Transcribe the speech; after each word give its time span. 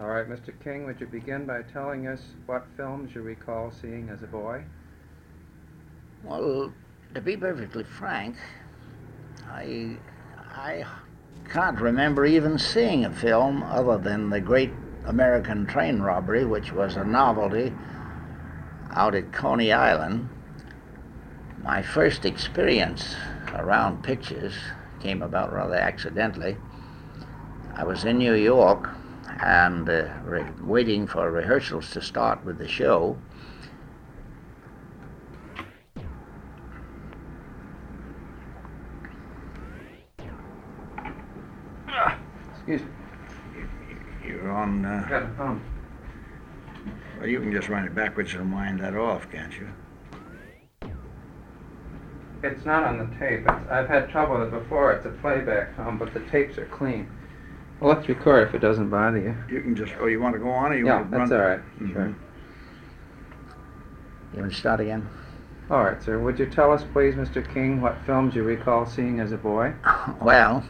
All 0.00 0.06
right, 0.06 0.28
Mr. 0.28 0.52
King, 0.62 0.86
would 0.86 1.00
you 1.00 1.08
begin 1.08 1.44
by 1.44 1.62
telling 1.62 2.06
us 2.06 2.20
what 2.46 2.64
films 2.76 3.16
you 3.16 3.22
recall 3.22 3.72
seeing 3.72 4.08
as 4.10 4.22
a 4.22 4.28
boy? 4.28 4.62
Well, 6.22 6.72
to 7.14 7.20
be 7.20 7.36
perfectly 7.36 7.82
frank, 7.82 8.36
I 9.48 9.96
I 10.54 10.84
can't 11.50 11.80
remember 11.80 12.26
even 12.26 12.58
seeing 12.58 13.04
a 13.06 13.12
film 13.12 13.64
other 13.64 13.98
than 13.98 14.30
the 14.30 14.40
Great 14.40 14.70
American 15.04 15.66
Train 15.66 16.00
Robbery, 16.00 16.44
which 16.44 16.72
was 16.72 16.94
a 16.94 17.02
novelty 17.02 17.72
out 18.92 19.16
at 19.16 19.32
Coney 19.32 19.72
Island. 19.72 20.28
My 21.64 21.82
first 21.82 22.24
experience 22.24 23.16
around 23.52 24.04
pictures 24.04 24.54
came 25.00 25.22
about 25.22 25.52
rather 25.52 25.74
accidentally. 25.74 26.56
I 27.74 27.82
was 27.82 28.04
in 28.04 28.18
New 28.18 28.34
York 28.34 28.90
and 29.40 29.88
uh, 29.88 30.08
re- 30.24 30.44
waiting 30.62 31.06
for 31.06 31.30
rehearsals 31.30 31.90
to 31.90 32.00
start 32.00 32.44
with 32.44 32.58
the 32.58 32.68
show. 32.68 33.16
Excuse 42.56 42.82
me. 42.82 42.88
You're 44.26 44.50
on. 44.50 44.84
Uh, 44.84 45.06
Got 45.08 45.22
a 45.22 45.60
well, 47.18 47.26
you 47.26 47.40
can 47.40 47.50
just 47.50 47.68
run 47.68 47.84
it 47.84 47.94
backwards 47.94 48.34
and 48.34 48.52
wind 48.52 48.80
that 48.80 48.94
off, 48.94 49.28
can't 49.30 49.52
you? 49.58 49.68
It's 52.44 52.64
not 52.64 52.84
on 52.84 52.98
the 52.98 53.18
tape. 53.18 53.40
It's, 53.40 53.70
I've 53.70 53.88
had 53.88 54.08
trouble 54.10 54.38
with 54.38 54.54
it 54.54 54.62
before. 54.62 54.92
It's 54.92 55.06
a 55.06 55.10
playback 55.10 55.74
film, 55.74 55.98
but 55.98 56.14
the 56.14 56.20
tapes 56.20 56.56
are 56.58 56.66
clean. 56.66 57.08
Well, 57.80 57.94
let's 57.94 58.08
record 58.08 58.48
if 58.48 58.54
it 58.54 58.58
doesn't 58.58 58.90
bother 58.90 59.18
you. 59.18 59.36
You 59.48 59.62
can 59.62 59.76
just. 59.76 59.92
Oh, 60.00 60.06
you 60.06 60.20
want 60.20 60.34
to 60.34 60.40
go 60.40 60.50
on, 60.50 60.72
or 60.72 60.76
you 60.76 60.86
yeah, 60.86 60.96
want 61.00 61.12
to 61.12 61.18
that's 61.18 61.30
run? 61.30 61.40
all 61.40 61.46
right. 61.48 61.60
Mhm. 61.80 61.92
Sure. 61.92 62.14
You 64.34 64.40
want 64.40 64.52
to 64.52 64.58
start 64.58 64.80
again? 64.80 65.08
All 65.70 65.84
right, 65.84 66.02
sir. 66.02 66.18
Would 66.18 66.38
you 66.38 66.46
tell 66.46 66.72
us, 66.72 66.82
please, 66.92 67.14
Mr. 67.14 67.42
King, 67.54 67.80
what 67.80 67.96
films 68.06 68.34
you 68.34 68.42
recall 68.42 68.86
seeing 68.86 69.20
as 69.20 69.32
a 69.32 69.36
boy? 69.36 69.72
Well, 70.22 70.64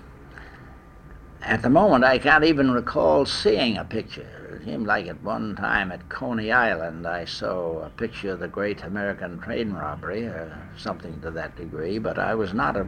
at 1.43 1.63
the 1.63 1.71
moment, 1.71 2.05
I 2.05 2.19
can't 2.19 2.45
even 2.45 2.71
recall 2.71 3.25
seeing 3.25 3.77
a 3.77 3.85
picture. 3.85 4.61
It 4.61 4.65
seemed 4.65 4.87
like 4.87 5.07
at 5.07 5.23
one 5.23 5.55
time 5.57 5.93
at 5.93 6.09
Coney 6.09 6.51
Island, 6.51 7.07
I 7.07 7.25
saw 7.25 7.81
a 7.81 7.91
picture 7.91 8.33
of 8.33 8.41
the 8.41 8.49
Great 8.49 8.83
American 8.83 9.39
Train 9.39 9.73
Robbery, 9.73 10.25
or 10.25 10.59
something 10.77 11.21
to 11.21 11.31
that 11.31 11.57
degree, 11.57 11.99
but 11.99 12.19
I 12.19 12.35
was 12.35 12.55
not 12.55 12.77
a 12.77 12.87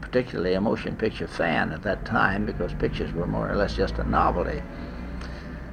particularly 0.00 0.54
a 0.54 0.60
motion 0.60 0.96
picture 0.96 1.26
fan 1.26 1.70
at 1.72 1.82
that 1.82 2.04
time 2.04 2.46
because 2.46 2.72
pictures 2.74 3.12
were 3.12 3.26
more 3.26 3.50
or 3.50 3.56
less 3.56 3.74
just 3.74 3.98
a 3.98 4.04
novelty. 4.04 4.62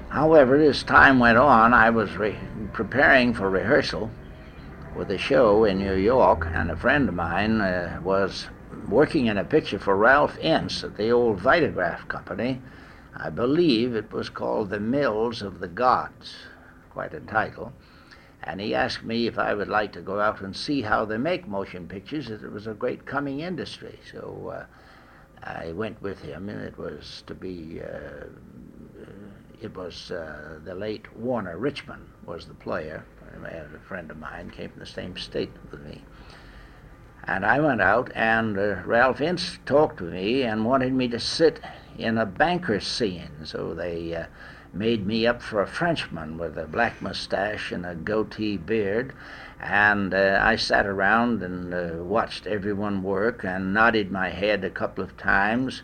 However, 0.10 0.56
as 0.58 0.84
time 0.84 1.20
went 1.20 1.38
on, 1.38 1.74
I 1.74 1.90
was 1.90 2.18
re- 2.18 2.38
preparing 2.74 3.34
for 3.34 3.50
rehearsal 3.50 4.12
with 4.96 5.12
a 5.12 5.18
show 5.18 5.64
in 5.64 5.78
New 5.78 5.96
York, 5.96 6.48
and 6.52 6.70
a 6.70 6.76
friend 6.76 7.08
of 7.08 7.16
mine 7.16 7.62
uh, 7.62 8.00
was 8.04 8.48
working 8.88 9.26
in 9.26 9.38
a 9.38 9.44
picture 9.44 9.80
for 9.80 9.96
Ralph 9.96 10.38
Ince 10.40 10.84
at 10.84 10.98
the 10.98 11.10
old 11.12 11.40
Vitagraph 11.40 12.08
Company. 12.08 12.62
I 13.16 13.30
believe 13.30 13.96
it 13.96 14.12
was 14.12 14.30
called 14.30 14.70
The 14.70 14.80
Mills 14.80 15.42
of 15.42 15.60
the 15.60 15.68
Gods, 15.68 16.36
quite 16.90 17.14
a 17.14 17.20
title. 17.20 17.74
And 18.44 18.62
he 18.62 18.74
asked 18.74 19.04
me 19.04 19.28
if 19.28 19.38
I 19.38 19.54
would 19.54 19.68
like 19.68 19.92
to 19.94 20.02
go 20.02 20.20
out 20.20 20.42
and 20.42 20.56
see 20.56 20.82
how 20.82 21.04
they 21.06 21.18
make 21.18 21.48
motion 21.48 21.88
pictures, 21.88 22.30
as 22.30 22.44
it 22.44 22.52
was 22.52 22.68
a 22.68 22.74
great 22.74 23.06
coming 23.06 23.42
industry. 23.42 24.00
So 24.12 24.54
uh, 24.56 24.66
I 25.44 25.74
went 25.74 26.02
with 26.02 26.20
him, 26.20 26.48
and 26.48 26.62
it 26.62 26.78
was 26.78 27.24
to 27.28 27.36
be, 27.36 27.82
uh, 27.82 28.26
it 29.62 29.76
was 29.76 30.12
uh, 30.12 30.60
the 30.64 30.74
late 30.74 31.14
Warner 31.18 31.58
Richmond 31.58 32.08
was 32.26 32.46
the 32.46 32.54
player. 32.54 33.04
A 33.44 33.80
friend 33.88 34.10
of 34.10 34.18
mine 34.18 34.50
came 34.50 34.70
from 34.70 34.80
the 34.80 34.86
same 34.86 35.18
state 35.18 35.52
with 35.72 35.82
me. 35.82 36.02
And 37.32 37.46
I 37.46 37.60
went 37.60 37.80
out, 37.80 38.12
and 38.16 38.58
uh, 38.58 38.78
Ralph 38.88 39.22
Ince 39.22 39.60
talked 39.68 39.98
to 40.00 40.04
me 40.06 40.42
and 40.42 40.66
wanted 40.66 40.94
me 40.94 41.08
to 41.10 41.20
sit 41.20 41.60
in 41.96 42.18
a 42.18 42.26
banker's 42.26 42.88
scene. 42.88 43.30
So 43.44 43.76
they 43.76 44.16
uh, 44.16 44.26
made 44.74 45.06
me 45.06 45.28
up 45.28 45.40
for 45.40 45.62
a 45.62 45.68
Frenchman 45.68 46.40
with 46.40 46.58
a 46.58 46.66
black 46.66 47.04
mustache 47.04 47.72
and 47.72 47.86
a 47.86 47.94
goatee 47.94 48.58
beard. 48.58 49.14
And 49.60 50.12
uh, 50.12 50.40
I 50.42 50.56
sat 50.56 50.88
around 50.88 51.44
and 51.44 51.72
uh, 51.72 52.04
watched 52.04 52.48
everyone 52.48 53.04
work 53.04 53.44
and 53.44 53.76
nodded 53.76 54.12
my 54.12 54.30
head 54.30 54.64
a 54.64 54.72
couple 54.72 55.04
of 55.04 55.16
times. 55.16 55.84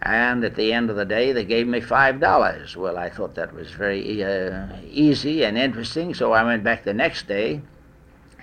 And 0.00 0.42
at 0.44 0.54
the 0.54 0.72
end 0.72 0.88
of 0.88 0.96
the 0.96 1.04
day, 1.04 1.30
they 1.30 1.44
gave 1.44 1.66
me 1.66 1.82
five 1.82 2.20
dollars. 2.20 2.74
Well, 2.74 2.96
I 2.96 3.10
thought 3.10 3.34
that 3.34 3.54
was 3.54 3.70
very 3.70 4.24
uh, 4.24 4.68
easy 4.90 5.44
and 5.44 5.58
interesting, 5.58 6.14
so 6.14 6.32
I 6.32 6.42
went 6.42 6.64
back 6.64 6.84
the 6.84 6.94
next 6.94 7.28
day 7.28 7.60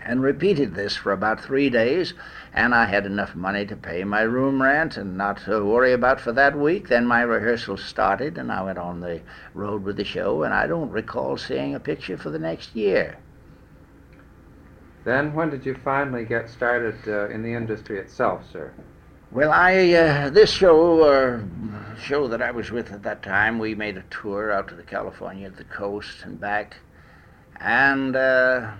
and 0.05 0.21
repeated 0.21 0.75
this 0.75 0.95
for 0.95 1.11
about 1.11 1.41
three 1.41 1.69
days, 1.69 2.13
and 2.53 2.75
I 2.75 2.85
had 2.85 3.05
enough 3.05 3.35
money 3.35 3.65
to 3.65 3.75
pay 3.75 4.03
my 4.03 4.21
room 4.21 4.61
rent 4.61 4.97
and 4.97 5.17
not 5.17 5.37
to 5.45 5.63
worry 5.63 5.93
about 5.93 6.19
for 6.19 6.31
that 6.33 6.57
week. 6.57 6.89
Then 6.89 7.05
my 7.05 7.21
rehearsal 7.21 7.77
started, 7.77 8.37
and 8.37 8.51
I 8.51 8.61
went 8.63 8.77
on 8.77 8.99
the 8.99 9.21
road 9.53 9.83
with 9.83 9.97
the 9.97 10.03
show, 10.03 10.43
and 10.43 10.53
I 10.53 10.67
don't 10.67 10.91
recall 10.91 11.37
seeing 11.37 11.75
a 11.75 11.79
picture 11.79 12.17
for 12.17 12.29
the 12.29 12.39
next 12.39 12.75
year. 12.75 13.17
Then, 15.03 15.33
when 15.33 15.49
did 15.49 15.65
you 15.65 15.75
finally 15.83 16.23
get 16.23 16.49
started 16.49 16.95
uh, 17.07 17.27
in 17.29 17.43
the 17.43 17.53
industry 17.53 17.99
itself, 17.99 18.43
sir? 18.51 18.71
Well, 19.31 19.51
I 19.51 19.91
uh, 19.93 20.29
this 20.29 20.51
show 20.51 21.03
or 21.03 21.43
show 21.99 22.27
that 22.27 22.41
I 22.41 22.51
was 22.51 22.71
with 22.71 22.91
at 22.91 23.03
that 23.03 23.23
time, 23.23 23.57
we 23.57 23.73
made 23.73 23.97
a 23.97 24.03
tour 24.11 24.51
out 24.51 24.67
to 24.67 24.75
the 24.75 24.83
California, 24.83 25.49
the 25.49 25.63
coast, 25.63 26.23
and 26.23 26.39
back, 26.39 26.77
and 27.59 28.15
uh, 28.15 28.71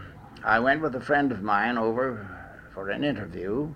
I 0.43 0.59
went 0.59 0.81
with 0.81 0.95
a 0.95 1.01
friend 1.01 1.31
of 1.31 1.41
mine 1.41 1.77
over 1.77 2.27
for 2.73 2.89
an 2.89 3.03
interview 3.03 3.73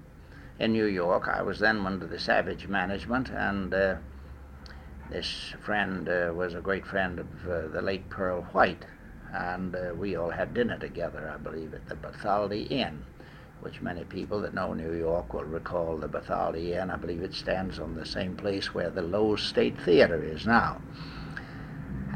in 0.59 0.73
New 0.73 0.85
York. 0.85 1.27
I 1.27 1.41
was 1.41 1.59
then 1.59 1.85
under 1.85 2.05
the 2.05 2.19
Savage 2.19 2.67
management, 2.67 3.29
and 3.29 3.73
uh, 3.73 3.95
this 5.09 5.53
friend 5.63 6.09
uh, 6.09 6.33
was 6.35 6.55
a 6.55 6.61
great 6.61 6.85
friend 6.85 7.19
of 7.19 7.27
uh, 7.49 7.67
the 7.69 7.81
late 7.81 8.09
Pearl 8.09 8.41
White, 8.51 8.85
and 9.33 9.75
uh, 9.75 9.93
we 9.95 10.17
all 10.17 10.29
had 10.29 10.53
dinner 10.53 10.77
together, 10.77 11.31
I 11.33 11.37
believe, 11.37 11.73
at 11.73 11.87
the 11.87 11.95
Bathaldi 11.95 12.69
Inn 12.69 13.03
which 13.61 13.81
many 13.81 14.03
people 14.03 14.39
that 14.41 14.53
know 14.53 14.73
New 14.73 14.93
York 14.93 15.33
will 15.33 15.43
recall 15.43 15.97
the 15.97 16.07
Bathaldi 16.07 16.79
Inn. 16.79 16.91
I 16.91 16.95
believe 16.95 17.23
it 17.23 17.33
stands 17.33 17.79
on 17.79 17.95
the 17.95 18.05
same 18.05 18.35
place 18.35 18.73
where 18.73 18.89
the 18.89 19.01
Loew's 19.01 19.41
State 19.41 19.79
Theater 19.81 20.23
is 20.23 20.45
now. 20.45 20.79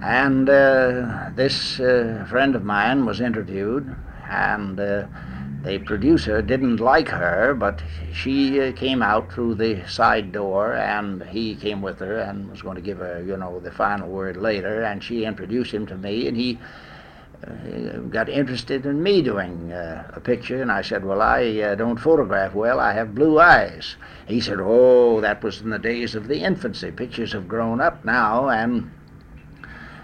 And 0.01 0.49
uh, 0.49 1.29
this 1.35 1.79
uh, 1.79 2.25
friend 2.29 2.55
of 2.55 2.63
mine 2.63 3.05
was 3.05 3.21
interviewed, 3.21 3.95
and 4.31 4.79
uh, 4.79 5.05
the 5.63 5.77
producer 5.79 6.41
didn't 6.41 6.77
like 6.77 7.09
her, 7.09 7.53
but 7.53 7.81
she 8.13 8.59
uh, 8.59 8.71
came 8.71 9.03
out 9.03 9.31
through 9.31 9.55
the 9.55 9.85
side 9.87 10.31
door, 10.31 10.73
and 10.73 11.21
he 11.23 11.55
came 11.55 11.81
with 11.81 11.99
her 11.99 12.17
and 12.17 12.49
was 12.49 12.61
going 12.61 12.75
to 12.75 12.81
give 12.81 12.97
her, 12.97 13.21
you 13.21 13.37
know, 13.37 13.59
the 13.59 13.71
final 13.71 14.09
word 14.09 14.37
later. 14.37 14.81
And 14.81 15.03
she 15.03 15.25
introduced 15.25 15.71
him 15.71 15.85
to 15.87 15.97
me, 15.97 16.27
and 16.27 16.35
he 16.37 16.57
uh, 17.45 17.97
got 18.09 18.29
interested 18.29 18.85
in 18.85 19.03
me 19.03 19.21
doing 19.21 19.71
uh, 19.71 20.09
a 20.15 20.19
picture, 20.19 20.61
and 20.61 20.71
I 20.71 20.81
said, 20.81 21.03
"Well, 21.03 21.21
I 21.21 21.59
uh, 21.59 21.75
don't 21.75 21.99
photograph 21.99 22.53
well. 22.53 22.79
I 22.79 22.93
have 22.93 23.13
blue 23.13 23.39
eyes." 23.39 23.97
He 24.27 24.39
said, 24.39 24.59
"Oh, 24.61 25.21
that 25.21 25.43
was 25.43 25.61
in 25.61 25.69
the 25.69 25.79
days 25.79 26.15
of 26.15 26.27
the 26.27 26.39
infancy. 26.39 26.91
Pictures 26.91 27.33
have 27.33 27.47
grown 27.47 27.81
up 27.81 28.05
now, 28.05 28.49
and 28.49 28.91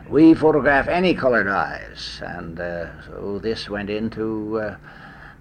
we 0.09 0.33
photograph 0.33 0.87
any 0.87 1.13
colored 1.13 1.47
eyes." 1.47 2.21
And 2.25 2.59
uh, 2.59 3.01
so 3.03 3.39
this 3.39 3.69
went 3.69 3.89
into 3.89 4.59
uh, 4.59 4.77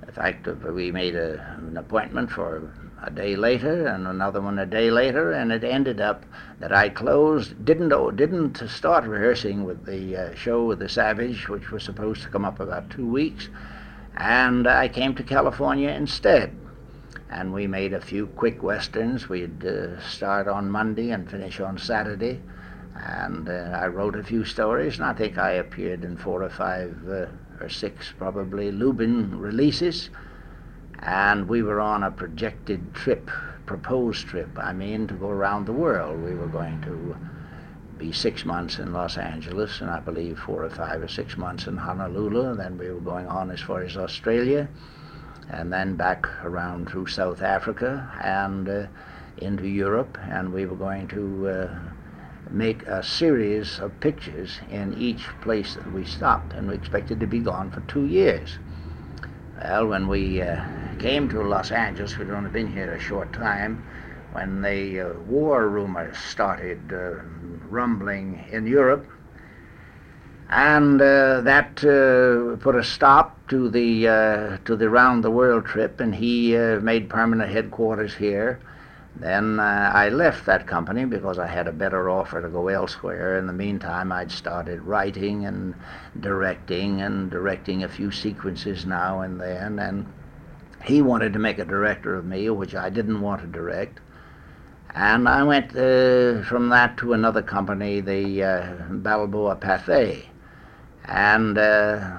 the 0.04 0.12
fact 0.12 0.44
that 0.44 0.72
we 0.72 0.90
made 0.92 1.14
a, 1.14 1.56
an 1.58 1.76
appointment 1.76 2.30
for 2.30 2.70
a 3.02 3.10
day 3.10 3.36
later 3.36 3.86
and 3.86 4.06
another 4.06 4.40
one 4.40 4.58
a 4.58 4.66
day 4.66 4.90
later, 4.90 5.32
and 5.32 5.52
it 5.52 5.64
ended 5.64 6.00
up 6.00 6.24
that 6.58 6.72
I 6.72 6.88
closed, 6.88 7.64
didn't 7.64 8.16
didn't 8.16 8.62
start 8.68 9.04
rehearsing 9.04 9.64
with 9.64 9.84
the 9.84 10.16
uh, 10.16 10.34
show 10.34 10.64
with 10.64 10.78
the 10.78 10.88
Savage, 10.88 11.48
which 11.48 11.70
was 11.70 11.82
supposed 11.82 12.22
to 12.22 12.28
come 12.28 12.44
up 12.44 12.60
about 12.60 12.90
two 12.90 13.06
weeks, 13.06 13.48
and 14.16 14.66
I 14.66 14.88
came 14.88 15.14
to 15.14 15.22
California 15.22 15.90
instead. 15.90 16.56
And 17.28 17.52
we 17.52 17.66
made 17.66 17.92
a 17.92 18.00
few 18.00 18.28
quick 18.28 18.62
westerns. 18.62 19.28
We'd 19.28 19.64
uh, 19.64 20.00
start 20.00 20.46
on 20.46 20.70
Monday 20.70 21.10
and 21.10 21.28
finish 21.28 21.58
on 21.60 21.76
Saturday. 21.76 22.40
And 23.04 23.48
uh, 23.48 23.78
I 23.80 23.86
wrote 23.88 24.16
a 24.16 24.22
few 24.22 24.44
stories, 24.44 24.96
and 24.96 25.04
I 25.04 25.12
think 25.12 25.38
I 25.38 25.52
appeared 25.52 26.04
in 26.04 26.16
four 26.16 26.42
or 26.42 26.48
five 26.48 26.96
uh, 27.08 27.26
or 27.60 27.68
six, 27.68 28.12
probably, 28.16 28.70
Lubin 28.70 29.38
releases. 29.38 30.10
And 31.00 31.48
we 31.48 31.62
were 31.62 31.80
on 31.80 32.02
a 32.02 32.10
projected 32.10 32.94
trip, 32.94 33.30
proposed 33.66 34.26
trip, 34.26 34.50
I 34.56 34.72
mean, 34.72 35.06
to 35.08 35.14
go 35.14 35.28
around 35.28 35.66
the 35.66 35.72
world. 35.72 36.22
We 36.22 36.34
were 36.34 36.48
going 36.48 36.80
to 36.82 37.16
be 37.98 38.12
six 38.12 38.44
months 38.44 38.78
in 38.78 38.92
Los 38.92 39.16
Angeles, 39.16 39.80
and 39.80 39.90
I 39.90 40.00
believe 40.00 40.38
four 40.38 40.64
or 40.64 40.70
five 40.70 41.02
or 41.02 41.08
six 41.08 41.36
months 41.36 41.66
in 41.66 41.76
Honolulu, 41.76 42.50
and 42.50 42.60
then 42.60 42.78
we 42.78 42.90
were 42.90 43.00
going 43.00 43.26
on 43.26 43.50
as 43.50 43.60
far 43.60 43.82
as 43.82 43.96
Australia, 43.96 44.68
and 45.50 45.72
then 45.72 45.96
back 45.96 46.26
around 46.44 46.90
through 46.90 47.06
South 47.06 47.42
Africa 47.42 48.10
and 48.22 48.68
uh, 48.68 48.86
into 49.38 49.66
Europe, 49.66 50.18
and 50.28 50.52
we 50.52 50.66
were 50.66 50.76
going 50.76 51.08
to 51.08 51.48
uh, 51.48 51.78
make 52.50 52.82
a 52.86 53.02
series 53.02 53.78
of 53.78 53.98
pictures 54.00 54.60
in 54.70 54.96
each 54.98 55.24
place 55.40 55.74
that 55.74 55.92
we 55.92 56.04
stopped, 56.04 56.52
and 56.52 56.68
we 56.68 56.74
expected 56.74 57.20
to 57.20 57.26
be 57.26 57.38
gone 57.38 57.70
for 57.70 57.80
two 57.82 58.06
years. 58.06 58.58
Well, 59.60 59.86
when 59.86 60.06
we 60.06 60.42
uh, 60.42 60.64
came 60.98 61.28
to 61.30 61.42
Los 61.42 61.70
Angeles, 61.70 62.16
we'd 62.18 62.30
only 62.30 62.50
been 62.50 62.72
here 62.72 62.92
a 62.92 63.00
short 63.00 63.32
time, 63.32 63.84
when 64.32 64.60
the 64.60 65.00
uh, 65.00 65.12
war 65.20 65.68
rumors 65.68 66.18
started 66.18 66.92
uh, 66.92 67.22
rumbling 67.70 68.44
in 68.52 68.66
Europe, 68.66 69.06
and 70.50 71.00
uh, 71.00 71.40
that 71.40 71.82
uh, 71.82 72.56
put 72.62 72.76
a 72.76 72.84
stop 72.84 73.36
to 73.48 73.68
the 73.68 74.06
uh, 74.06 74.58
to 74.64 74.76
the 74.76 74.88
round 74.88 75.24
the 75.24 75.30
world 75.30 75.64
trip, 75.64 76.00
and 76.00 76.14
he 76.14 76.54
made 76.82 77.08
permanent 77.08 77.50
headquarters 77.50 78.14
here. 78.14 78.60
Then 79.18 79.58
uh, 79.58 79.90
I 79.94 80.10
left 80.10 80.44
that 80.44 80.66
company 80.66 81.06
because 81.06 81.38
I 81.38 81.46
had 81.46 81.66
a 81.66 81.72
better 81.72 82.10
offer 82.10 82.42
to 82.42 82.48
go 82.48 82.68
elsewhere. 82.68 83.38
In 83.38 83.46
the 83.46 83.52
meantime, 83.52 84.12
I'd 84.12 84.30
started 84.30 84.82
writing 84.82 85.46
and 85.46 85.74
directing 86.20 87.00
and 87.00 87.30
directing 87.30 87.82
a 87.82 87.88
few 87.88 88.10
sequences 88.10 88.84
now 88.84 89.22
and 89.22 89.40
then. 89.40 89.78
And 89.78 90.06
he 90.84 91.00
wanted 91.00 91.32
to 91.32 91.38
make 91.38 91.58
a 91.58 91.64
director 91.64 92.14
of 92.14 92.26
me, 92.26 92.50
which 92.50 92.74
I 92.74 92.90
didn't 92.90 93.22
want 93.22 93.40
to 93.40 93.46
direct. 93.46 94.00
And 94.94 95.28
I 95.28 95.42
went 95.42 95.70
uh, 95.76 96.42
from 96.44 96.68
that 96.70 96.96
to 96.98 97.14
another 97.14 97.42
company, 97.42 98.00
the 98.00 98.42
uh, 98.42 98.74
Balboa 98.90 99.56
Pathé. 99.56 100.26
And 101.06 101.56
uh, 101.56 102.18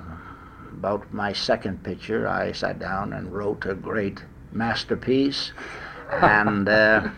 about 0.74 1.14
my 1.14 1.34
second 1.34 1.84
picture, 1.84 2.28
I 2.28 2.52
sat 2.54 2.80
down 2.80 3.14
and 3.14 3.32
wrote 3.32 3.66
a 3.66 3.76
great 3.76 4.24
masterpiece. 4.52 5.52
And 6.12 6.68
uh, 6.68 7.10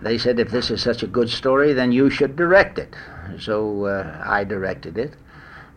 they 0.00 0.18
said, 0.18 0.38
if 0.38 0.50
this 0.50 0.70
is 0.70 0.82
such 0.82 1.02
a 1.02 1.06
good 1.06 1.30
story, 1.30 1.72
then 1.72 1.92
you 1.92 2.10
should 2.10 2.36
direct 2.36 2.78
it. 2.78 2.94
So 3.38 3.86
uh, 3.86 4.22
I 4.24 4.44
directed 4.44 4.98
it. 4.98 5.14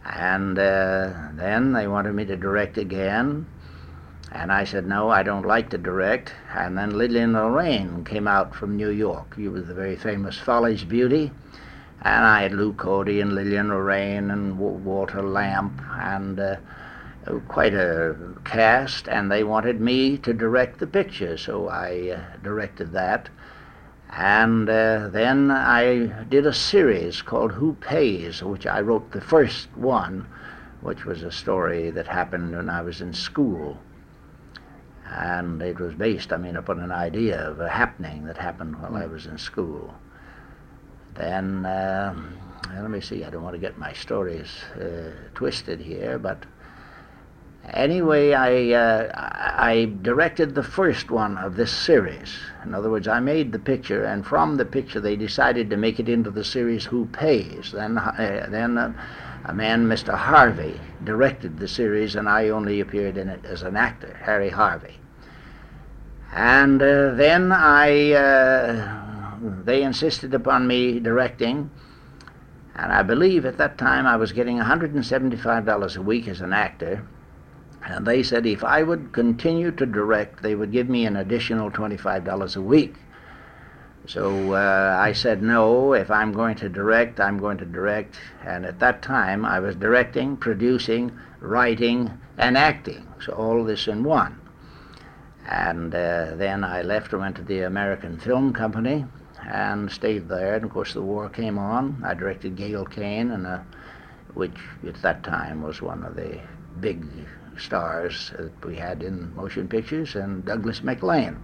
And 0.05 0.57
uh, 0.57 1.13
then 1.33 1.73
they 1.73 1.87
wanted 1.87 2.13
me 2.13 2.25
to 2.25 2.37
direct 2.37 2.77
again. 2.77 3.45
And 4.31 4.51
I 4.51 4.65
said, 4.65 4.85
no, 4.85 5.09
I 5.09 5.23
don't 5.23 5.45
like 5.45 5.69
to 5.69 5.77
direct. 5.77 6.33
And 6.53 6.77
then 6.77 6.97
Lillian 6.97 7.33
Lorraine 7.33 8.03
came 8.03 8.27
out 8.27 8.53
from 8.53 8.75
New 8.75 8.89
York. 8.89 9.35
She 9.35 9.47
was 9.47 9.67
the 9.67 9.73
very 9.73 9.95
famous 9.95 10.37
Follies 10.37 10.83
Beauty. 10.83 11.31
And 12.01 12.25
I 12.25 12.43
had 12.43 12.53
Lew 12.53 12.73
Cody 12.73 13.21
and 13.21 13.33
Lillian 13.33 13.69
Lorraine 13.69 14.31
and 14.31 14.53
w- 14.53 14.77
Walter 14.77 15.23
Lamp 15.23 15.81
and 15.93 16.39
uh, 16.39 16.55
quite 17.47 17.73
a 17.73 18.15
cast. 18.45 19.07
And 19.07 19.31
they 19.31 19.43
wanted 19.43 19.79
me 19.81 20.17
to 20.19 20.33
direct 20.33 20.79
the 20.79 20.87
picture, 20.87 21.37
so 21.37 21.67
I 21.67 22.17
uh, 22.17 22.37
directed 22.43 22.91
that. 22.93 23.29
And 24.09 24.69
uh, 24.69 25.09
then 25.09 25.51
I 25.51 26.23
did 26.29 26.45
a 26.45 26.53
series 26.53 27.21
called 27.21 27.51
Who 27.51 27.73
Pays, 27.73 28.41
which 28.41 28.65
I 28.65 28.79
wrote 28.81 29.11
the 29.11 29.21
first 29.21 29.67
one, 29.75 30.27
which 30.81 31.05
was 31.05 31.23
a 31.23 31.31
story 31.31 31.91
that 31.91 32.07
happened 32.07 32.55
when 32.55 32.69
I 32.69 32.81
was 32.81 33.01
in 33.01 33.13
school. 33.13 33.77
And 35.09 35.61
it 35.61 35.79
was 35.79 35.93
based, 35.93 36.33
I 36.33 36.37
mean, 36.37 36.55
upon 36.55 36.79
an 36.79 36.91
idea 36.91 37.49
of 37.49 37.59
a 37.59 37.69
happening 37.69 38.25
that 38.25 38.37
happened 38.37 38.81
while 38.81 38.95
I 38.95 39.05
was 39.05 39.25
in 39.25 39.37
school. 39.37 39.93
Then, 41.15 41.65
uh, 41.65 42.15
let 42.73 42.91
me 42.91 43.01
see, 43.01 43.23
I 43.23 43.29
don't 43.29 43.43
want 43.43 43.55
to 43.55 43.59
get 43.59 43.77
my 43.77 43.93
stories 43.93 44.49
uh, 44.79 45.11
twisted 45.33 45.79
here, 45.79 46.19
but 46.19 46.45
anyway, 47.73 48.33
I, 48.33 48.73
uh, 48.73 49.11
I 49.13 49.91
directed 50.01 50.55
the 50.55 50.63
first 50.63 51.11
one 51.11 51.37
of 51.37 51.55
this 51.55 51.71
series. 51.71 52.37
In 52.63 52.73
other 52.73 52.89
words, 52.89 53.07
I 53.07 53.19
made 53.19 53.51
the 53.51 53.59
picture, 53.59 54.03
and 54.03 54.25
from 54.25 54.55
the 54.55 54.65
picture, 54.65 54.99
they 54.99 55.15
decided 55.15 55.69
to 55.69 55.77
make 55.77 55.99
it 55.99 56.09
into 56.09 56.31
the 56.31 56.43
series 56.43 56.85
Who 56.85 57.05
Pays. 57.07 57.71
Then, 57.71 57.97
uh, 57.97 58.47
then 58.49 58.77
uh, 58.77 58.93
a 59.45 59.53
man, 59.53 59.87
Mr. 59.87 60.13
Harvey, 60.13 60.79
directed 61.03 61.57
the 61.57 61.67
series, 61.67 62.15
and 62.15 62.27
I 62.27 62.49
only 62.49 62.79
appeared 62.79 63.17
in 63.17 63.29
it 63.29 63.45
as 63.45 63.61
an 63.61 63.75
actor, 63.75 64.19
Harry 64.21 64.49
Harvey. 64.49 64.95
And 66.33 66.81
uh, 66.81 67.13
then 67.13 67.51
I, 67.51 68.11
uh, 68.11 69.35
they 69.63 69.83
insisted 69.83 70.33
upon 70.33 70.67
me 70.67 70.99
directing. 70.99 71.69
And 72.75 72.91
I 72.91 73.01
believe 73.01 73.45
at 73.45 73.57
that 73.57 73.77
time 73.77 74.05
I 74.05 74.17
was 74.17 74.31
getting 74.31 74.59
$175 74.59 75.97
a 75.97 76.01
week 76.01 76.27
as 76.27 76.41
an 76.41 76.53
actor. 76.53 77.03
And 77.85 78.05
they 78.05 78.23
said 78.23 78.45
if 78.45 78.63
I 78.63 78.83
would 78.83 79.11
continue 79.13 79.71
to 79.71 79.85
direct, 79.85 80.41
they 80.41 80.55
would 80.55 80.71
give 80.71 80.89
me 80.89 81.05
an 81.05 81.15
additional 81.15 81.71
$25 81.71 82.55
a 82.55 82.61
week. 82.61 82.95
So 84.07 84.53
uh, 84.53 84.97
I 84.97 85.11
said, 85.11 85.43
no, 85.43 85.93
if 85.93 86.09
I'm 86.09 86.31
going 86.31 86.55
to 86.57 86.69
direct, 86.69 87.19
I'm 87.19 87.37
going 87.37 87.57
to 87.57 87.65
direct. 87.65 88.15
And 88.45 88.65
at 88.65 88.79
that 88.79 89.01
time, 89.01 89.43
I 89.43 89.59
was 89.59 89.75
directing, 89.75 90.37
producing, 90.37 91.11
writing, 91.41 92.17
and 92.37 92.57
acting. 92.57 93.05
So 93.23 93.33
all 93.33 93.63
this 93.65 93.87
in 93.87 94.03
one. 94.03 94.39
And 95.49 95.93
uh, 95.93 96.35
then 96.35 96.63
I 96.63 96.81
left 96.83 97.11
and 97.11 97.21
went 97.21 97.35
to 97.37 97.43
the 97.43 97.61
American 97.61 98.17
Film 98.17 98.53
Company 98.53 99.05
and 99.45 99.91
stayed 99.91 100.29
there. 100.29 100.55
And 100.55 100.63
of 100.63 100.71
course, 100.71 100.93
the 100.93 101.01
war 101.01 101.29
came 101.29 101.57
on. 101.57 102.01
I 102.05 102.13
directed 102.13 102.55
Gail 102.55 102.85
Kane, 102.85 103.31
and 103.31 103.45
uh, 103.45 103.59
which 104.33 104.57
at 104.85 105.01
that 105.01 105.23
time 105.23 105.61
was 105.61 105.81
one 105.81 106.03
of 106.03 106.15
the 106.15 106.39
big 106.79 107.05
stars 107.59 108.31
that 108.37 108.65
we 108.65 108.75
had 108.75 109.03
in 109.03 109.33
motion 109.35 109.67
pictures, 109.67 110.15
and 110.15 110.45
Douglas 110.45 110.83
MacLean. 110.83 111.37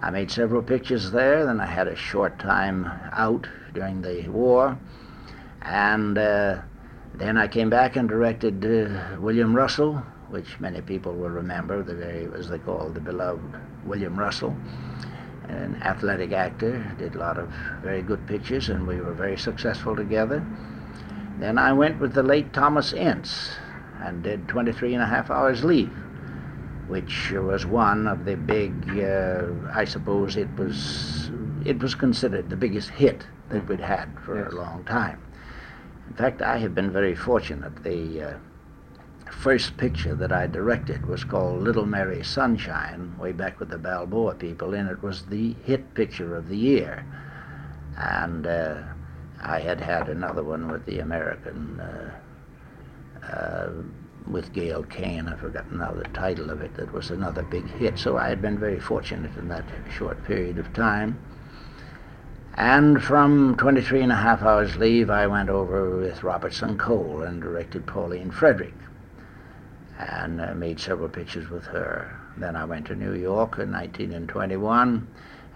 I 0.00 0.10
made 0.10 0.30
several 0.30 0.62
pictures 0.62 1.10
there. 1.10 1.44
Then 1.44 1.60
I 1.60 1.66
had 1.66 1.88
a 1.88 1.96
short 1.96 2.38
time 2.38 2.90
out 3.12 3.48
during 3.74 4.00
the 4.00 4.28
war, 4.28 4.78
and 5.62 6.16
uh, 6.16 6.60
then 7.14 7.36
I 7.36 7.48
came 7.48 7.68
back 7.68 7.96
and 7.96 8.08
directed 8.08 8.64
uh, 8.64 9.20
William 9.20 9.54
Russell, 9.54 9.94
which 10.30 10.60
many 10.60 10.80
people 10.80 11.14
will 11.14 11.30
remember, 11.30 11.82
the 11.82 11.94
very 11.94 12.28
as 12.38 12.48
they 12.48 12.58
call 12.58 12.90
the 12.90 13.00
beloved 13.00 13.56
William 13.84 14.16
Russell, 14.16 14.56
an 15.48 15.80
athletic 15.82 16.32
actor. 16.32 16.84
Did 16.98 17.16
a 17.16 17.18
lot 17.18 17.38
of 17.38 17.48
very 17.82 18.02
good 18.02 18.24
pictures, 18.26 18.68
and 18.68 18.86
we 18.86 19.00
were 19.00 19.14
very 19.14 19.36
successful 19.36 19.96
together. 19.96 20.46
Then 21.40 21.58
I 21.58 21.72
went 21.72 21.98
with 22.00 22.14
the 22.14 22.22
late 22.22 22.52
Thomas 22.52 22.92
Ince 22.92 23.56
and 24.00 24.22
did 24.22 24.48
23 24.48 24.94
and 24.94 25.02
a 25.02 25.06
half 25.06 25.30
hours 25.30 25.64
leave 25.64 25.92
which 26.88 27.32
was 27.32 27.66
one 27.66 28.06
of 28.06 28.24
the 28.24 28.34
big, 28.34 28.72
uh, 28.98 29.44
I 29.72 29.84
suppose 29.84 30.36
it 30.36 30.48
was, 30.56 31.30
it 31.64 31.78
was 31.80 31.94
considered 31.94 32.48
the 32.48 32.56
biggest 32.56 32.88
hit 32.88 33.26
that 33.50 33.68
we'd 33.68 33.80
had 33.80 34.08
for 34.24 34.38
Yes. 34.42 34.52
a 34.52 34.56
long 34.56 34.84
time. 34.84 35.20
In 36.08 36.14
fact, 36.14 36.40
I 36.40 36.56
have 36.58 36.74
been 36.74 36.90
very 36.90 37.14
fortunate. 37.14 37.82
The 37.84 38.22
uh, 38.22 38.34
first 39.30 39.76
picture 39.76 40.14
that 40.14 40.32
I 40.32 40.46
directed 40.46 41.04
was 41.04 41.24
called 41.24 41.62
Little 41.62 41.84
Mary 41.84 42.24
Sunshine, 42.24 43.14
way 43.18 43.32
back 43.32 43.60
with 43.60 43.68
the 43.68 43.78
Balboa 43.78 44.34
people, 44.36 44.72
and 44.72 44.88
it 44.88 45.02
was 45.02 45.26
the 45.26 45.52
hit 45.64 45.92
picture 45.92 46.34
of 46.34 46.48
the 46.48 46.56
year. 46.56 47.04
And 47.98 48.46
uh, 48.46 48.76
I 49.42 49.60
had 49.60 49.80
had 49.80 50.08
another 50.08 50.42
one 50.42 50.72
with 50.72 50.86
the 50.86 51.00
American. 51.00 51.78
Uh, 51.80 52.10
uh, 53.32 53.68
with 54.26 54.52
Gail 54.52 54.82
Kane. 54.84 55.28
I've 55.28 55.40
forgotten 55.40 55.78
now 55.78 55.92
the 55.92 56.04
title 56.08 56.50
of 56.50 56.60
it. 56.60 56.74
That 56.74 56.92
was 56.92 57.10
another 57.10 57.42
big 57.42 57.68
hit. 57.68 57.98
So 57.98 58.16
I 58.16 58.28
had 58.28 58.42
been 58.42 58.58
very 58.58 58.80
fortunate 58.80 59.36
in 59.36 59.48
that 59.48 59.64
short 59.90 60.22
period 60.24 60.58
of 60.58 60.72
time. 60.72 61.18
And 62.54 63.02
from 63.02 63.56
23 63.56 64.02
and 64.02 64.12
a 64.12 64.16
half 64.16 64.42
hours 64.42 64.76
leave, 64.76 65.10
I 65.10 65.26
went 65.28 65.48
over 65.48 65.96
with 65.96 66.24
Robertson 66.24 66.76
Cole 66.76 67.22
and 67.22 67.40
directed 67.40 67.86
Pauline 67.86 68.32
Frederick 68.32 68.74
and 69.98 70.40
uh, 70.40 70.54
made 70.54 70.80
several 70.80 71.08
pictures 71.08 71.50
with 71.50 71.64
her. 71.66 72.18
Then 72.36 72.56
I 72.56 72.64
went 72.64 72.86
to 72.86 72.94
New 72.94 73.14
York 73.14 73.58
in 73.58 73.72
1921 73.72 75.06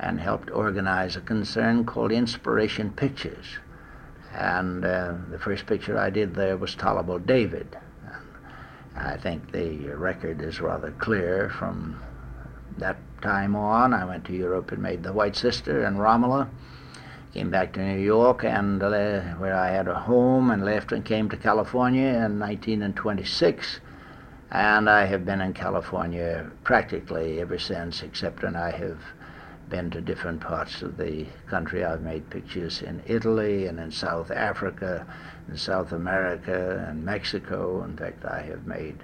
and 0.00 0.21
helped 0.21 0.50
organize 0.50 1.17
a 1.17 1.21
concern 1.21 1.85
called 1.85 2.12
Inspiration 2.12 2.91
Pictures. 2.93 3.59
And 4.35 4.85
uh, 4.85 5.15
the 5.31 5.39
first 5.39 5.67
picture 5.67 5.99
I 5.99 6.11
did 6.11 6.35
there 6.35 6.57
was 6.57 6.75
Tol'able 6.75 7.25
David. 7.25 7.77
I 8.97 9.17
think 9.17 9.53
the 9.53 9.89
record 9.95 10.43
is 10.43 10.61
rather 10.61 10.91
clear 10.93 11.51
from 11.51 12.01
that 12.79 12.97
time 13.21 13.55
on. 13.57 13.95
I 13.95 14.05
went 14.05 14.25
to 14.27 14.33
Europe 14.33 14.73
and 14.73 14.83
made 14.83 15.03
The 15.03 15.12
White 15.12 15.37
Sister 15.37 15.85
and 15.85 15.99
Romola. 15.99 16.49
Came 17.33 17.51
back 17.51 17.73
to 17.75 17.81
New 17.81 18.01
York 18.01 18.45
and 18.45 18.83
uh, 18.83 19.21
where 19.39 19.55
I 19.55 19.69
had 19.69 19.89
a 19.89 19.99
home 19.99 20.51
and 20.51 20.65
left 20.65 20.93
and 20.93 21.05
came 21.05 21.31
to 21.31 21.37
California 21.37 22.09
in 22.09 22.39
1926. 22.39 23.81
And 24.51 24.91
I 24.91 25.07
have 25.07 25.25
been 25.25 25.41
in 25.41 25.55
California 25.55 26.51
practically 26.62 27.41
ever 27.41 27.59
since, 27.59 28.03
except 28.03 28.43
when 28.43 28.55
I 28.55 28.71
have 28.71 28.99
been 29.73 29.91
to 29.91 30.02
different 30.02 30.38
parts 30.38 30.83
of 30.83 30.99
the 30.99 31.25
country. 31.49 31.83
I've 31.83 32.02
made 32.02 32.29
pictures 32.29 32.83
in 32.83 33.02
Italy 33.07 33.67
and 33.67 33.81
in 33.81 33.91
South 33.91 34.31
Africa, 34.31 35.07
in 35.49 35.57
South 35.57 35.93
America 35.93 36.85
and 36.87 37.02
Mexico. 37.02 37.83
In 37.83 37.97
fact, 37.97 38.23
I 38.26 38.43
have 38.43 38.67
made 38.67 38.99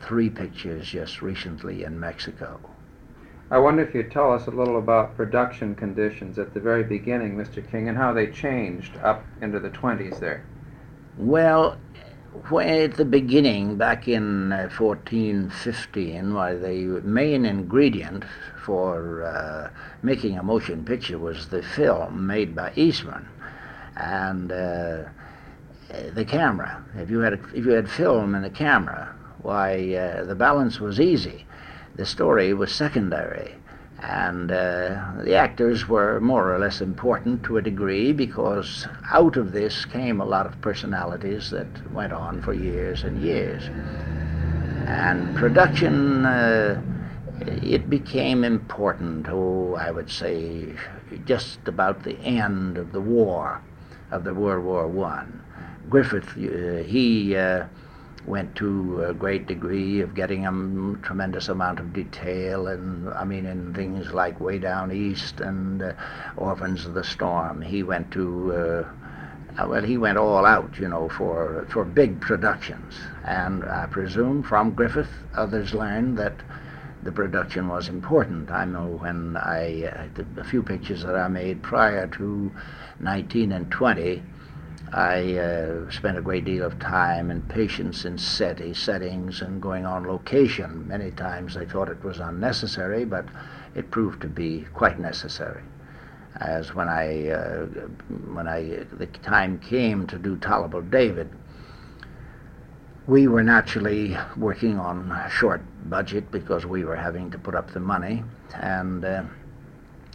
three 0.00 0.28
pictures 0.28 0.88
just 0.88 1.22
recently 1.22 1.84
in 1.84 2.00
Mexico. 2.00 2.58
I 3.52 3.58
wonder 3.58 3.84
if 3.84 3.94
you'd 3.94 4.10
tell 4.10 4.32
us 4.32 4.48
a 4.48 4.50
little 4.50 4.78
about 4.78 5.16
production 5.16 5.76
conditions 5.76 6.40
at 6.40 6.54
the 6.54 6.60
very 6.60 6.82
beginning, 6.82 7.36
Mr. 7.36 7.64
King, 7.70 7.88
and 7.88 7.96
how 7.96 8.12
they 8.12 8.26
changed 8.26 8.96
up 8.96 9.24
into 9.40 9.60
the 9.60 9.70
20s 9.70 10.18
there. 10.18 10.44
Well, 11.16 11.76
at 12.60 12.94
the 12.94 13.04
beginning, 13.04 13.76
back 13.76 14.08
in 14.08 14.52
uh, 14.52 14.68
1415, 14.76 16.34
why 16.34 16.54
the 16.54 17.00
main 17.04 17.44
ingredient 17.44 18.24
for 18.62 19.22
uh, 19.24 19.70
making 20.02 20.38
a 20.38 20.42
motion 20.42 20.84
picture 20.84 21.18
was 21.18 21.48
the 21.48 21.62
film 21.62 22.26
made 22.26 22.54
by 22.54 22.72
Eastman, 22.76 23.28
and 23.96 24.50
uh, 24.50 25.04
the 26.12 26.24
camera. 26.24 26.84
If 26.96 27.10
you 27.10 27.20
had 27.20 27.34
if 27.54 27.64
you 27.64 27.70
had 27.72 27.88
film 27.88 28.34
and 28.34 28.44
a 28.44 28.50
camera, 28.50 29.14
why 29.42 29.94
uh, 29.94 30.24
the 30.24 30.34
balance 30.34 30.80
was 30.80 30.98
easy. 31.00 31.46
The 31.96 32.06
story 32.06 32.52
was 32.54 32.72
secondary. 32.72 33.54
And 34.08 34.52
uh, 34.52 35.12
the 35.22 35.34
actors 35.34 35.88
were 35.88 36.20
more 36.20 36.54
or 36.54 36.58
less 36.58 36.82
important 36.82 37.42
to 37.44 37.56
a 37.56 37.62
degree 37.62 38.12
because 38.12 38.86
out 39.10 39.36
of 39.36 39.52
this 39.52 39.86
came 39.86 40.20
a 40.20 40.26
lot 40.26 40.44
of 40.44 40.60
personalities 40.60 41.50
that 41.50 41.66
went 41.92 42.12
on 42.12 42.42
for 42.42 42.52
years 42.52 43.02
and 43.02 43.22
years. 43.22 43.64
And 44.86 45.34
production, 45.34 46.26
uh, 46.26 46.82
it 47.62 47.88
became 47.88 48.44
important, 48.44 49.26
oh, 49.30 49.74
I 49.74 49.90
would 49.90 50.10
say, 50.10 50.74
just 51.24 51.66
about 51.66 52.02
the 52.02 52.18
end 52.18 52.76
of 52.76 52.92
the 52.92 53.00
war, 53.00 53.62
of 54.10 54.24
the 54.24 54.34
World 54.34 54.64
War 54.64 54.86
One. 54.86 55.42
Griffith, 55.88 56.36
uh, 56.36 56.82
he 56.82 57.36
uh, 57.36 57.64
went 58.26 58.54
to 58.56 59.04
a 59.04 59.14
great 59.14 59.46
degree 59.46 60.00
of 60.00 60.14
getting 60.14 60.46
a 60.46 60.96
tremendous 61.02 61.48
amount 61.48 61.78
of 61.78 61.92
detail, 61.92 62.68
and 62.68 63.08
I 63.10 63.24
mean, 63.24 63.46
in 63.46 63.74
things 63.74 64.12
like 64.12 64.40
Way 64.40 64.58
Down 64.58 64.92
East 64.92 65.40
and 65.40 65.82
uh, 65.82 65.92
Orphans 66.36 66.86
of 66.86 66.94
the 66.94 67.04
Storm. 67.04 67.60
He 67.60 67.82
went 67.82 68.10
to 68.12 68.52
uh, 68.52 68.84
uh, 69.56 69.68
well, 69.68 69.82
he 69.82 69.96
went 69.96 70.18
all 70.18 70.44
out, 70.44 70.78
you 70.78 70.88
know, 70.88 71.08
for 71.08 71.66
for 71.70 71.84
big 71.84 72.20
productions, 72.20 72.94
and 73.24 73.64
I 73.64 73.86
presume 73.86 74.42
from 74.42 74.72
Griffith, 74.72 75.10
others 75.34 75.72
learned 75.72 76.18
that 76.18 76.34
the 77.04 77.12
production 77.12 77.68
was 77.68 77.88
important. 77.88 78.50
I 78.50 78.64
know 78.64 78.86
when 78.86 79.36
I 79.36 79.84
uh, 79.84 80.22
the, 80.34 80.44
few 80.44 80.62
pictures 80.62 81.04
that 81.04 81.14
I 81.14 81.28
made 81.28 81.62
prior 81.62 82.06
to 82.08 82.50
19 83.00 83.52
and 83.52 83.70
20 83.70 84.22
I 84.94 85.38
uh, 85.38 85.90
spent 85.90 86.18
a 86.18 86.22
great 86.22 86.44
deal 86.44 86.64
of 86.64 86.78
time 86.78 87.32
and 87.32 87.48
patience 87.48 88.04
in 88.04 88.16
set, 88.16 88.62
settings 88.76 89.42
and 89.42 89.60
going 89.60 89.84
on 89.84 90.06
location. 90.06 90.86
Many 90.86 91.10
times 91.10 91.56
I 91.56 91.64
thought 91.64 91.88
it 91.88 92.04
was 92.04 92.20
unnecessary, 92.20 93.04
but 93.04 93.24
it 93.74 93.90
proved 93.90 94.22
to 94.22 94.28
be 94.28 94.66
quite 94.72 95.00
necessary. 95.00 95.64
As 96.36 96.76
when 96.76 96.88
I, 96.88 97.28
uh, 97.28 97.66
when 98.32 98.46
I, 98.46 98.84
the 98.92 99.06
time 99.06 99.58
came 99.58 100.06
to 100.06 100.16
do 100.16 100.36
Tol'able 100.36 100.88
David, 100.88 101.28
we 103.08 103.26
were 103.26 103.42
naturally 103.42 104.16
working 104.36 104.78
on 104.78 105.10
a 105.10 105.28
short 105.28 105.62
budget 105.90 106.30
because 106.30 106.66
we 106.66 106.84
were 106.84 106.94
having 106.94 107.32
to 107.32 107.38
put 107.38 107.56
up 107.56 107.72
the 107.72 107.80
money, 107.80 108.22
and 108.54 109.04
uh, 109.04 109.24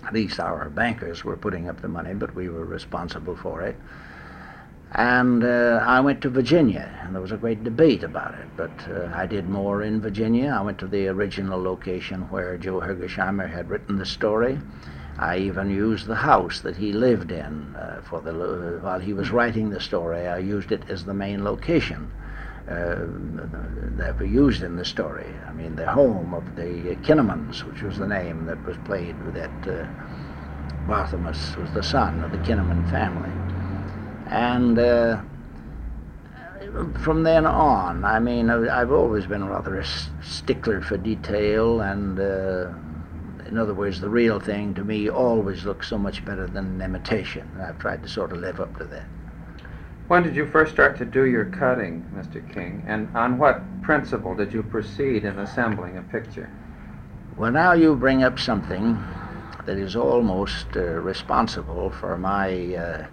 at 0.05 0.13
least 0.13 0.39
our 0.39 0.69
bankers 0.69 1.25
were 1.25 1.35
putting 1.35 1.67
up 1.67 1.81
the 1.81 1.89
money, 1.89 2.13
but 2.13 2.33
we 2.33 2.47
were 2.47 2.63
responsible 2.63 3.35
for 3.35 3.61
it. 3.61 3.75
And 4.91 5.43
uh, 5.43 5.83
I 5.85 5.99
went 5.99 6.21
to 6.21 6.29
Virginia, 6.29 6.99
and 7.03 7.13
there 7.13 7.21
was 7.21 7.31
a 7.31 7.37
great 7.37 7.63
debate 7.63 8.03
about 8.03 8.33
it. 8.33 8.47
But 8.57 8.71
uh, 8.89 9.11
I 9.13 9.27
did 9.27 9.47
more 9.47 9.83
in 9.83 10.01
Virginia. 10.01 10.55
I 10.57 10.61
went 10.61 10.79
to 10.79 10.87
the 10.87 11.07
original 11.07 11.61
location 11.61 12.21
where 12.29 12.57
Joe 12.57 12.79
Hergesheimer 12.79 13.47
had 13.47 13.69
written 13.69 13.97
the 13.97 14.05
story. 14.05 14.59
I 15.19 15.37
even 15.37 15.69
used 15.69 16.07
the 16.07 16.15
house 16.15 16.61
that 16.61 16.77
he 16.77 16.91
lived 16.91 17.31
in 17.31 17.75
uh, 17.75 18.01
for 18.03 18.21
the 18.21 18.79
while 18.81 18.99
he 18.99 19.13
was 19.13 19.31
writing 19.31 19.69
the 19.69 19.79
story. 19.79 20.25
I 20.27 20.39
used 20.39 20.71
it 20.71 20.89
as 20.89 21.05
the 21.05 21.13
main 21.13 21.43
location 21.43 22.09
uh, 22.67 22.95
that 23.97 24.17
we 24.19 24.29
used 24.29 24.63
in 24.63 24.75
the 24.75 24.85
story. 24.85 25.27
I 25.47 25.51
mean, 25.53 25.75
the 25.75 25.91
home 25.91 26.33
of 26.33 26.55
the 26.55 26.95
Kinemons, 27.03 27.63
which 27.65 27.83
was 27.83 27.97
the 27.97 28.07
name 28.07 28.45
that 28.45 28.65
was 28.65 28.77
played 28.85 29.15
that 29.33 29.67
uh, 29.67 29.85
Barthelmess 30.87 31.57
was 31.57 31.71
the 31.73 31.83
son 31.83 32.23
of 32.23 32.31
the 32.31 32.37
Kinemon 32.37 32.89
family. 32.89 33.48
And 34.29 34.77
uh, 34.77 35.21
from 36.99 37.23
then 37.23 37.45
on, 37.45 38.05
I 38.05 38.19
mean, 38.19 38.49
I've 38.49 38.91
always 38.91 39.25
been 39.25 39.47
rather 39.47 39.79
a 39.79 39.85
stickler 40.21 40.81
for 40.81 40.97
detail, 40.97 41.81
and 41.81 42.19
uh, 42.19 42.69
in 43.47 43.57
other 43.57 43.73
words, 43.73 43.99
the 43.99 44.09
real 44.09 44.39
thing 44.39 44.75
to 44.75 44.83
me 44.83 45.09
always 45.09 45.65
looks 45.65 45.87
so 45.87 45.97
much 45.97 46.23
better 46.23 46.45
than 46.45 46.65
an 46.65 46.81
imitation. 46.81 47.49
I've 47.59 47.79
tried 47.79 48.03
to 48.03 48.09
sort 48.09 48.31
of 48.31 48.39
live 48.39 48.59
up 48.59 48.77
to 48.77 48.85
that. 48.85 49.05
When 50.07 50.23
did 50.23 50.35
you 50.35 50.45
first 50.45 50.73
start 50.73 50.97
to 50.97 51.05
do 51.05 51.25
your 51.25 51.45
cutting, 51.45 52.03
Mr. 52.15 52.41
King, 52.53 52.83
and 52.87 53.15
on 53.15 53.37
what 53.37 53.61
principle 53.81 54.35
did 54.35 54.53
you 54.53 54.63
proceed 54.63 55.23
in 55.23 55.39
assembling 55.39 55.97
a 55.97 56.01
picture? 56.03 56.49
Well, 57.37 57.51
now 57.51 57.73
you 57.73 57.95
bring 57.95 58.23
up 58.23 58.39
something 58.39 59.01
that 59.65 59.77
is 59.77 59.95
almost 59.95 60.67
uh, 60.75 60.81
responsible 60.81 61.89
for 61.91 62.17
my 62.17 62.75
uh, 62.75 63.07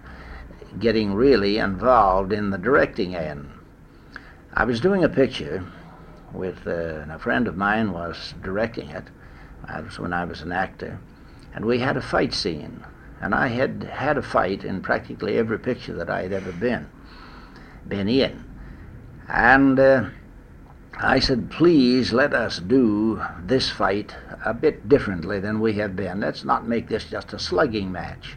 getting 0.79 1.13
really 1.13 1.57
involved 1.57 2.31
in 2.33 2.49
the 2.49 2.57
directing 2.57 3.15
end. 3.15 3.49
I 4.53 4.65
was 4.65 4.79
doing 4.79 5.03
a 5.03 5.09
picture 5.09 5.63
with 6.33 6.67
uh, 6.67 7.05
a 7.09 7.19
friend 7.19 7.47
of 7.47 7.57
mine 7.57 7.91
was 7.91 8.33
directing 8.43 8.89
it. 8.89 9.05
That 9.67 9.85
was 9.85 9.99
when 9.99 10.13
I 10.13 10.25
was 10.25 10.41
an 10.41 10.51
actor, 10.51 10.99
and 11.53 11.65
we 11.65 11.79
had 11.79 11.97
a 11.97 12.01
fight 12.01 12.33
scene. 12.33 12.83
And 13.19 13.33
I 13.33 13.47
had 13.47 13.83
had 13.83 14.17
a 14.17 14.21
fight 14.21 14.63
in 14.63 14.81
practically 14.81 15.37
every 15.37 15.57
picture 15.57 15.93
that 15.93 16.09
I 16.09 16.21
had 16.21 16.33
ever 16.33 16.51
been 16.51 16.87
been 17.87 18.07
in. 18.07 18.43
And 19.27 19.79
uh, 19.79 20.05
I 20.99 21.19
said, 21.19 21.51
please 21.51 22.11
let 22.11 22.33
us 22.33 22.59
do 22.59 23.21
this 23.43 23.69
fight 23.69 24.15
a 24.45 24.53
bit 24.53 24.89
differently 24.89 25.39
than 25.39 25.59
we 25.59 25.73
have 25.73 25.95
been. 25.95 26.19
Let's 26.19 26.43
not 26.43 26.67
make 26.67 26.87
this 26.87 27.05
just 27.05 27.33
a 27.33 27.39
slugging 27.39 27.91
match. 27.91 28.35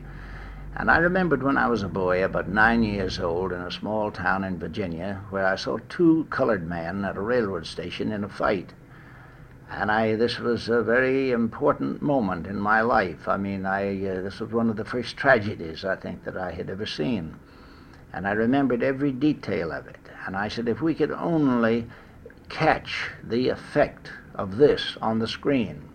And 0.81 0.91
I 0.91 0.97
remembered 0.97 1.43
when 1.43 1.59
I 1.59 1.67
was 1.67 1.83
a 1.83 1.89
boy, 1.89 2.25
about 2.25 2.49
nine 2.49 2.83
years 2.83 3.19
old, 3.21 3.53
in 3.53 3.61
a 3.61 3.71
small 3.71 4.11
town 4.11 4.45
in 4.45 4.59
Virginia, 4.59 5.21
where 5.29 5.45
I 5.45 5.55
saw 5.55 5.77
two 5.91 6.27
colored 6.31 6.67
men 6.67 7.05
at 7.05 7.19
a 7.19 7.21
railroad 7.21 7.67
station 7.67 8.13
in 8.13 8.25
a 8.25 8.31
fight. 8.31 8.73
And 9.71 9.93
I, 9.93 10.15
this 10.15 10.39
was 10.39 10.71
a 10.71 10.83
very 10.83 11.33
important 11.33 12.01
moment 12.01 12.47
in 12.47 12.59
my 12.59 12.81
life. 12.81 13.29
I 13.29 13.37
mean, 13.37 13.67
I, 13.67 14.07
uh, 14.07 14.23
this 14.23 14.41
was 14.41 14.53
one 14.53 14.71
of 14.71 14.77
the 14.77 14.87
first 14.87 15.19
tragedies 15.19 15.85
I 15.85 15.97
think 15.97 16.25
that 16.25 16.39
I 16.39 16.51
had 16.51 16.71
ever 16.71 16.87
seen. 16.87 17.39
And 18.15 18.27
I 18.27 18.33
remembered 18.33 18.83
every 18.83 19.13
detail 19.13 19.73
of 19.73 19.87
it. 19.87 19.99
And 20.27 20.35
I 20.35 20.49
said, 20.49 20.67
if 20.67 20.81
we 20.81 20.95
could 20.95 21.13
only 21.13 21.85
catch 22.49 23.11
the 23.23 23.51
effect 23.51 24.11
of 24.35 24.57
this 24.57 24.97
on 25.03 25.19
the 25.19 25.29
screen, 25.29 25.90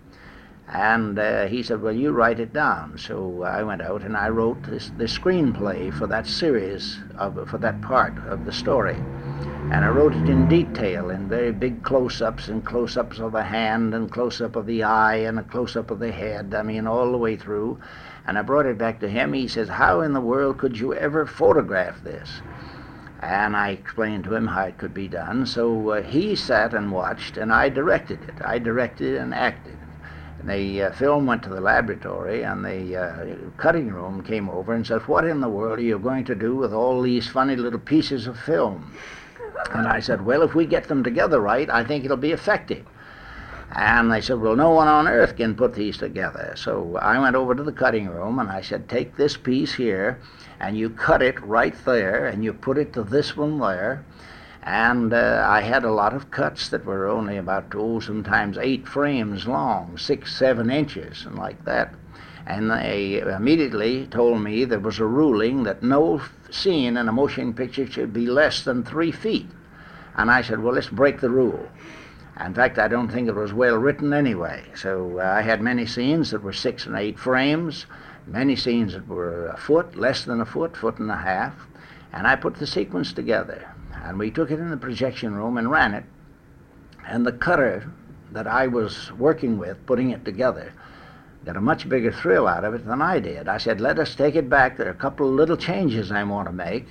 and 0.67 1.19
uh, 1.19 1.45
he 1.45 1.61
said, 1.61 1.81
Well, 1.81 1.93
you 1.93 2.11
write 2.11 2.39
it 2.39 2.51
down. 2.51 2.97
So 2.97 3.43
I 3.43 3.61
went 3.61 3.83
out 3.83 4.01
and 4.01 4.17
I 4.17 4.29
wrote 4.29 4.63
this, 4.63 4.91
this 4.97 5.15
screenplay 5.15 5.93
for 5.93 6.07
that 6.07 6.25
series, 6.25 6.97
of, 7.17 7.47
for 7.47 7.59
that 7.59 7.81
part 7.83 8.17
of 8.27 8.45
the 8.45 8.51
story. 8.51 8.95
And 8.95 9.85
I 9.85 9.89
wrote 9.89 10.15
it 10.15 10.27
in 10.27 10.47
detail, 10.47 11.11
in 11.11 11.27
very 11.27 11.51
big 11.51 11.83
close 11.83 12.19
ups 12.19 12.47
and 12.47 12.65
close 12.65 12.97
ups 12.97 13.19
of 13.19 13.31
the 13.31 13.43
hand 13.43 13.93
and 13.93 14.11
close 14.11 14.41
up 14.41 14.55
of 14.55 14.65
the 14.65 14.81
eye 14.83 15.17
and 15.17 15.37
a 15.37 15.43
close 15.43 15.75
up 15.75 15.91
of 15.91 15.99
the 15.99 16.11
head. 16.11 16.55
I 16.55 16.63
mean, 16.63 16.87
all 16.87 17.11
the 17.11 17.17
way 17.17 17.35
through. 17.35 17.79
And 18.25 18.37
I 18.37 18.41
brought 18.41 18.65
it 18.65 18.77
back 18.79 18.99
to 19.01 19.09
him. 19.09 19.33
He 19.33 19.47
says, 19.47 19.69
How 19.69 20.01
in 20.01 20.13
the 20.13 20.21
world 20.21 20.57
could 20.57 20.79
you 20.79 20.95
ever 20.95 21.27
photograph 21.27 22.03
this? 22.03 22.41
And 23.21 23.55
I 23.55 23.69
explained 23.69 24.23
to 24.25 24.33
him 24.33 24.47
how 24.47 24.63
it 24.63 24.79
could 24.79 24.95
be 24.95 25.07
done. 25.07 25.45
So 25.45 25.89
uh, 25.89 26.01
he 26.01 26.35
sat 26.35 26.73
and 26.73 26.91
watched, 26.91 27.37
and 27.37 27.53
I 27.53 27.69
directed 27.69 28.19
it. 28.23 28.35
I 28.43 28.57
directed 28.57 29.17
and 29.17 29.33
acted 29.33 29.77
the 30.45 30.83
uh, 30.83 30.91
film 30.91 31.25
went 31.25 31.41
to 31.43 31.49
the 31.49 31.61
laboratory, 31.61 32.43
and 32.43 32.63
the 32.63 32.95
uh, 32.95 33.35
cutting 33.57 33.89
room 33.89 34.23
came 34.23 34.47
over 34.49 34.73
and 34.73 34.85
said, 34.85 35.07
What 35.07 35.25
in 35.25 35.41
the 35.41 35.49
world 35.49 35.79
are 35.79 35.83
you 35.83 35.97
going 35.97 36.25
to 36.25 36.35
do 36.35 36.55
with 36.55 36.71
all 36.71 37.01
these 37.01 37.27
funny 37.27 37.55
little 37.55 37.79
pieces 37.79 38.27
of 38.27 38.39
film? 38.39 38.95
And 39.73 39.87
I 39.87 39.99
said, 39.99 40.23
Well, 40.25 40.43
if 40.43 40.53
we 40.53 40.65
get 40.65 40.87
them 40.87 41.03
together 41.03 41.41
right, 41.41 41.69
I 41.69 41.83
think 41.83 42.05
it'll 42.05 42.17
be 42.17 42.31
effective. 42.31 42.85
And 43.71 44.11
they 44.11 44.21
said, 44.21 44.39
Well, 44.39 44.55
no 44.55 44.69
one 44.69 44.87
on 44.87 45.07
earth 45.07 45.35
can 45.35 45.55
put 45.55 45.73
these 45.73 45.97
together. 45.97 46.53
So 46.55 46.97
I 46.97 47.17
went 47.19 47.35
over 47.35 47.55
to 47.55 47.63
the 47.63 47.71
cutting 47.71 48.07
room 48.07 48.37
and 48.37 48.49
I 48.49 48.61
said, 48.61 48.87
Take 48.87 49.15
this 49.15 49.35
piece 49.35 49.73
here, 49.73 50.19
and 50.59 50.77
you 50.77 50.91
cut 50.91 51.23
it 51.23 51.41
right 51.41 51.75
there, 51.85 52.27
and 52.27 52.43
you 52.43 52.53
put 52.53 52.77
it 52.77 52.93
to 52.93 53.03
this 53.03 53.35
one 53.35 53.59
there 53.59 54.05
and 54.65 55.13
uh, 55.13 55.45
I 55.47 55.61
had 55.61 55.83
a 55.83 55.91
lot 55.91 56.15
of 56.15 56.31
cuts 56.31 56.69
that 56.69 56.85
were 56.85 57.05
only 57.07 57.37
about 57.37 57.75
oh 57.75 57.99
sometimes 57.99 58.57
eight 58.57 58.87
frames 58.87 59.47
long, 59.47 59.95
six 59.95 60.35
seven 60.35 60.71
inches, 60.71 61.23
and 61.23 61.35
like 61.35 61.63
that. 61.65 61.93
And 62.47 62.71
they 62.71 63.19
immediately 63.19 64.07
told 64.07 64.41
me 64.41 64.65
there 64.65 64.79
was 64.79 64.99
a 64.99 65.05
ruling 65.05 65.63
that 65.63 65.83
no 65.83 66.19
scene 66.49 66.97
in 66.97 67.07
a 67.07 67.11
motion 67.11 67.53
picture 67.53 67.85
should 67.85 68.11
be 68.11 68.25
less 68.25 68.63
than 68.63 68.83
three 68.83 69.11
feet. 69.11 69.47
And 70.15 70.31
I 70.31 70.41
said, 70.41 70.61
well, 70.61 70.73
let's 70.73 70.89
break 70.89 71.21
the 71.21 71.29
rule. 71.29 71.67
In 72.43 72.53
fact, 72.53 72.79
I 72.79 72.87
don't 72.87 73.09
think 73.09 73.27
it 73.27 73.35
was 73.35 73.53
well 73.53 73.77
written 73.77 74.13
anyway. 74.13 74.63
So 74.75 75.19
uh, 75.19 75.23
I 75.23 75.41
had 75.41 75.61
many 75.61 75.85
scenes 75.85 76.31
that 76.31 76.43
were 76.43 76.53
six 76.53 76.85
and 76.85 76.95
eight 76.95 77.19
frames, 77.19 77.85
many 78.25 78.55
scenes 78.55 78.93
that 78.93 79.07
were 79.07 79.47
a 79.47 79.57
foot, 79.57 79.95
less 79.95 80.23
than 80.25 80.41
a 80.41 80.45
foot, 80.45 80.75
foot 80.75 80.97
and 80.97 81.11
a 81.11 81.17
half, 81.17 81.53
and 82.11 82.25
I 82.25 82.35
put 82.35 82.55
the 82.55 82.67
sequence 82.67 83.13
together. 83.13 83.67
And 84.05 84.19
we 84.19 84.29
took 84.29 84.51
it 84.51 84.59
in 84.59 84.69
the 84.69 84.77
projection 84.77 85.33
room 85.33 85.57
and 85.57 85.69
ran 85.69 85.95
it. 85.95 86.03
And 87.07 87.25
the 87.25 87.31
cutter 87.31 87.91
that 88.31 88.47
I 88.47 88.67
was 88.67 89.11
working 89.13 89.57
with, 89.57 89.83
putting 89.87 90.11
it 90.11 90.23
together, 90.23 90.71
got 91.43 91.57
a 91.57 91.61
much 91.61 91.89
bigger 91.89 92.11
thrill 92.11 92.47
out 92.47 92.63
of 92.63 92.73
it 92.75 92.85
than 92.85 93.01
I 93.01 93.19
did. 93.19 93.47
I 93.47 93.57
said, 93.57 93.81
let 93.81 93.97
us 93.97 94.15
take 94.15 94.35
it 94.35 94.49
back. 94.49 94.77
There 94.77 94.87
are 94.87 94.91
a 94.91 94.95
couple 94.95 95.27
of 95.27 95.33
little 95.33 95.57
changes 95.57 96.11
I 96.11 96.23
want 96.23 96.47
to 96.47 96.53
make. 96.53 96.87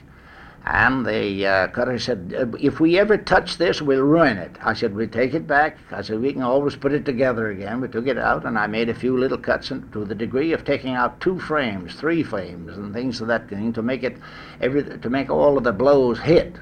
And 0.67 1.05
the 1.05 1.47
uh, 1.47 1.67
cutter 1.69 1.99
said, 1.99 2.35
uh, 2.37 2.57
if 2.59 2.81
we 2.81 2.99
ever 2.99 3.19
touch 3.19 3.59
this, 3.59 3.83
we'll 3.83 4.03
ruin 4.03 4.39
it. 4.39 4.57
I 4.63 4.73
said, 4.73 4.95
we 4.97 5.07
take 5.07 5.35
it 5.35 5.47
back. 5.47 5.77
I 5.91 6.01
said, 6.01 6.21
we 6.21 6.33
can 6.33 6.43
always 6.43 6.75
put 6.75 6.95
it 6.95 7.05
together 7.05 7.51
again. 7.51 7.83
We 7.83 7.89
took 7.89 8.07
it 8.07 8.17
out, 8.17 8.47
and 8.47 8.59
I 8.59 8.67
made 8.67 8.89
a 8.89 8.95
few 8.95 9.19
little 9.19 9.37
cuts 9.37 9.71
in, 9.71 9.87
to 9.91 10.07
the 10.07 10.15
degree 10.15 10.53
of 10.55 10.65
taking 10.65 10.95
out 10.95 11.21
two 11.21 11.39
frames, 11.39 11.95
three 11.97 12.23
frames, 12.23 12.75
and 12.79 12.95
things 12.95 13.21
of 13.21 13.27
that 13.27 13.51
thing 13.51 13.75
to 13.75 13.83
make 13.83 14.05
it 14.05 14.17
every 14.63 14.99
to 14.99 15.11
make 15.11 15.29
all 15.29 15.59
of 15.59 15.65
the 15.65 15.73
blows 15.73 16.19
hit. 16.19 16.57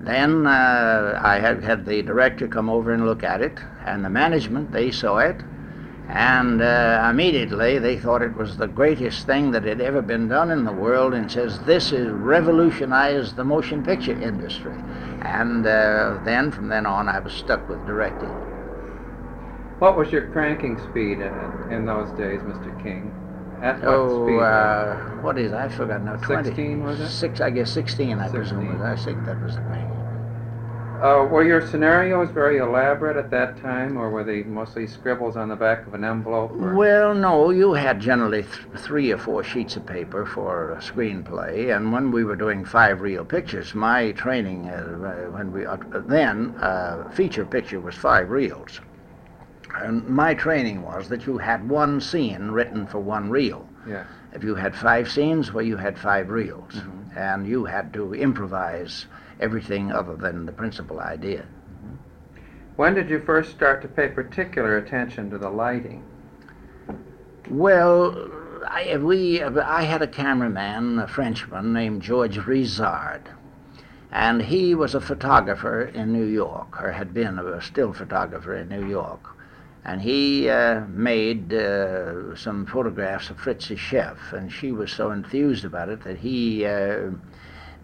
Then 0.00 0.46
uh, 0.46 1.20
I 1.22 1.38
had 1.38 1.64
had 1.64 1.86
the 1.86 2.02
director 2.02 2.46
come 2.46 2.68
over 2.68 2.92
and 2.92 3.06
look 3.06 3.24
at 3.24 3.40
it, 3.40 3.58
and 3.84 4.04
the 4.04 4.10
management 4.10 4.72
they 4.72 4.90
saw 4.90 5.18
it, 5.18 5.40
and 6.08 6.62
uh, 6.62 7.08
immediately 7.10 7.78
they 7.78 7.98
thought 7.98 8.22
it 8.22 8.36
was 8.36 8.56
the 8.56 8.68
greatest 8.68 9.26
thing 9.26 9.50
that 9.50 9.64
had 9.64 9.80
ever 9.80 10.02
been 10.02 10.28
done 10.28 10.50
in 10.50 10.64
the 10.64 10.72
world 10.72 11.14
and 11.14 11.30
says 11.30 11.58
this 11.60 11.90
has 11.90 12.08
revolutionized 12.08 13.34
the 13.34 13.44
motion 13.44 13.82
picture 13.82 14.20
industry. 14.20 14.74
And 15.22 15.66
uh, 15.66 16.20
then 16.24 16.52
from 16.52 16.68
then 16.68 16.86
on 16.86 17.08
I 17.08 17.18
was 17.18 17.32
stuck 17.32 17.68
with 17.68 17.84
directing. 17.86 18.28
What 19.80 19.96
was 19.96 20.12
your 20.12 20.28
cranking 20.28 20.78
speed 20.90 21.18
in, 21.18 21.72
in 21.72 21.86
those 21.86 22.10
days, 22.12 22.40
Mr. 22.42 22.82
King? 22.82 23.12
At 23.62 23.76
what 23.80 23.88
oh, 23.88 24.26
speed? 24.26 24.38
uh, 24.40 24.94
what 25.22 25.38
is 25.38 25.52
I 25.52 25.68
forgot 25.68 26.02
now. 26.04 26.16
20. 26.16 26.44
16 26.44 26.84
was 26.84 27.00
it? 27.00 27.08
Six, 27.08 27.40
I 27.40 27.50
guess 27.50 27.70
16. 27.70 28.18
I 28.18 28.28
presume. 28.28 28.60
16. 28.60 28.78
was- 28.78 29.00
I 29.00 29.04
think 29.04 29.24
that 29.24 29.42
was 29.42 29.56
the 29.56 29.62
thing. 29.62 29.96
Uh, 31.02 31.28
were 31.30 31.44
your 31.44 31.60
scenarios 31.60 32.30
very 32.30 32.56
elaborate 32.56 33.18
at 33.18 33.30
that 33.30 33.60
time, 33.60 33.98
or 33.98 34.08
were 34.08 34.24
they 34.24 34.42
mostly 34.44 34.86
scribbles 34.86 35.36
on 35.36 35.46
the 35.50 35.54
back 35.54 35.86
of 35.86 35.92
an 35.92 36.02
envelope? 36.02 36.50
Or? 36.52 36.74
Well, 36.74 37.14
no, 37.14 37.50
you 37.50 37.74
had 37.74 38.00
generally 38.00 38.44
th- 38.44 38.54
three 38.78 39.12
or 39.12 39.18
four 39.18 39.44
sheets 39.44 39.76
of 39.76 39.84
paper 39.84 40.24
for 40.24 40.72
a 40.72 40.78
screenplay, 40.78 41.76
and 41.76 41.92
when 41.92 42.10
we 42.10 42.24
were 42.24 42.34
doing 42.34 42.64
five 42.64 43.02
reel 43.02 43.26
pictures, 43.26 43.74
my 43.74 44.12
training 44.12 44.70
uh, 44.70 44.84
when 45.32 45.52
we 45.52 45.66
uh, 45.66 45.76
then 46.06 46.54
uh, 46.62 47.10
feature 47.10 47.44
picture 47.44 47.78
was 47.78 47.94
five 47.94 48.30
reels, 48.30 48.80
and 49.74 50.06
my 50.08 50.34
training 50.34 50.82
was 50.82 51.08
that 51.08 51.26
you 51.26 51.38
had 51.38 51.68
one 51.68 52.00
scene 52.00 52.50
written 52.50 52.86
for 52.86 52.98
one 53.00 53.30
reel. 53.30 53.68
Yes. 53.88 54.06
If 54.32 54.44
you 54.44 54.54
had 54.54 54.74
five 54.74 55.10
scenes, 55.10 55.52
well, 55.52 55.64
you 55.64 55.76
had 55.76 55.98
five 55.98 56.28
reels, 56.30 56.74
Mhm. 56.74 57.16
and 57.16 57.46
you 57.46 57.64
had 57.64 57.92
to 57.94 58.14
improvise 58.14 59.06
everything 59.40 59.92
other 59.92 60.14
than 60.16 60.46
the 60.46 60.52
principal 60.52 61.00
idea. 61.00 61.44
When 62.76 62.94
did 62.94 63.08
you 63.08 63.20
first 63.20 63.50
start 63.52 63.80
to 63.82 63.88
pay 63.88 64.08
particular 64.08 64.76
attention 64.76 65.30
to 65.30 65.38
the 65.38 65.48
lighting? 65.48 66.02
Well, 67.48 68.28
I, 68.66 68.96
we, 68.98 69.42
I 69.42 69.82
had 69.82 70.02
a 70.02 70.06
cameraman, 70.06 70.98
a 70.98 71.06
Frenchman 71.06 71.72
named 71.72 72.02
George 72.02 72.38
Rizard, 72.46 73.22
and 74.12 74.42
he 74.42 74.74
was 74.74 74.94
a 74.94 75.00
photographer 75.00 75.82
in 75.82 76.12
New 76.12 76.24
York, 76.26 76.82
or 76.82 76.90
had 76.92 77.14
been 77.14 77.38
a 77.38 77.60
still 77.62 77.92
photographer 77.92 78.54
in 78.54 78.68
New 78.68 78.86
York. 78.86 79.35
And 79.86 80.02
he 80.02 80.50
uh, 80.50 80.80
made 80.88 81.54
uh, 81.54 82.34
some 82.34 82.66
photographs 82.66 83.30
of 83.30 83.38
Fritzi 83.38 83.76
Scheff, 83.76 84.32
and 84.32 84.52
she 84.52 84.72
was 84.72 84.90
so 84.90 85.12
enthused 85.12 85.64
about 85.64 85.88
it 85.88 86.02
that 86.02 86.18
he 86.18 86.66
uh, 86.66 87.10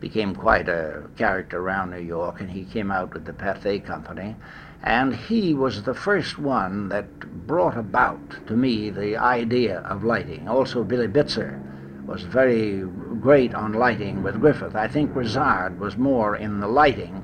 became 0.01 0.35
quite 0.35 0.69
a 0.69 1.05
character 1.17 1.61
around 1.61 1.91
New 1.93 2.01
York, 2.01 2.41
and 2.41 2.51
he 2.51 2.65
came 2.65 2.91
out 2.91 3.15
with 3.15 3.25
the 3.25 3.33
Pathé 3.33 3.87
Company. 3.87 4.35
And 4.83 5.15
he 5.15 5.55
was 5.55 5.85
the 5.85 5.95
first 5.95 6.41
one 6.41 6.89
that 6.89 7.47
brought 7.47 7.77
about 7.77 8.49
to 8.49 8.57
me 8.57 8.91
the 8.91 9.17
idea 9.17 9.79
of 9.83 10.03
lighting. 10.03 10.49
Also, 10.49 10.83
Billy 10.83 11.07
Bitzer 11.07 11.63
was 12.05 12.23
very 12.23 12.81
great 13.21 13.55
on 13.55 13.75
lighting 13.75 14.25
with 14.25 14.41
Griffith. 14.41 14.75
I 14.75 14.89
think 14.89 15.15
Rizard 15.15 15.79
was 15.79 15.97
more 15.97 16.35
in 16.35 16.59
the 16.59 16.67
lighting. 16.67 17.23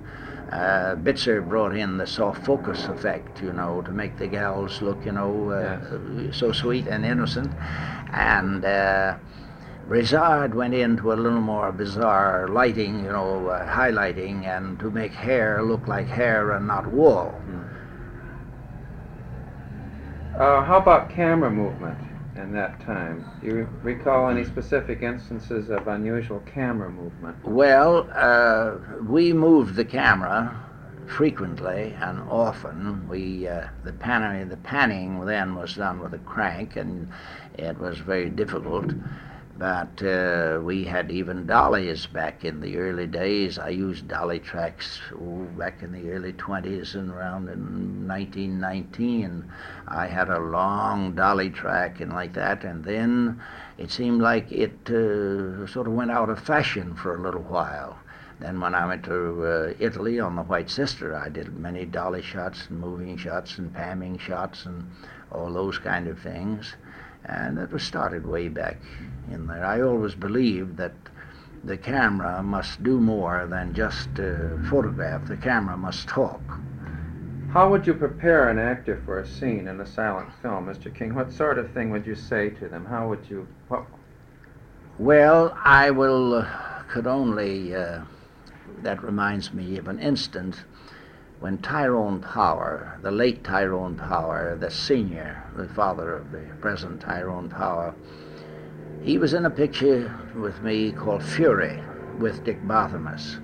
Uh, 0.50 0.96
Bitzer 0.96 1.46
brought 1.46 1.76
in 1.76 1.98
the 1.98 2.06
soft 2.06 2.44
focus 2.46 2.86
effect, 2.86 3.42
you 3.42 3.52
know, 3.52 3.82
to 3.82 3.90
make 3.90 4.16
the 4.16 4.26
gals 4.26 4.80
look, 4.80 5.04
you 5.04 5.12
know, 5.12 5.50
uh, 5.50 6.32
so 6.32 6.52
sweet 6.52 6.86
and 6.86 7.04
innocent. 7.04 7.52
And 8.12 8.64
uh, 8.64 9.16
Rizard 9.86 10.54
went 10.54 10.72
into 10.72 11.12
a 11.12 11.16
little 11.16 11.42
more 11.42 11.70
bizarre 11.70 12.48
lighting, 12.48 13.04
you 13.04 13.12
know, 13.12 13.48
uh, 13.48 13.68
highlighting, 13.70 14.46
and 14.46 14.78
to 14.80 14.90
make 14.90 15.12
hair 15.12 15.62
look 15.62 15.86
like 15.86 16.06
hair 16.06 16.52
and 16.52 16.66
not 16.66 16.90
wool. 16.90 17.34
Uh, 20.34 20.64
how 20.64 20.78
about 20.78 21.10
camera 21.10 21.50
movement 21.50 21.98
in 22.38 22.52
that 22.52 22.80
time? 22.80 23.24
Do 23.40 23.46
you 23.46 23.68
recall 23.82 24.28
any 24.30 24.44
specific 24.44 25.02
instances 25.02 25.70
of 25.70 25.88
unusual 25.88 26.40
camera 26.40 26.90
movement? 26.90 27.36
Well, 27.44 28.08
uh, 28.14 28.76
we 29.06 29.32
moved 29.32 29.74
the 29.74 29.84
camera 29.84 30.64
frequently 31.06 31.96
and 32.00 32.20
often. 32.30 33.08
We 33.08 33.48
uh, 33.48 33.68
the 33.84 33.92
panning 33.92 34.48
the 34.48 34.56
panning 34.58 35.24
then 35.24 35.54
was 35.54 35.74
done 35.74 36.00
with 36.00 36.14
a 36.14 36.18
crank, 36.18 36.76
and 36.76 37.10
it 37.58 37.78
was 37.78 37.98
very 37.98 38.30
difficult. 38.30 38.92
But 39.58 40.00
uh, 40.04 40.60
we 40.62 40.84
had 40.84 41.10
even 41.10 41.44
dollies 41.44 42.06
back 42.06 42.44
in 42.44 42.60
the 42.60 42.76
early 42.76 43.08
days. 43.08 43.58
I 43.58 43.70
used 43.70 44.06
dolly 44.06 44.38
tracks 44.38 45.00
ooh, 45.14 45.48
back 45.58 45.82
in 45.82 45.90
the 45.90 46.12
early 46.12 46.32
20s 46.32 46.94
and 46.94 47.10
around 47.10 47.48
in 47.48 48.06
1919. 48.06 49.50
I 49.88 50.06
had 50.06 50.28
a 50.28 50.38
long 50.38 51.16
dolly 51.16 51.50
track 51.50 52.00
and 52.00 52.12
like 52.12 52.34
that, 52.34 52.62
and 52.62 52.84
then 52.84 53.42
it 53.78 53.90
seemed 53.90 54.22
like 54.22 54.52
it 54.52 54.78
uh, 54.90 55.66
sort 55.66 55.88
of 55.88 55.92
went 55.92 56.12
out 56.12 56.30
of 56.30 56.38
fashion 56.38 56.94
for 56.94 57.16
a 57.16 57.20
little 57.20 57.42
while. 57.42 57.98
Then 58.38 58.60
when 58.60 58.76
I 58.76 58.86
went 58.86 59.02
to 59.06 59.44
uh, 59.44 59.74
Italy 59.80 60.20
on 60.20 60.36
the 60.36 60.42
White 60.42 60.70
Sister, 60.70 61.16
I 61.16 61.30
did 61.30 61.58
many 61.58 61.84
dolly 61.84 62.22
shots 62.22 62.68
and 62.68 62.78
moving 62.78 63.16
shots 63.16 63.58
and 63.58 63.74
panning 63.74 64.18
shots 64.18 64.66
and 64.66 64.88
all 65.32 65.52
those 65.52 65.78
kind 65.78 66.06
of 66.06 66.20
things. 66.20 66.76
And 67.24 67.58
that 67.58 67.72
was 67.72 67.82
started 67.82 68.24
way 68.24 68.46
back 68.46 68.76
in 69.32 69.46
there. 69.46 69.64
I 69.64 69.82
always 69.82 70.14
believed 70.14 70.76
that 70.76 70.92
the 71.64 71.76
camera 71.76 72.42
must 72.42 72.82
do 72.82 73.00
more 73.00 73.46
than 73.48 73.74
just 73.74 74.08
uh, 74.18 74.56
photograph. 74.70 75.26
The 75.26 75.36
camera 75.36 75.76
must 75.76 76.08
talk. 76.08 76.40
How 77.52 77.70
would 77.70 77.86
you 77.86 77.94
prepare 77.94 78.50
an 78.50 78.58
actor 78.58 79.00
for 79.04 79.18
a 79.20 79.26
scene 79.26 79.68
in 79.68 79.80
a 79.80 79.86
silent 79.86 80.28
film, 80.42 80.66
Mr. 80.66 80.94
King? 80.94 81.14
What 81.14 81.32
sort 81.32 81.58
of 81.58 81.70
thing 81.72 81.90
would 81.90 82.06
you 82.06 82.14
say 82.14 82.50
to 82.50 82.68
them? 82.68 82.84
How 82.84 83.08
would 83.08 83.28
you? 83.28 83.48
What, 83.68 83.86
Well, 84.98 85.56
I 85.64 85.90
will 85.90 86.34
uh, 86.34 86.82
could 86.88 87.06
only. 87.06 87.74
Uh, 87.74 88.02
that 88.82 89.02
reminds 89.02 89.52
me 89.52 89.78
of 89.78 89.88
an 89.88 89.98
instant 89.98 90.62
when 91.40 91.58
Tyrone 91.58 92.20
Power, 92.20 92.98
the 93.02 93.10
late 93.10 93.44
Tyrone 93.44 93.96
Power, 93.96 94.56
the 94.56 94.70
senior, 94.70 95.42
the 95.56 95.68
father 95.68 96.16
of 96.16 96.32
the 96.32 96.40
present 96.60 97.00
Tyrone 97.00 97.48
Power, 97.48 97.94
he 99.02 99.18
was 99.18 99.34
in 99.34 99.46
a 99.46 99.50
picture 99.50 100.14
with 100.34 100.60
me 100.62 100.92
called 100.92 101.22
Fury 101.22 101.82
with 102.18 102.44
Dick 102.44 102.62
Barthelmess. 102.62 103.40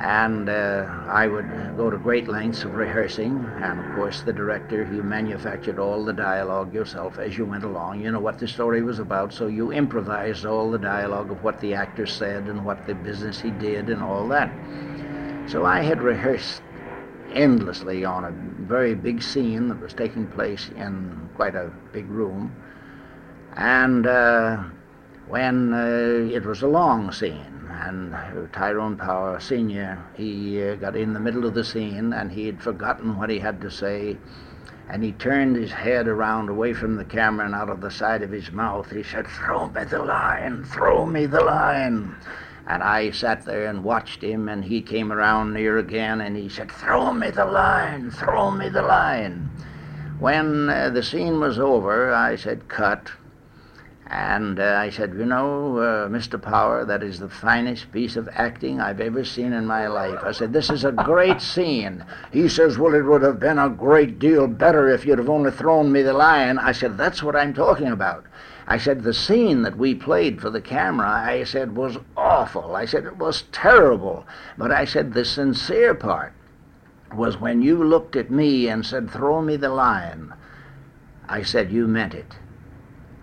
And 0.00 0.48
uh, 0.48 0.86
I 1.08 1.26
would 1.26 1.76
go 1.76 1.90
to 1.90 1.98
great 1.98 2.26
lengths 2.26 2.64
of 2.64 2.74
rehearsing, 2.74 3.44
and 3.60 3.80
of 3.80 3.94
course, 3.94 4.22
the 4.22 4.32
director, 4.32 4.88
you 4.90 5.02
manufactured 5.02 5.78
all 5.78 6.02
the 6.02 6.12
dialogue 6.14 6.72
yourself 6.72 7.18
as 7.18 7.36
you 7.36 7.44
went 7.44 7.64
along. 7.64 8.00
You 8.00 8.10
know 8.10 8.20
what 8.20 8.38
the 8.38 8.48
story 8.48 8.82
was 8.82 8.98
about, 8.98 9.34
so 9.34 9.46
you 9.46 9.72
improvised 9.72 10.46
all 10.46 10.70
the 10.70 10.78
dialogue 10.78 11.30
of 11.30 11.42
what 11.42 11.60
the 11.60 11.74
actor 11.74 12.06
said 12.06 12.44
and 12.44 12.64
what 12.64 12.86
the 12.86 12.94
business 12.94 13.38
he 13.38 13.50
did 13.50 13.90
and 13.90 14.02
all 14.02 14.26
that. 14.28 14.50
So 15.50 15.66
I 15.66 15.82
had 15.82 16.00
rehearsed 16.00 16.62
endlessly 17.34 18.04
on 18.04 18.24
a 18.24 18.30
very 18.64 18.94
big 18.94 19.22
scene 19.22 19.68
that 19.68 19.80
was 19.80 19.92
taking 19.92 20.26
place 20.28 20.70
in 20.76 21.28
quite 21.34 21.54
a 21.54 21.70
big 21.92 22.08
room. 22.08 22.54
And 23.56 24.06
uh, 24.06 24.64
when 25.28 25.74
uh, 25.74 26.32
it 26.32 26.44
was 26.44 26.62
a 26.62 26.68
long 26.68 27.12
scene, 27.12 27.60
and 27.70 28.14
Tyrone 28.52 28.96
Power 28.96 29.40
Sr., 29.40 29.98
he 30.14 30.62
uh, 30.62 30.74
got 30.76 30.96
in 30.96 31.12
the 31.12 31.20
middle 31.20 31.46
of 31.46 31.54
the 31.54 31.64
scene 31.64 32.12
and 32.12 32.30
he 32.30 32.46
had 32.46 32.62
forgotten 32.62 33.16
what 33.16 33.30
he 33.30 33.38
had 33.38 33.60
to 33.62 33.70
say, 33.70 34.16
and 34.88 35.02
he 35.02 35.12
turned 35.12 35.56
his 35.56 35.70
head 35.70 36.06
around 36.08 36.48
away 36.48 36.74
from 36.74 36.96
the 36.96 37.04
camera 37.04 37.46
and 37.46 37.54
out 37.54 37.70
of 37.70 37.80
the 37.80 37.90
side 37.90 38.22
of 38.22 38.30
his 38.30 38.52
mouth 38.52 38.90
he 38.90 39.02
said, 39.02 39.26
Throw 39.26 39.68
me 39.68 39.84
the 39.84 40.02
line, 40.02 40.64
throw 40.64 41.06
me 41.06 41.26
the 41.26 41.40
line. 41.40 42.14
And 42.66 42.82
I 42.82 43.10
sat 43.10 43.44
there 43.44 43.66
and 43.66 43.82
watched 43.82 44.22
him, 44.22 44.48
and 44.48 44.64
he 44.64 44.82
came 44.82 45.10
around 45.10 45.54
near 45.54 45.78
again, 45.78 46.20
and 46.20 46.36
he 46.36 46.48
said, 46.48 46.70
Throw 46.70 47.12
me 47.12 47.30
the 47.30 47.46
line, 47.46 48.10
throw 48.10 48.50
me 48.50 48.68
the 48.68 48.82
line. 48.82 49.50
When 50.18 50.68
uh, 50.68 50.90
the 50.90 51.02
scene 51.02 51.40
was 51.40 51.58
over, 51.58 52.12
I 52.12 52.36
said, 52.36 52.68
Cut. 52.68 53.10
And 54.10 54.58
uh, 54.58 54.76
I 54.76 54.90
said, 54.90 55.14
You 55.14 55.24
know, 55.24 55.78
uh, 55.78 56.08
Mr. 56.08 56.40
Power, 56.40 56.84
that 56.84 57.00
is 57.00 57.20
the 57.20 57.28
finest 57.28 57.92
piece 57.92 58.16
of 58.16 58.28
acting 58.32 58.80
I've 58.80 59.00
ever 59.00 59.24
seen 59.24 59.52
in 59.52 59.66
my 59.66 59.86
life. 59.86 60.18
I 60.24 60.32
said, 60.32 60.52
This 60.52 60.68
is 60.68 60.84
a 60.84 60.90
great 60.90 61.40
scene. 61.40 62.04
He 62.32 62.48
says, 62.48 62.76
Well, 62.76 62.94
it 62.94 63.02
would 63.02 63.22
have 63.22 63.38
been 63.38 63.60
a 63.60 63.68
great 63.68 64.18
deal 64.18 64.48
better 64.48 64.88
if 64.88 65.06
you'd 65.06 65.18
have 65.18 65.30
only 65.30 65.52
thrown 65.52 65.92
me 65.92 66.02
the 66.02 66.12
lion. 66.12 66.58
I 66.58 66.72
said, 66.72 66.98
That's 66.98 67.22
what 67.22 67.36
I'm 67.36 67.54
talking 67.54 67.86
about. 67.86 68.24
I 68.66 68.78
said, 68.78 69.04
The 69.04 69.14
scene 69.14 69.62
that 69.62 69.78
we 69.78 69.94
played 69.94 70.40
for 70.40 70.50
the 70.50 70.60
camera, 70.60 71.08
I 71.08 71.44
said, 71.44 71.76
was 71.76 71.96
awful. 72.16 72.74
I 72.74 72.86
said, 72.86 73.04
It 73.04 73.16
was 73.16 73.42
terrible. 73.52 74.26
But 74.58 74.72
I 74.72 74.86
said, 74.86 75.14
The 75.14 75.24
sincere 75.24 75.94
part 75.94 76.32
was 77.14 77.40
when 77.40 77.62
you 77.62 77.84
looked 77.84 78.16
at 78.16 78.28
me 78.28 78.66
and 78.66 78.84
said, 78.84 79.08
Throw 79.08 79.40
me 79.40 79.54
the 79.54 79.68
lion. 79.68 80.34
I 81.28 81.44
said, 81.44 81.70
You 81.70 81.86
meant 81.86 82.14
it. 82.14 82.39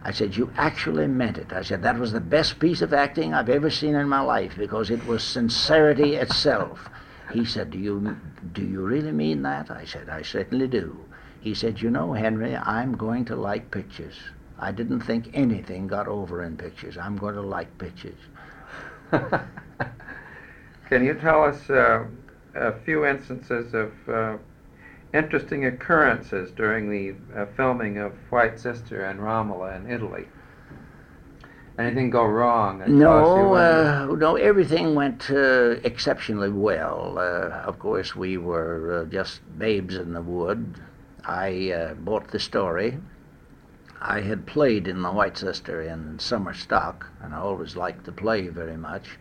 I 0.07 0.11
said, 0.11 0.37
You 0.37 0.49
actually 0.55 1.05
meant 1.05 1.37
it. 1.37 1.51
I 1.51 1.61
said, 1.61 1.83
That 1.83 1.99
was 1.99 2.13
the 2.13 2.21
best 2.21 2.59
piece 2.59 2.81
of 2.81 2.93
acting 2.93 3.33
I've 3.33 3.49
ever 3.49 3.69
seen 3.69 3.93
in 3.93 4.07
my 4.07 4.21
life 4.21 4.55
because 4.57 4.89
it 4.89 5.05
was 5.05 5.21
sincerity 5.21 6.15
itself. 6.15 6.89
He 7.33 7.43
said, 7.43 7.71
Do 7.71 7.77
you, 7.77 8.15
do 8.53 8.61
you 8.63 8.81
really 8.81 9.11
mean 9.11 9.41
that? 9.41 9.69
I 9.69 9.83
said, 9.83 10.07
I 10.07 10.21
certainly 10.21 10.67
do. 10.69 10.97
He 11.41 11.53
said, 11.53 11.81
You 11.81 11.89
know, 11.89 12.13
Henry, 12.13 12.55
I'm 12.55 12.95
going 12.95 13.25
to 13.25 13.35
like 13.35 13.69
pictures. 13.69 14.15
I 14.57 14.71
didn't 14.71 15.01
think 15.01 15.29
anything 15.33 15.87
got 15.87 16.07
over 16.07 16.41
in 16.41 16.55
pictures. 16.55 16.97
I'm 16.97 17.17
going 17.17 17.35
to 17.35 17.41
like 17.41 17.77
pictures. 17.77 18.19
Can 19.11 21.03
you 21.03 21.15
tell 21.15 21.43
us 21.43 21.69
uh, 21.69 22.05
a 22.55 22.71
few 22.85 23.05
instances 23.05 23.73
of 23.73 23.91
uh, 24.07 24.37
interesting 25.13 25.65
occurrences 25.65 26.51
during 26.51 26.89
the 26.89 27.15
uh, 27.35 27.45
filming 27.55 27.97
of 27.97 28.13
White 28.29 28.59
Sister 28.59 29.05
and 29.05 29.19
Romola 29.19 29.75
in 29.75 29.89
Italy. 29.89 30.27
Anything 31.79 32.09
go 32.09 32.25
wrong? 32.25 32.83
No, 32.87 33.53
uh, 33.53 34.15
no. 34.17 34.35
Everything 34.35 34.95
went 34.95 35.29
uh, 35.29 35.75
exceptionally 35.83 36.49
well. 36.49 37.19
Uh, 37.19 37.49
of 37.67 37.77
course, 37.77 38.15
we 38.15 38.37
were 38.37 39.01
uh, 39.01 39.05
just 39.05 39.41
babes 39.59 39.95
in 39.95 40.13
the 40.13 40.21
wood. 40.21 40.81
I 41.23 41.71
uh, 41.71 41.93
bought 41.93 42.29
the 42.29 42.39
story. 42.39 42.97
I 44.01 44.21
had 44.21 44.47
played 44.47 44.87
in 44.87 45.03
the 45.03 45.11
White 45.11 45.37
Sister 45.37 45.81
in 45.81 46.17
summer 46.17 46.53
stock, 46.53 47.05
and 47.21 47.33
I 47.33 47.37
always 47.37 47.75
liked 47.75 48.05
to 48.05 48.11
play 48.11 48.47
very 48.47 48.77
much. 48.77 49.19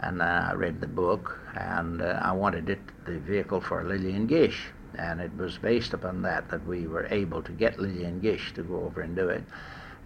And 0.00 0.22
I 0.22 0.54
read 0.54 0.80
the 0.80 0.86
book, 0.86 1.38
and 1.54 2.02
I 2.02 2.32
wanted 2.32 2.70
it 2.70 2.80
the 3.04 3.18
vehicle 3.18 3.60
for 3.60 3.84
Lillian 3.84 4.26
Gish 4.26 4.68
and 4.98 5.20
it 5.20 5.36
was 5.36 5.58
based 5.58 5.92
upon 5.94 6.22
that 6.22 6.48
that 6.50 6.66
we 6.66 6.86
were 6.86 7.06
able 7.10 7.42
to 7.42 7.52
get 7.52 7.78
Lillian 7.78 8.20
Gish 8.20 8.52
to 8.54 8.62
go 8.62 8.84
over 8.84 9.00
and 9.00 9.14
do 9.14 9.28
it. 9.28 9.44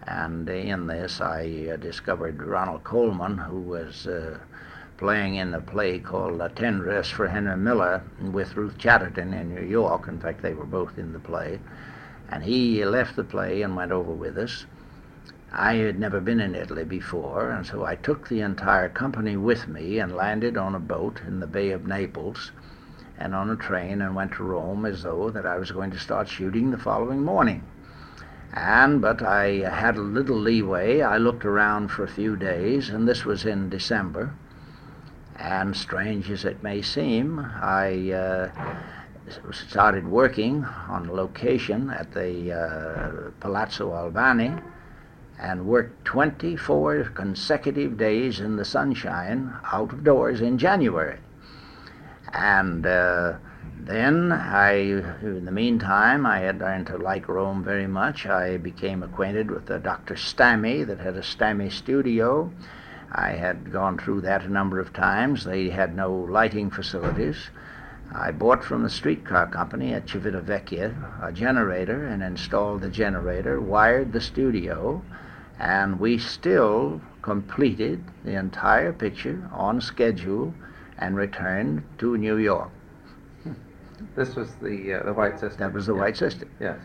And 0.07 0.47
in 0.49 0.87
this, 0.87 1.21
I 1.21 1.69
uh, 1.73 1.75
discovered 1.75 2.41
Ronald 2.41 2.83
Colman, 2.83 3.37
who 3.37 3.59
was 3.59 4.07
uh, 4.07 4.39
playing 4.97 5.35
in 5.35 5.53
a 5.53 5.61
play 5.61 5.99
called 5.99 6.37
La 6.37 6.47
Tendresse 6.47 7.11
for 7.11 7.27
Henry 7.27 7.57
Miller 7.57 8.01
with 8.21 8.55
Ruth 8.55 8.77
Chatterton 8.77 9.33
in 9.33 9.53
New 9.53 9.65
York. 9.65 10.07
In 10.07 10.19
fact, 10.19 10.41
they 10.41 10.53
were 10.53 10.65
both 10.65 10.97
in 10.97 11.13
the 11.13 11.19
play. 11.19 11.59
And 12.29 12.43
he 12.43 12.83
left 12.85 13.15
the 13.15 13.23
play 13.23 13.61
and 13.61 13.75
went 13.75 13.91
over 13.91 14.11
with 14.11 14.37
us. 14.37 14.65
I 15.51 15.75
had 15.75 15.99
never 15.99 16.19
been 16.19 16.39
in 16.39 16.53
Italy 16.53 16.83
before, 16.83 17.49
and 17.49 17.65
so 17.65 17.83
I 17.83 17.95
took 17.95 18.27
the 18.27 18.41
entire 18.41 18.87
company 18.87 19.35
with 19.35 19.67
me 19.67 19.99
and 19.99 20.15
landed 20.15 20.57
on 20.57 20.75
a 20.75 20.79
boat 20.79 21.21
in 21.25 21.39
the 21.39 21.47
Bay 21.47 21.71
of 21.71 21.87
Naples 21.87 22.51
and 23.19 23.35
on 23.35 23.49
a 23.49 23.55
train 23.55 24.01
and 24.01 24.15
went 24.15 24.31
to 24.31 24.43
Rome 24.43 24.85
as 24.85 25.03
though 25.03 25.29
that 25.29 25.45
I 25.45 25.57
was 25.57 25.71
going 25.71 25.91
to 25.91 25.99
start 25.99 26.29
shooting 26.29 26.71
the 26.71 26.77
following 26.77 27.21
morning. 27.21 27.63
And, 28.53 29.01
but 29.01 29.21
I 29.21 29.69
had 29.69 29.97
a 29.97 30.01
little 30.01 30.37
leeway. 30.37 31.01
I 31.01 31.17
looked 31.17 31.45
around 31.45 31.89
for 31.89 32.03
a 32.03 32.07
few 32.07 32.37
days, 32.37 32.89
and 32.89 33.07
this 33.07 33.25
was 33.25 33.45
in 33.45 33.69
December. 33.69 34.33
And 35.35 35.75
strange 35.75 36.31
as 36.31 36.45
it 36.45 36.63
may 36.63 36.81
seem, 36.81 37.39
I 37.39 38.11
uh, 38.11 38.51
started 39.51 40.07
working 40.07 40.65
on 40.87 41.13
location 41.13 41.89
at 41.89 42.13
the 42.13 42.53
uh, 42.53 43.31
Palazzo 43.39 43.93
Albani 43.93 44.53
and 45.39 45.65
worked 45.65 46.05
24 46.05 47.11
consecutive 47.13 47.97
days 47.97 48.39
in 48.39 48.55
the 48.55 48.65
sunshine 48.65 49.53
out 49.71 49.93
of 49.93 50.03
doors 50.03 50.41
in 50.41 50.57
January. 50.57 51.19
And 52.33 52.85
uh, 52.85 53.33
then 53.79 54.31
I, 54.31 54.73
in 54.73 55.45
the 55.45 55.51
meantime, 55.51 56.25
I 56.25 56.39
had 56.39 56.59
learned 56.59 56.87
to 56.87 56.97
like 56.97 57.27
Rome 57.27 57.63
very 57.63 57.87
much. 57.87 58.25
I 58.25 58.57
became 58.57 59.01
acquainted 59.01 59.49
with 59.49 59.65
the 59.65 59.79
Dr. 59.79 60.15
Stammy 60.15 60.85
that 60.85 60.99
had 60.99 61.15
a 61.15 61.21
Stammy 61.21 61.71
studio. 61.71 62.51
I 63.11 63.31
had 63.31 63.71
gone 63.71 63.97
through 63.97 64.21
that 64.21 64.43
a 64.43 64.49
number 64.49 64.79
of 64.79 64.93
times. 64.93 65.43
They 65.43 65.69
had 65.69 65.95
no 65.95 66.13
lighting 66.13 66.69
facilities. 66.69 67.49
I 68.13 68.31
bought 68.31 68.63
from 68.63 68.83
the 68.83 68.89
streetcar 68.89 69.47
company 69.47 69.93
at 69.93 70.07
Civitavecchia 70.07 71.23
a 71.23 71.31
generator 71.31 72.05
and 72.05 72.21
installed 72.21 72.81
the 72.81 72.89
generator, 72.89 73.59
wired 73.59 74.11
the 74.11 74.21
studio, 74.21 75.01
and 75.59 75.99
we 75.99 76.17
still 76.17 77.01
completed 77.21 78.03
the 78.23 78.35
entire 78.35 78.93
picture 78.93 79.47
on 79.51 79.81
schedule 79.81 80.53
and 80.99 81.15
returned 81.15 81.83
to 81.97 82.17
New 82.17 82.37
York. 82.37 82.69
This 84.15 84.35
was 84.35 84.55
the 84.61 84.93
uh, 84.93 85.03
the 85.03 85.13
White 85.13 85.39
Sister. 85.39 85.57
That 85.57 85.73
was 85.73 85.87
the 85.87 85.95
White 85.95 86.15
Sister. 86.17 86.47
Yes. 86.59 86.79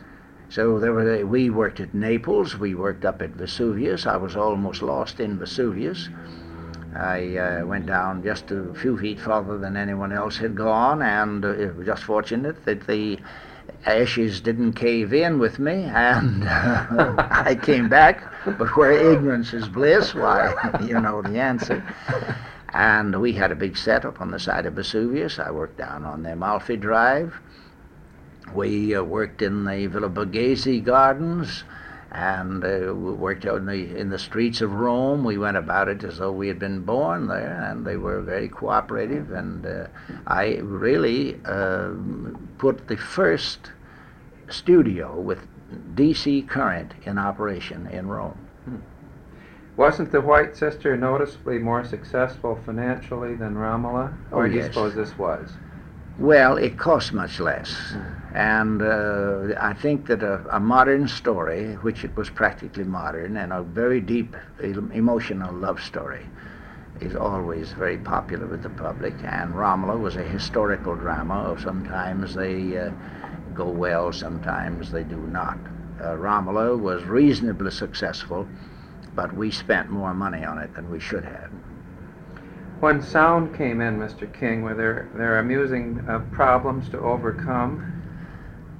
So 0.48 0.78
there 0.78 0.92
were 0.92 1.24
we 1.26 1.50
worked 1.50 1.80
at 1.80 1.94
Naples. 1.94 2.56
We 2.56 2.74
worked 2.74 3.04
up 3.04 3.22
at 3.22 3.30
Vesuvius. 3.30 4.06
I 4.06 4.16
was 4.16 4.36
almost 4.36 4.82
lost 4.82 5.20
in 5.20 5.38
Vesuvius. 5.38 6.08
I 6.96 7.36
uh, 7.36 7.66
went 7.66 7.86
down 7.86 8.22
just 8.22 8.50
a 8.52 8.72
few 8.74 8.96
feet 8.96 9.18
farther 9.20 9.58
than 9.58 9.76
anyone 9.76 10.12
else 10.12 10.36
had 10.36 10.54
gone, 10.54 11.02
and 11.02 11.44
uh, 11.44 11.48
it 11.48 11.76
was 11.76 11.86
just 11.86 12.04
fortunate 12.04 12.64
that 12.66 12.86
the 12.86 13.18
ashes 13.86 14.40
didn't 14.40 14.74
cave 14.74 15.12
in 15.12 15.38
with 15.38 15.58
me, 15.58 15.84
and 15.84 16.44
uh, 16.44 17.14
I 17.30 17.58
came 17.60 17.88
back. 17.88 18.22
But 18.44 18.76
where 18.76 18.92
ignorance 18.92 19.52
is 19.52 19.68
bliss, 19.68 20.14
why, 20.14 20.54
you 20.86 21.00
know 21.00 21.22
the 21.22 21.38
answer. 21.38 21.82
And 22.74 23.20
we 23.20 23.32
had 23.32 23.52
a 23.52 23.56
big 23.56 23.76
setup 23.76 24.20
on 24.20 24.32
the 24.32 24.38
side 24.38 24.66
of 24.66 24.74
Vesuvius. 24.74 25.38
I 25.38 25.50
worked 25.50 25.78
down 25.78 26.04
on 26.04 26.24
the 26.24 26.32
Amalfi 26.32 26.76
Drive. 26.76 27.34
We 28.52 28.94
uh, 28.94 29.02
worked 29.02 29.40
in 29.40 29.64
the 29.64 29.86
Villa 29.86 30.10
Borghese 30.10 30.84
Gardens 30.84 31.64
and 32.14 32.64
uh, 32.64 32.94
we 32.94 33.12
worked 33.12 33.44
out 33.44 33.56
in 33.56 33.66
the, 33.66 33.96
in 33.98 34.08
the 34.08 34.18
streets 34.18 34.60
of 34.60 34.72
Rome. 34.72 35.24
We 35.24 35.36
went 35.36 35.56
about 35.56 35.88
it 35.88 36.04
as 36.04 36.18
though 36.18 36.30
we 36.30 36.46
had 36.46 36.60
been 36.60 36.82
born 36.82 37.26
there, 37.26 37.68
and 37.68 37.84
they 37.84 37.96
were 37.96 38.20
very 38.20 38.48
cooperative. 38.48 39.32
And 39.32 39.66
uh, 39.66 39.86
I 40.28 40.58
really 40.62 41.40
uh, 41.44 41.90
put 42.58 42.86
the 42.86 42.96
first 42.96 43.72
studio 44.48 45.18
with 45.18 45.40
DC 45.96 46.46
current 46.48 46.92
in 47.04 47.18
operation 47.18 47.88
in 47.88 48.06
Rome. 48.06 48.43
Wasn't 49.76 50.12
the 50.12 50.20
White 50.20 50.56
Sister 50.56 50.96
noticeably 50.96 51.58
more 51.58 51.84
successful 51.84 52.56
financially 52.64 53.34
than 53.34 53.56
Romola? 53.56 54.16
Or 54.30 54.44
oh, 54.44 54.48
do 54.48 54.54
yes. 54.54 54.66
you 54.66 54.72
suppose 54.72 54.94
this 54.94 55.18
was? 55.18 55.50
Well, 56.16 56.56
it 56.58 56.78
cost 56.78 57.12
much 57.12 57.40
less. 57.40 57.92
And 58.34 58.82
uh, 58.82 59.54
I 59.60 59.74
think 59.74 60.06
that 60.06 60.22
a, 60.22 60.44
a, 60.54 60.60
modern 60.60 61.08
story, 61.08 61.74
which 61.82 62.04
it 62.04 62.16
was 62.16 62.30
practically 62.30 62.84
modern, 62.84 63.36
and 63.36 63.52
a 63.52 63.62
very 63.62 64.00
deep 64.00 64.36
emotional 64.62 65.52
love 65.52 65.80
story, 65.80 66.24
is 67.00 67.16
always 67.16 67.72
very 67.72 67.98
popular 67.98 68.46
with 68.46 68.62
the 68.62 68.70
public. 68.70 69.14
And 69.24 69.56
Romola 69.56 69.96
was 69.96 70.14
a 70.14 70.22
historical 70.22 70.94
drama. 70.94 71.56
Sometimes 71.60 72.36
they 72.36 72.78
uh, 72.78 72.90
go 73.54 73.68
well, 73.68 74.12
sometimes 74.12 74.92
they 74.92 75.02
do 75.02 75.18
not. 75.18 75.58
Uh, 76.00 76.14
Romola 76.16 76.76
was 76.76 77.02
reasonably 77.04 77.72
successful 77.72 78.46
but 79.14 79.34
we 79.34 79.50
spent 79.50 79.90
more 79.90 80.14
money 80.14 80.44
on 80.44 80.58
it 80.58 80.74
than 80.74 80.90
we 80.90 81.00
should 81.00 81.24
have. 81.24 81.50
When 82.80 83.00
sound 83.00 83.56
came 83.56 83.80
in, 83.80 83.98
Mr. 83.98 84.30
King, 84.32 84.62
were 84.62 84.74
there, 84.74 85.08
there 85.14 85.38
amusing 85.38 86.04
uh, 86.08 86.18
problems 86.32 86.88
to 86.90 86.98
overcome? 86.98 88.02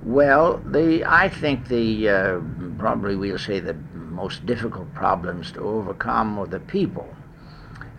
Well, 0.03 0.59
the 0.59 1.03
I 1.07 1.31
think 1.31 1.69
the 1.69 2.09
uh, 2.11 2.41
probably 2.77 3.17
we'll 3.17 3.39
say 3.39 3.61
the 3.61 3.77
most 3.95 4.45
difficult 4.45 4.93
problems 4.93 5.51
to 5.53 5.61
overcome 5.61 6.37
were 6.37 6.47
the 6.47 6.61
people. 6.61 7.09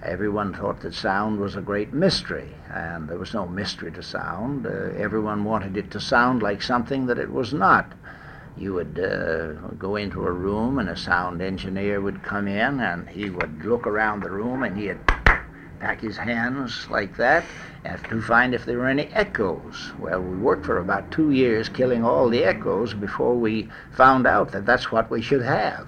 Everyone 0.04 0.54
thought 0.54 0.82
that 0.82 0.94
sound 0.94 1.40
was 1.40 1.56
a 1.56 1.62
great 1.62 1.94
mystery, 1.94 2.54
and 2.72 3.10
there 3.10 3.18
was 3.18 3.34
no 3.34 3.48
mystery 3.48 3.92
to 3.94 4.04
sound. 4.04 4.68
Uh, 4.68 4.92
everyone 4.96 5.44
wanted 5.44 5.78
it 5.78 5.90
to 5.92 6.00
sound 6.00 6.44
like 6.44 6.62
something 6.62 7.08
that 7.08 7.18
it 7.18 7.32
was 7.32 7.54
not 7.54 7.92
you 8.58 8.74
would 8.74 9.00
uh, 9.00 9.54
go 9.78 9.96
into 9.98 10.26
a 10.26 10.32
room 10.32 10.80
and 10.80 10.90
a 10.90 10.98
sound 10.98 11.42
engineer 11.42 12.02
would 12.02 12.24
come 12.24 12.48
in 12.48 12.80
and 12.80 13.10
he 13.10 13.30
would 13.30 13.66
look 13.66 13.86
around 13.86 14.24
the 14.24 14.30
room 14.30 14.64
and 14.64 14.78
he'd 14.78 15.00
pack 15.80 16.00
his 16.00 16.18
hands 16.18 16.88
like 16.90 17.16
that 17.18 17.44
and 17.84 18.04
to 18.06 18.22
find 18.22 18.56
if 18.56 18.66
there 18.66 18.78
were 18.78 18.88
any 18.88 19.08
echoes. 19.08 19.92
Well, 20.00 20.22
we 20.22 20.38
worked 20.38 20.66
for 20.66 20.80
about 20.80 21.12
two 21.12 21.32
years 21.32 21.70
killing 21.70 22.04
all 22.04 22.30
the 22.30 22.44
echoes 22.44 22.94
before 22.94 23.36
we 23.36 23.70
found 23.92 24.26
out 24.26 24.52
that 24.54 24.66
that's 24.66 24.92
what 24.92 25.10
we 25.12 25.22
should 25.22 25.44
have. 25.44 25.88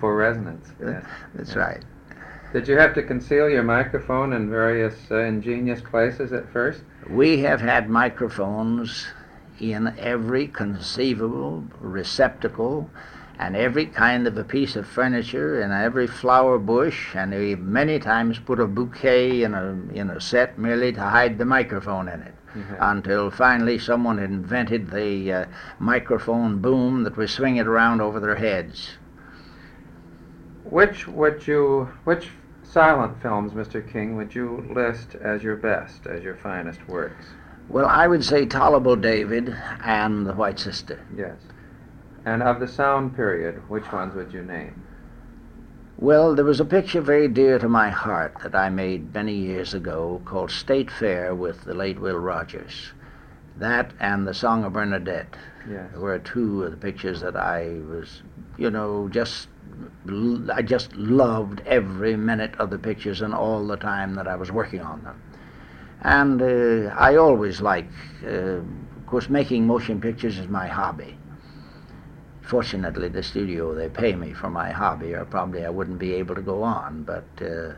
For 0.00 0.16
resonance. 0.16 0.68
Yes. 0.80 1.04
That's 1.34 1.52
yeah. 1.52 1.58
right. 1.58 1.84
Did 2.52 2.68
you 2.68 2.76
have 2.78 2.94
to 2.94 3.02
conceal 3.02 3.48
your 3.48 3.62
microphone 3.62 4.32
in 4.32 4.50
various 4.50 4.94
uh, 5.10 5.18
ingenious 5.18 5.80
places 5.80 6.32
at 6.32 6.50
first? 6.52 6.82
We 7.08 7.38
have 7.40 7.60
had 7.60 7.88
microphones 7.88 9.06
in 9.60 9.94
every 9.98 10.46
conceivable 10.48 11.64
receptacle 11.80 12.90
and 13.38 13.54
every 13.54 13.86
kind 13.86 14.26
of 14.26 14.38
a 14.38 14.44
piece 14.44 14.76
of 14.76 14.86
furniture 14.86 15.60
and 15.60 15.72
every 15.72 16.06
flower 16.06 16.58
bush, 16.58 17.14
and 17.14 17.32
we 17.32 17.54
many 17.54 17.98
times 17.98 18.38
put 18.38 18.58
a 18.58 18.66
bouquet 18.66 19.42
in 19.42 19.54
a 19.54 19.78
in 19.92 20.10
a 20.10 20.20
set 20.20 20.58
merely 20.58 20.92
to 20.92 21.00
hide 21.00 21.36
the 21.38 21.44
microphone 21.44 22.08
in 22.08 22.22
it. 22.22 22.34
Mm-hmm. 22.54 22.74
Until 22.80 23.30
finally 23.30 23.78
someone 23.78 24.18
invented 24.18 24.90
the 24.90 25.32
uh, 25.32 25.44
microphone 25.78 26.58
boom 26.60 27.04
that 27.04 27.16
was 27.16 27.30
swinging 27.30 27.66
around 27.66 28.00
over 28.00 28.18
their 28.18 28.36
heads. 28.36 28.96
Which 30.64 31.06
would 31.06 31.46
you 31.46 31.90
which 32.04 32.30
silent 32.62 33.20
films, 33.20 33.52
Mr. 33.52 33.86
King, 33.92 34.16
would 34.16 34.34
you 34.34 34.66
list 34.74 35.14
as 35.14 35.42
your 35.42 35.56
best, 35.56 36.06
as 36.06 36.24
your 36.24 36.36
finest 36.36 36.88
works? 36.88 37.26
Well, 37.68 37.86
I 37.86 38.06
would 38.06 38.24
say 38.24 38.46
Tol'able 38.46 39.00
David 39.00 39.56
and 39.84 40.26
The 40.26 40.34
White 40.34 40.58
Sister. 40.58 41.04
Yes. 41.16 41.36
And 42.24 42.42
of 42.42 42.60
the 42.60 42.68
sound 42.68 43.14
period, 43.16 43.68
which 43.68 43.90
ones 43.92 44.14
would 44.14 44.32
you 44.32 44.42
name? 44.42 44.82
Well, 45.98 46.34
there 46.34 46.44
was 46.44 46.60
a 46.60 46.64
picture 46.64 47.00
very 47.00 47.26
dear 47.26 47.58
to 47.58 47.68
my 47.68 47.88
heart 47.88 48.34
that 48.42 48.54
I 48.54 48.68
made 48.68 49.14
many 49.14 49.34
years 49.34 49.72
ago 49.72 50.20
called 50.24 50.50
State 50.50 50.90
Fair 50.90 51.34
with 51.34 51.64
the 51.64 51.74
late 51.74 51.98
Will 51.98 52.18
Rogers. 52.18 52.92
That 53.56 53.92
and 53.98 54.28
the 54.28 54.34
Song 54.34 54.64
of 54.64 54.74
Bernadette 54.74 55.34
yes. 55.68 55.94
were 55.94 56.18
two 56.18 56.64
of 56.64 56.70
the 56.70 56.76
pictures 56.76 57.22
that 57.22 57.34
I 57.34 57.80
was, 57.88 58.22
you 58.58 58.70
know, 58.70 59.08
just 59.08 59.48
I 60.52 60.62
just 60.62 60.94
loved 60.94 61.62
every 61.66 62.16
minute 62.16 62.54
of 62.58 62.70
the 62.70 62.78
pictures 62.78 63.22
and 63.22 63.34
all 63.34 63.66
the 63.66 63.76
time 63.76 64.14
that 64.14 64.28
I 64.28 64.36
was 64.36 64.52
working 64.52 64.80
on 64.80 65.02
them. 65.02 65.20
And 66.02 66.40
uh, 66.42 66.94
I 66.96 67.16
always 67.16 67.60
like, 67.60 67.88
uh, 68.24 68.60
of 68.60 69.06
course, 69.06 69.28
making 69.28 69.66
motion 69.66 70.00
pictures 70.00 70.38
is 70.38 70.48
my 70.48 70.66
hobby 70.66 71.16
fortunately, 72.46 73.08
the 73.08 73.22
studio 73.22 73.74
they 73.74 73.88
pay 73.88 74.14
me 74.14 74.32
for 74.32 74.48
my 74.48 74.70
hobby, 74.70 75.14
or 75.14 75.24
probably 75.24 75.64
I 75.64 75.70
wouldn't 75.70 75.98
be 75.98 76.14
able 76.14 76.34
to 76.36 76.40
go 76.40 76.62
on. 76.62 77.02
But 77.02 77.26
uh, 77.42 77.72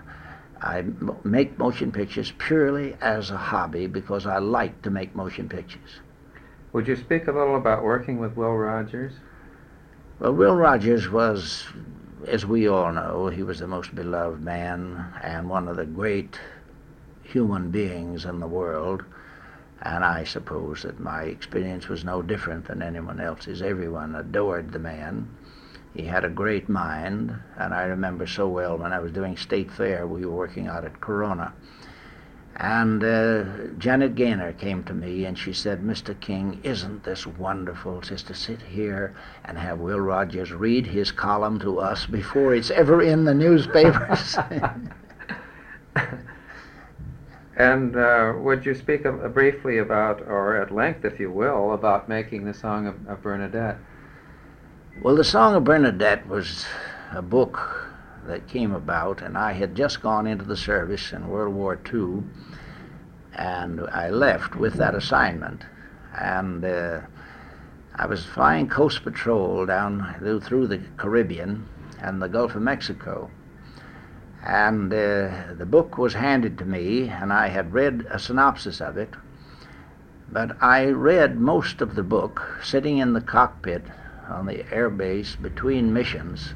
I 0.60 0.78
m- 0.80 1.16
make 1.24 1.58
motion 1.58 1.90
pictures 1.90 2.32
purely 2.38 2.94
as 3.00 3.30
a 3.30 3.36
hobby 3.36 3.86
because 3.86 4.26
I 4.26 4.38
like 4.38 4.82
to 4.82 4.90
make 4.90 5.14
motion 5.16 5.48
pictures. 5.48 6.00
Would 6.72 6.86
you 6.86 6.96
speak 6.96 7.26
a 7.28 7.32
little 7.32 7.56
about 7.56 7.82
working 7.82 8.18
with 8.18 8.36
Will 8.36 8.54
Rogers? 8.54 9.14
Well, 10.18 10.34
Will 10.34 10.54
Rogers 10.54 11.08
was, 11.08 11.66
as 12.26 12.44
we 12.44 12.68
all 12.68 12.92
know, 12.92 13.28
he 13.28 13.42
was 13.42 13.60
the 13.60 13.66
most 13.66 13.94
beloved 13.94 14.42
man 14.42 15.06
and 15.22 15.48
one 15.48 15.66
of 15.66 15.76
the 15.76 15.86
great 15.86 16.38
human 17.28 17.70
beings 17.70 18.24
in 18.24 18.40
the 18.40 18.46
world. 18.46 19.04
And 19.82 20.04
I 20.04 20.24
suppose 20.24 20.82
that 20.82 20.98
my 20.98 21.22
experience 21.22 21.88
was 21.88 22.04
no 22.04 22.22
different 22.22 22.66
than 22.66 22.82
anyone 22.82 23.20
else's. 23.20 23.62
Everyone 23.62 24.14
adored 24.14 24.72
the 24.72 24.78
man. 24.78 25.28
He 25.94 26.04
had 26.04 26.24
a 26.24 26.30
great 26.30 26.68
mind, 26.68 27.34
and 27.56 27.74
I 27.74 27.84
remember 27.84 28.26
so 28.26 28.48
well 28.48 28.78
when 28.78 28.92
I 28.92 28.98
was 28.98 29.12
doing 29.12 29.36
State 29.36 29.70
Fair, 29.70 30.06
we 30.06 30.24
were 30.24 30.34
working 30.34 30.66
out 30.66 30.84
at 30.84 31.00
Corona. 31.00 31.52
And 32.56 33.04
uh, 33.04 33.44
Janet 33.78 34.16
Gaynor 34.16 34.52
came 34.54 34.82
to 34.84 34.94
me 34.94 35.24
and 35.24 35.38
she 35.38 35.52
said, 35.52 35.80
Mr. 35.80 36.18
King, 36.18 36.60
isn't 36.64 37.04
this 37.04 37.24
wonderful 37.26 38.00
just 38.00 38.26
to 38.28 38.34
sit 38.34 38.60
here 38.60 39.14
and 39.44 39.56
have 39.56 39.78
Will 39.78 40.00
Rogers 40.00 40.50
read 40.50 40.86
his 40.86 41.12
column 41.12 41.60
to 41.60 41.78
us 41.78 42.04
before 42.06 42.54
it's 42.54 42.70
ever 42.70 43.00
in 43.00 43.24
the 43.24 43.34
newspapers? 43.34 44.36
And 47.58 47.96
uh, 47.96 48.34
would 48.36 48.64
you 48.64 48.72
speak 48.72 49.04
a, 49.04 49.12
a 49.18 49.28
briefly 49.28 49.78
about, 49.78 50.22
or 50.22 50.56
at 50.56 50.70
length, 50.70 51.04
if 51.04 51.18
you 51.18 51.28
will, 51.32 51.74
about 51.74 52.08
making 52.08 52.44
the 52.44 52.54
Song 52.54 52.86
of, 52.86 53.08
of 53.08 53.20
Bernadette? 53.20 53.78
Well, 55.02 55.16
the 55.16 55.24
Song 55.24 55.56
of 55.56 55.64
Bernadette 55.64 56.28
was 56.28 56.66
a 57.12 57.20
book 57.20 57.90
that 58.26 58.46
came 58.46 58.72
about, 58.72 59.22
and 59.22 59.36
I 59.36 59.54
had 59.54 59.74
just 59.74 60.00
gone 60.00 60.28
into 60.28 60.44
the 60.44 60.56
service 60.56 61.12
in 61.12 61.26
World 61.26 61.52
War 61.52 61.80
II, 61.92 62.22
and 63.34 63.80
I 63.90 64.10
left 64.10 64.54
with 64.54 64.74
that 64.74 64.94
assignment. 64.94 65.64
And 66.16 66.64
uh, 66.64 67.00
I 67.96 68.06
was 68.06 68.24
flying 68.24 68.68
Coast 68.68 69.02
Patrol 69.02 69.66
down 69.66 70.14
through 70.44 70.68
the 70.68 70.80
Caribbean 70.96 71.68
and 72.00 72.22
the 72.22 72.28
Gulf 72.28 72.54
of 72.54 72.62
Mexico 72.62 73.32
and 74.44 74.92
uh, 74.92 75.54
the 75.56 75.66
book 75.66 75.98
was 75.98 76.14
handed 76.14 76.58
to 76.58 76.64
me, 76.64 77.08
and 77.08 77.32
I 77.32 77.48
had 77.48 77.72
read 77.72 78.06
a 78.10 78.18
synopsis 78.18 78.80
of 78.80 78.96
it. 78.96 79.14
But 80.30 80.62
I 80.62 80.86
read 80.86 81.40
most 81.40 81.80
of 81.80 81.94
the 81.94 82.02
book 82.02 82.58
sitting 82.62 82.98
in 82.98 83.14
the 83.14 83.20
cockpit 83.20 83.82
on 84.28 84.46
the 84.46 84.64
air 84.72 84.90
base 84.90 85.36
between 85.36 85.92
missions, 85.92 86.54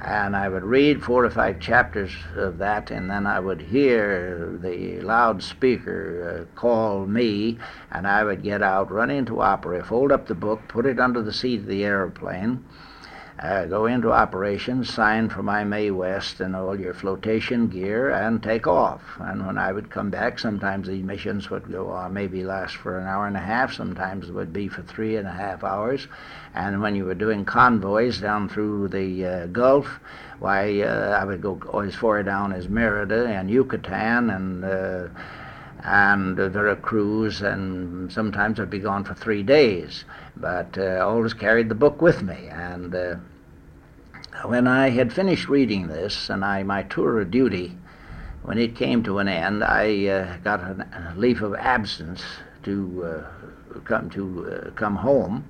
and 0.00 0.34
I 0.34 0.48
would 0.48 0.64
read 0.64 1.02
four 1.02 1.24
or 1.24 1.30
five 1.30 1.60
chapters 1.60 2.12
of 2.36 2.58
that, 2.58 2.90
and 2.90 3.10
then 3.10 3.26
I 3.26 3.40
would 3.40 3.60
hear 3.60 4.58
the 4.62 5.00
loudspeaker 5.00 6.46
uh, 6.48 6.58
call 6.58 7.04
me, 7.06 7.58
and 7.90 8.06
I 8.06 8.24
would 8.24 8.42
get 8.42 8.62
out, 8.62 8.90
run 8.90 9.10
into 9.10 9.40
Opera, 9.40 9.84
fold 9.84 10.10
up 10.10 10.26
the 10.26 10.34
book, 10.34 10.60
put 10.68 10.86
it 10.86 10.98
under 10.98 11.20
the 11.20 11.32
seat 11.32 11.60
of 11.60 11.66
the 11.66 11.84
airplane 11.84 12.64
uh, 13.42 13.64
go 13.64 13.86
into 13.86 14.12
operations, 14.12 14.92
sign 14.92 15.30
for 15.30 15.42
my 15.42 15.64
Mae 15.64 15.90
West 15.90 16.40
and 16.40 16.54
all 16.54 16.78
your 16.78 16.92
flotation 16.92 17.68
gear, 17.68 18.10
and 18.10 18.42
take 18.42 18.66
off. 18.66 19.00
And 19.18 19.46
when 19.46 19.56
I 19.56 19.72
would 19.72 19.88
come 19.88 20.10
back, 20.10 20.38
sometimes 20.38 20.86
these 20.86 21.02
missions 21.02 21.48
would 21.48 21.72
go 21.72 21.88
on, 21.88 22.12
maybe 22.12 22.44
last 22.44 22.76
for 22.76 22.98
an 22.98 23.06
hour 23.06 23.26
and 23.26 23.38
a 23.38 23.40
half, 23.40 23.72
sometimes 23.72 24.28
it 24.28 24.34
would 24.34 24.52
be 24.52 24.68
for 24.68 24.82
three 24.82 25.16
and 25.16 25.26
a 25.26 25.32
half 25.32 25.64
hours. 25.64 26.06
And 26.54 26.82
when 26.82 26.94
you 26.94 27.06
were 27.06 27.14
doing 27.14 27.46
convoys 27.46 28.20
down 28.20 28.50
through 28.50 28.88
the 28.88 29.24
uh, 29.24 29.46
Gulf, 29.46 30.00
why, 30.38 30.82
uh, 30.82 31.18
I 31.18 31.24
would 31.24 31.40
go 31.40 31.58
as 31.80 31.94
far 31.94 32.22
down 32.22 32.52
as 32.52 32.68
Merida 32.68 33.26
and 33.26 33.50
Yucatan 33.50 34.28
and 34.28 34.64
uh, 34.64 35.08
and 35.82 36.36
Veracruz, 36.36 37.40
and 37.40 38.12
sometimes 38.12 38.60
I'd 38.60 38.68
be 38.68 38.80
gone 38.80 39.02
for 39.02 39.14
three 39.14 39.42
days. 39.42 40.04
But 40.36 40.76
uh, 40.76 41.06
always 41.06 41.32
carried 41.32 41.70
the 41.70 41.74
book 41.74 42.02
with 42.02 42.22
me, 42.22 42.48
and 42.50 42.94
uh, 42.94 43.14
when 44.44 44.66
I 44.66 44.90
had 44.90 45.12
finished 45.12 45.48
reading 45.48 45.88
this 45.88 46.30
and 46.30 46.44
I 46.44 46.62
my 46.62 46.82
tour 46.84 47.20
of 47.20 47.30
duty, 47.30 47.76
when 48.42 48.58
it 48.58 48.74
came 48.74 49.02
to 49.04 49.18
an 49.18 49.28
end, 49.28 49.62
I 49.62 50.06
uh, 50.06 50.36
got 50.38 50.60
a 50.60 51.14
leave 51.16 51.42
of 51.42 51.54
absence 51.54 52.22
to 52.62 53.04
uh, 53.04 53.80
come 53.80 54.08
to 54.10 54.50
uh, 54.50 54.70
come 54.70 54.96
home, 54.96 55.44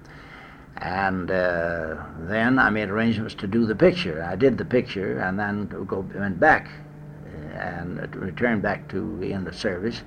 and 0.79 1.31
uh, 1.31 1.97
then 2.21 2.59
I 2.59 2.71
made 2.71 2.89
arrangements 2.89 3.35
to 3.37 3.47
do 3.47 3.65
the 3.65 3.77
picture. 3.77 4.23
I 4.23 4.35
did 4.35 4.59
the 4.59 4.65
picture 4.65 5.21
and 5.21 5.39
then 5.39 5.67
go 5.87 6.01
went 6.15 6.41
back 6.41 6.69
uh, 7.27 7.59
and 7.59 8.17
returned 8.17 8.63
back 8.63 8.89
to 8.91 9.19
the 9.21 9.53
service, 9.53 10.03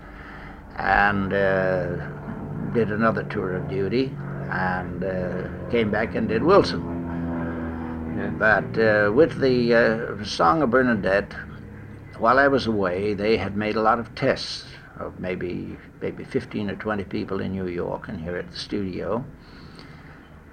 and 0.78 1.32
uh, 1.32 1.96
did 2.74 2.92
another 2.92 3.24
tour 3.24 3.54
of 3.54 3.70
duty, 3.70 4.16
and 4.50 5.02
came 5.72 5.90
back 5.90 6.16
and 6.16 6.28
did 6.28 6.44
Wilson. 6.44 6.93
But 8.16 8.78
uh, 8.78 9.12
with 9.12 9.40
the 9.40 9.74
uh, 9.74 10.24
Song 10.24 10.62
of 10.62 10.70
Bernadette, 10.70 11.34
while 12.18 12.38
I 12.38 12.48
was 12.48 12.68
away, 12.68 13.14
they 13.14 13.38
had 13.38 13.58
made 13.58 13.76
a 13.76 13.82
lot 13.82 14.00
of 14.00 14.14
tests 14.14 14.66
of 15.00 15.20
maybe 15.20 15.78
maybe 16.02 16.24
15 16.24 16.70
or 16.70 16.76
20 16.76 17.06
people 17.06 17.40
in 17.42 17.52
New 17.54 17.68
York 17.68 18.08
and 18.08 18.22
here 18.22 18.38
at 18.38 18.52
the 18.52 18.58
studio. 18.58 19.26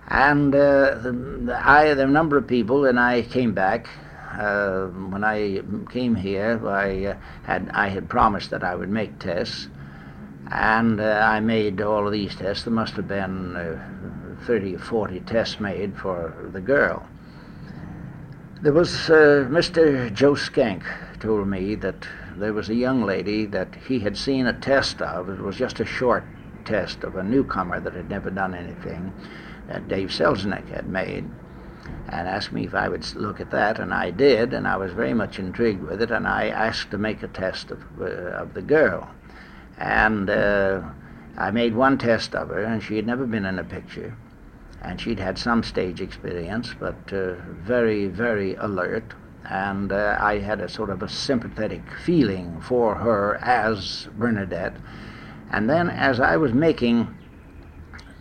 And 0.09 0.55
uh, 0.55 0.95
the, 1.03 1.61
I, 1.63 1.93
the 1.95 2.07
number 2.07 2.37
of 2.39 2.47
people, 2.47 2.87
and 2.87 2.99
I 2.99 3.23
came 3.23 3.53
back. 3.53 3.89
Uh, 4.33 4.87
when 4.87 5.25
I 5.25 5.61
came 5.91 6.15
here, 6.15 6.67
I 6.67 7.05
uh, 7.07 7.17
had 7.45 7.71
I 7.75 7.89
had 7.89 8.09
promised 8.09 8.51
that 8.51 8.65
I 8.65 8.75
would 8.75 8.89
make 8.89 9.19
tests, 9.19 9.69
and 10.51 11.01
uh, 11.01 11.21
I 11.23 11.41
made 11.41 11.81
all 11.83 12.07
of 12.07 12.13
these 12.13 12.35
tests. 12.35 12.65
There 12.65 12.73
must 12.73 12.95
have 12.95 13.09
been 13.09 14.39
30 14.47 14.77
or 14.77 14.79
40 14.79 15.21
tests 15.21 15.61
made 15.61 15.97
for 15.99 16.49
the 16.53 16.61
girl. 16.61 17.07
There 18.63 18.75
was 18.75 19.09
uh, 19.09 19.49
Mr. 19.49 20.13
Joe 20.13 20.35
Schenck 20.35 20.83
told 21.19 21.49
me 21.49 21.75
that 21.77 22.07
there 22.37 22.53
was 22.53 22.69
a 22.69 22.75
young 22.75 23.03
lady 23.05 23.47
that 23.47 23.75
he 23.75 24.01
had 24.01 24.19
seen 24.19 24.47
a 24.47 24.53
test 24.53 25.01
of. 25.01 25.31
It 25.31 25.41
was 25.41 25.57
just 25.57 25.81
a 25.81 25.87
short 25.87 26.25
test 26.67 27.03
of 27.03 27.17
a 27.17 27.23
newcomer 27.23 27.81
that 27.81 27.95
had 27.95 28.11
never 28.11 28.29
done 28.29 28.55
anything 28.55 29.15
that 29.67 29.89
Dave 29.89 30.11
Selznick 30.11 30.69
had 30.69 30.87
made. 30.87 31.25
and 32.11 32.29
asked 32.29 32.53
me 32.53 32.67
if 32.67 32.75
I 32.75 32.91
would 32.91 33.15
look 33.15 33.41
at 33.41 33.51
that, 33.51 33.79
and 33.79 33.95
I 33.95 34.11
did, 34.11 34.53
and 34.53 34.69
I 34.69 34.77
was 34.77 34.93
very 34.93 35.15
much 35.15 35.39
intrigued 35.39 35.83
with 35.83 36.03
it, 36.03 36.11
and 36.11 36.29
I 36.29 36.49
asked 36.49 36.91
to 36.91 36.99
make 36.99 37.23
a 37.23 37.29
test 37.29 37.71
of, 37.71 37.83
uh, 37.99 38.05
of 38.05 38.53
the 38.53 38.61
girl. 38.61 39.09
And 39.79 40.29
uh, 40.29 40.83
I 41.39 41.51
made 41.51 41.75
one 41.75 41.97
test 41.97 42.35
of 42.35 42.49
her, 42.49 42.63
and 42.63 42.83
she 42.83 42.97
had 42.97 43.07
never 43.07 43.27
been 43.27 43.47
in 43.47 43.59
a 43.59 43.65
picture, 43.65 44.15
and 44.83 45.01
she'd 45.01 45.19
had 45.19 45.39
some 45.39 45.63
stage 45.63 46.01
experience, 46.01 46.75
but 46.79 47.13
uh, 47.13 47.35
very, 47.51 48.07
very 48.07 48.55
alert, 48.55 49.15
and 49.49 49.93
uh, 49.93 50.17
I 50.21 50.39
had 50.39 50.61
a 50.61 50.69
sort 50.69 50.91
of 50.91 51.03
a 51.03 51.09
sympathetic 51.09 51.83
feeling 52.05 52.61
for 52.61 52.95
her 52.95 53.37
as 53.43 54.09
Bernadette. 54.17 54.77
And 55.51 55.69
then 55.69 55.91
as 55.91 56.21
I 56.21 56.37
was 56.37 56.53
making 56.53 57.15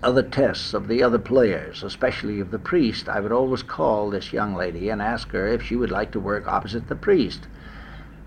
other 0.02 0.24
tests 0.24 0.74
of 0.74 0.88
the 0.88 1.04
other 1.04 1.19
players, 1.19 1.84
especially 1.84 2.39
of 2.39 2.52
the 2.52 2.60
priest, 2.60 3.10
I 3.10 3.19
would 3.19 3.32
always 3.32 3.63
call 3.63 4.10
this 4.10 4.34
young 4.34 4.56
lady 4.56 4.89
and 4.89 5.02
ask 5.02 5.30
her 5.32 5.48
if 5.48 5.63
she 5.63 5.76
would 5.76 5.91
like 5.91 6.12
to 6.12 6.19
work 6.19 6.48
opposite 6.48 6.88
the 6.88 6.95
priest. 6.95 7.48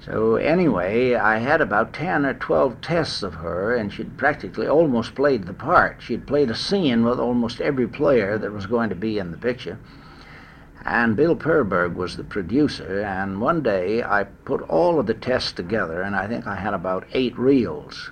So 0.05 0.35
anyway, 0.35 1.15
I 1.15 1.39
had 1.39 1.61
about 1.61 1.93
10 1.93 2.27
or 2.27 2.35
12 2.35 2.81
tests 2.81 3.23
of 3.23 3.35
her, 3.35 3.77
and 3.77 3.93
she'd 3.93 4.19
practically 4.19 4.67
almost 4.67 5.15
played 5.15 5.47
the 5.47 5.53
part. 5.53 6.03
She'd 6.03 6.27
played 6.27 6.51
a 6.51 6.57
scene 6.57 7.05
with 7.05 7.21
almost 7.21 7.61
every 7.61 7.87
player 7.87 8.37
that 8.37 8.53
was 8.53 8.67
going 8.67 8.89
to 8.89 8.97
be 8.97 9.19
in 9.19 9.31
the 9.31 9.37
picture. 9.39 9.79
And 10.85 11.15
Bill 11.15 11.37
Perlberg 11.37 11.95
was 11.95 12.17
the 12.17 12.25
producer, 12.25 13.01
and 13.03 13.41
one 13.41 13.63
day 13.63 14.03
I 14.03 14.25
put 14.25 14.63
all 14.63 14.99
of 14.99 15.07
the 15.07 15.15
tests 15.15 15.53
together, 15.53 16.03
and 16.03 16.17
I 16.17 16.27
think 16.27 16.49
I 16.49 16.57
had 16.57 16.75
about 16.75 17.07
eight 17.13 17.39
reels. 17.39 18.11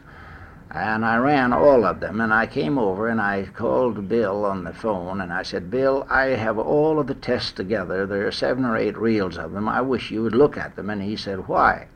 And 0.73 1.05
I 1.05 1.17
ran 1.17 1.53
all 1.53 1.85
of 1.85 1.99
them, 1.99 2.21
and 2.21 2.33
I 2.33 2.47
came 2.47 2.79
over 2.79 3.09
and 3.09 3.21
I 3.21 3.45
called 3.45 4.09
Bill 4.09 4.45
on 4.45 4.63
the 4.63 4.73
phone, 4.73 5.21
and 5.21 5.33
I 5.33 5.43
said, 5.43 5.69
Bill, 5.69 6.07
I 6.09 6.27
have 6.27 6.59
all 6.59 7.01
of 7.01 7.09
the 7.09 7.15
tests 7.15 7.51
together. 7.51 8.07
There 8.07 8.25
are 8.25 8.33
seven 8.33 8.65
or 8.65 8.77
eight 8.77 8.97
reels 8.97 9.37
of 9.37 9.51
them. 9.51 9.69
I 9.69 9.81
wish 9.81 10.13
you 10.13 10.23
would 10.23 10.35
look 10.35 10.57
at 10.57 10.77
them. 10.77 10.89
And 10.89 11.03
he 11.03 11.17
said, 11.17 11.49
Why? 11.49 11.89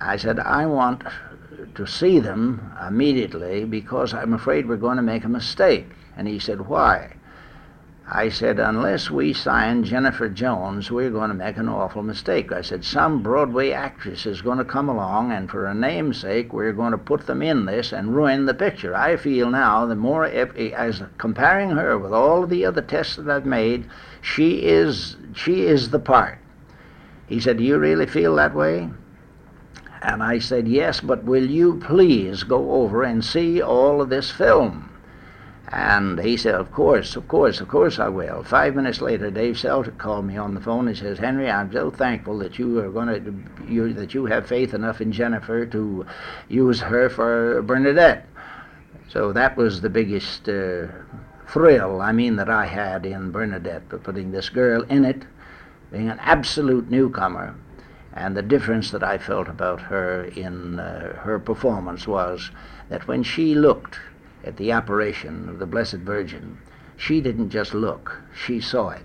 I 0.00 0.16
said, 0.16 0.38
I 0.38 0.66
want 0.66 1.04
to 1.74 1.86
see 1.86 2.18
them 2.18 2.74
immediately 2.86 3.64
because 3.64 4.12
I'm 4.12 4.34
afraid 4.34 4.68
we're 4.68 4.76
going 4.76 4.96
to 4.96 5.02
make 5.02 5.24
a 5.24 5.28
mistake. 5.28 5.86
And 6.14 6.28
he 6.28 6.38
said, 6.38 6.68
Why? 6.68 7.14
I 8.14 8.28
said, 8.28 8.58
unless 8.58 9.10
we 9.10 9.32
sign 9.32 9.84
Jennifer 9.84 10.28
Jones, 10.28 10.90
we're 10.90 11.08
going 11.08 11.30
to 11.30 11.34
make 11.34 11.56
an 11.56 11.70
awful 11.70 12.02
mistake. 12.02 12.52
I 12.52 12.60
said, 12.60 12.84
some 12.84 13.22
Broadway 13.22 13.70
actress 13.70 14.26
is 14.26 14.42
going 14.42 14.58
to 14.58 14.66
come 14.66 14.90
along, 14.90 15.32
and 15.32 15.50
for 15.50 15.64
a 15.64 15.74
namesake, 15.74 16.52
we're 16.52 16.74
going 16.74 16.90
to 16.90 16.98
put 16.98 17.26
them 17.26 17.40
in 17.40 17.64
this 17.64 17.90
and 17.90 18.14
ruin 18.14 18.44
the 18.44 18.52
picture. 18.52 18.94
I 18.94 19.16
feel 19.16 19.48
now, 19.48 19.86
the 19.86 19.96
more, 19.96 20.26
as 20.26 21.02
comparing 21.16 21.70
her 21.70 21.96
with 21.96 22.12
all 22.12 22.46
the 22.46 22.66
other 22.66 22.82
tests 22.82 23.16
that 23.16 23.30
I've 23.30 23.46
made, 23.46 23.86
she 24.20 24.66
is, 24.66 25.16
she 25.34 25.62
is 25.62 25.88
the 25.88 25.98
part. 25.98 26.38
He 27.28 27.40
said, 27.40 27.56
do 27.56 27.64
you 27.64 27.78
really 27.78 28.04
feel 28.04 28.36
that 28.36 28.54
way? 28.54 28.90
And 30.02 30.22
I 30.22 30.38
said, 30.38 30.68
yes, 30.68 31.00
but 31.00 31.24
will 31.24 31.48
you 31.48 31.78
please 31.78 32.42
go 32.42 32.72
over 32.72 33.04
and 33.04 33.24
see 33.24 33.62
all 33.62 34.02
of 34.02 34.10
this 34.10 34.30
film? 34.30 34.90
And 35.72 36.20
he 36.20 36.36
said, 36.36 36.54
Of 36.54 36.70
course, 36.70 37.16
of 37.16 37.26
course, 37.28 37.62
of 37.62 37.68
course 37.68 37.98
I 37.98 38.08
will. 38.08 38.42
Five 38.42 38.76
minutes 38.76 39.00
later, 39.00 39.30
Dave 39.30 39.54
Selznick 39.54 39.96
called 39.96 40.26
me 40.26 40.36
on 40.36 40.52
the 40.52 40.60
phone. 40.60 40.86
He 40.86 40.94
says, 40.94 41.18
Henry, 41.18 41.50
I'm 41.50 41.72
so 41.72 41.90
thankful 41.90 42.38
that 42.40 42.58
you 42.58 42.78
are 42.80 42.90
going 42.90 43.08
to, 43.08 43.72
you, 43.72 43.94
that 43.94 44.12
you 44.12 44.26
have 44.26 44.46
faith 44.46 44.74
enough 44.74 45.00
in 45.00 45.12
Jennifer 45.12 45.64
to 45.64 46.04
use 46.50 46.80
her 46.80 47.08
for 47.08 47.62
Bernadette. 47.62 48.26
So 49.08 49.32
that 49.32 49.56
was 49.56 49.80
the 49.80 49.88
biggest 49.88 50.46
uh, 50.46 50.88
thrill, 51.46 52.02
I 52.02 52.12
mean, 52.12 52.36
that 52.36 52.50
I 52.50 52.66
had 52.66 53.06
in 53.06 53.30
Bernadette, 53.30 53.88
for 53.88 53.98
putting 53.98 54.30
this 54.30 54.50
girl 54.50 54.82
in 54.82 55.06
it, 55.06 55.22
being 55.90 56.10
an 56.10 56.18
absolute 56.20 56.90
newcomer. 56.90 57.54
And 58.12 58.36
the 58.36 58.42
difference 58.42 58.90
that 58.90 59.02
I 59.02 59.16
felt 59.16 59.48
about 59.48 59.80
her 59.80 60.24
in 60.24 60.78
uh, 60.78 61.16
her 61.16 61.38
performance 61.38 62.06
was 62.06 62.50
that 62.90 63.08
when 63.08 63.22
she 63.22 63.54
looked, 63.54 63.98
at 64.44 64.56
the 64.56 64.70
apparition 64.72 65.48
of 65.48 65.58
the 65.58 65.66
Blessed 65.66 65.96
Virgin, 65.96 66.58
she 66.96 67.20
didn't 67.20 67.50
just 67.50 67.74
look, 67.74 68.20
she 68.34 68.60
saw 68.60 68.90
it. 68.90 69.04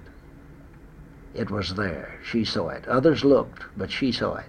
It 1.33 1.51
was 1.51 1.75
there. 1.75 2.19
She 2.23 2.43
saw 2.43 2.69
it. 2.69 2.87
Others 2.87 3.23
looked, 3.23 3.63
but 3.77 3.91
she 3.91 4.11
saw 4.11 4.37
it. 4.37 4.45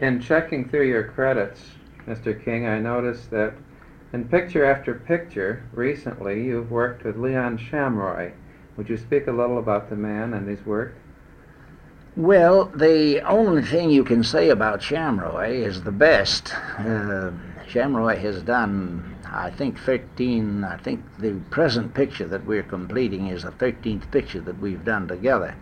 In 0.00 0.20
checking 0.20 0.68
through 0.68 0.86
your 0.86 1.04
credits, 1.04 1.60
Mr. 2.06 2.44
King, 2.44 2.66
I 2.66 2.78
noticed 2.78 3.30
that 3.30 3.54
in 4.12 4.28
picture 4.28 4.64
after 4.64 4.94
picture, 4.94 5.64
recently, 5.72 6.44
you've 6.44 6.70
worked 6.70 7.04
with 7.04 7.16
Leon 7.16 7.58
Shamroy. 7.58 8.32
Would 8.76 8.88
you 8.88 8.96
speak 8.96 9.26
a 9.26 9.32
little 9.32 9.58
about 9.58 9.90
the 9.90 9.96
man 9.96 10.34
and 10.34 10.48
his 10.48 10.64
work? 10.64 10.94
Well, 12.16 12.66
the 12.66 13.20
only 13.20 13.62
thing 13.62 13.90
you 13.90 14.02
can 14.02 14.24
say 14.24 14.48
about 14.48 14.82
Shamroy 14.82 15.50
is 15.50 15.82
the 15.82 15.92
best. 15.92 16.52
Uh, 16.78 17.30
Shamroy 17.68 18.16
has 18.16 18.42
done, 18.42 19.18
I 19.30 19.50
think, 19.50 19.78
13. 19.78 20.64
I 20.64 20.78
think 20.78 21.04
the 21.18 21.34
present 21.50 21.92
picture 21.92 22.26
that 22.26 22.46
we're 22.46 22.62
completing 22.62 23.26
is 23.26 23.42
the 23.42 23.50
13th 23.50 24.10
picture 24.10 24.40
that 24.40 24.58
we've 24.58 24.84
done 24.84 25.06
together. 25.06 25.54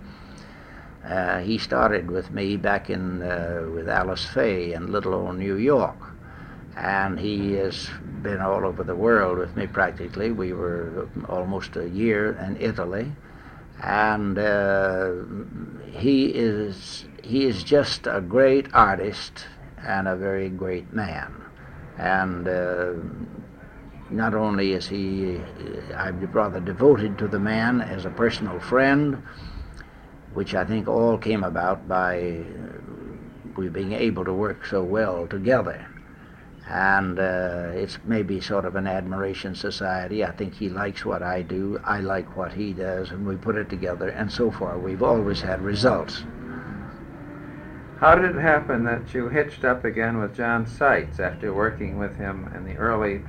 Uh, 1.04 1.40
he 1.40 1.58
started 1.58 2.08
with 2.08 2.30
me 2.30 2.56
back 2.56 2.90
in 2.90 3.22
uh, 3.22 3.68
with 3.74 3.88
Alice 3.88 4.24
Faye 4.24 4.72
in 4.72 4.92
little 4.92 5.14
old 5.14 5.36
New 5.36 5.56
York, 5.56 5.96
and 6.76 7.18
he 7.18 7.54
has 7.54 7.88
been 8.22 8.40
all 8.40 8.64
over 8.64 8.84
the 8.84 8.94
world 8.94 9.38
with 9.38 9.56
me 9.56 9.66
practically. 9.66 10.30
We 10.30 10.52
were 10.52 11.08
almost 11.28 11.76
a 11.76 11.88
year 11.88 12.32
in 12.34 12.56
Italy, 12.60 13.12
and 13.82 14.38
uh, 14.38 15.12
he 15.90 16.26
is 16.26 17.04
he 17.22 17.46
is 17.46 17.64
just 17.64 18.06
a 18.06 18.20
great 18.20 18.72
artist 18.72 19.46
and 19.78 20.06
a 20.06 20.16
very 20.16 20.48
great 20.48 20.92
man 20.92 21.45
and 21.98 22.46
uh, 22.46 22.92
not 24.11 24.35
only 24.35 24.72
is 24.72 24.87
he, 24.87 25.37
uh, 25.37 25.94
I'm 25.96 26.20
rather 26.32 26.61
devoted 26.61 27.18
to 27.18 27.28
the 27.28 27.38
man 27.38 27.80
as 27.80 28.04
a 28.04 28.11
personal 28.11 28.61
friend, 28.61 29.22
which 30.35 30.54
I 30.54 30.64
think 30.64 30.88
all 30.88 31.18
came 31.18 31.42
about 31.42 31.88
by 31.88 32.20
uh, 32.20 32.76
we 33.56 33.68
being 33.68 33.92
able 33.92 34.24
to 34.24 34.32
work 34.32 34.66
so 34.66 34.82
well 34.82 35.26
together. 35.26 35.87
And 36.68 37.18
uh, 37.18 37.70
it's 37.74 37.98
maybe 38.04 38.40
sort 38.40 38.64
of 38.64 38.74
an 38.74 38.87
admiration 38.87 39.54
society. 39.54 40.24
I 40.24 40.32
think 40.32 40.54
he 40.54 40.68
likes 40.68 41.04
what 41.04 41.22
I 41.22 41.42
do, 41.42 41.80
I 41.85 42.00
like 42.00 42.37
what 42.37 42.52
he 42.52 42.72
does, 42.72 43.11
and 43.11 43.26
we 43.26 43.37
put 43.37 43.56
it 43.56 43.70
together, 43.70 44.09
and 44.09 44.30
so 44.30 44.50
far 44.50 44.78
we've 44.78 45.02
always 45.02 45.40
had 45.40 45.62
results. 45.62 46.24
How 47.98 48.14
did 48.14 48.37
it 48.37 48.40
happen 48.40 48.85
that 48.85 49.14
you 49.14 49.28
hitched 49.28 49.64
up 49.64 49.87
again 49.87 50.18
with 50.18 50.37
John 50.37 50.66
Seitz 50.66 51.18
after 51.18 51.54
working 51.54 51.98
with 51.98 52.14
him 52.16 52.50
in 52.54 52.66
the 52.66 52.76
early 52.76 53.22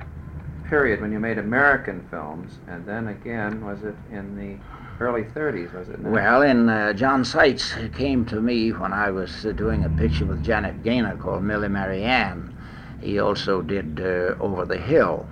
period 0.68 1.00
when 1.00 1.10
you 1.10 1.18
made 1.18 1.38
American 1.38 2.06
films, 2.10 2.58
and 2.66 2.84
then 2.84 3.08
again, 3.08 3.64
was 3.64 3.82
it 3.82 3.94
in 4.12 4.36
the 4.36 4.58
early 5.02 5.22
30s, 5.22 5.72
was 5.72 5.88
it? 5.88 5.98
Not? 6.00 6.12
Well, 6.12 6.68
uh, 6.68 6.92
John 6.92 7.24
Seitz 7.24 7.74
came 7.94 8.26
to 8.26 8.42
me 8.42 8.70
when 8.72 8.92
I 8.92 9.10
was 9.10 9.46
uh, 9.46 9.52
doing 9.52 9.84
a 9.84 9.88
picture 9.88 10.26
with 10.26 10.44
Janet 10.44 10.82
Gaynor 10.82 11.16
called 11.16 11.42
Merely 11.42 11.68
Mary 11.68 12.02
Ann. 12.02 12.54
He 13.00 13.18
also 13.18 13.62
did 13.62 13.98
uh, 14.00 14.34
Over 14.38 14.66
the 14.66 14.76
Hill. 14.76 15.26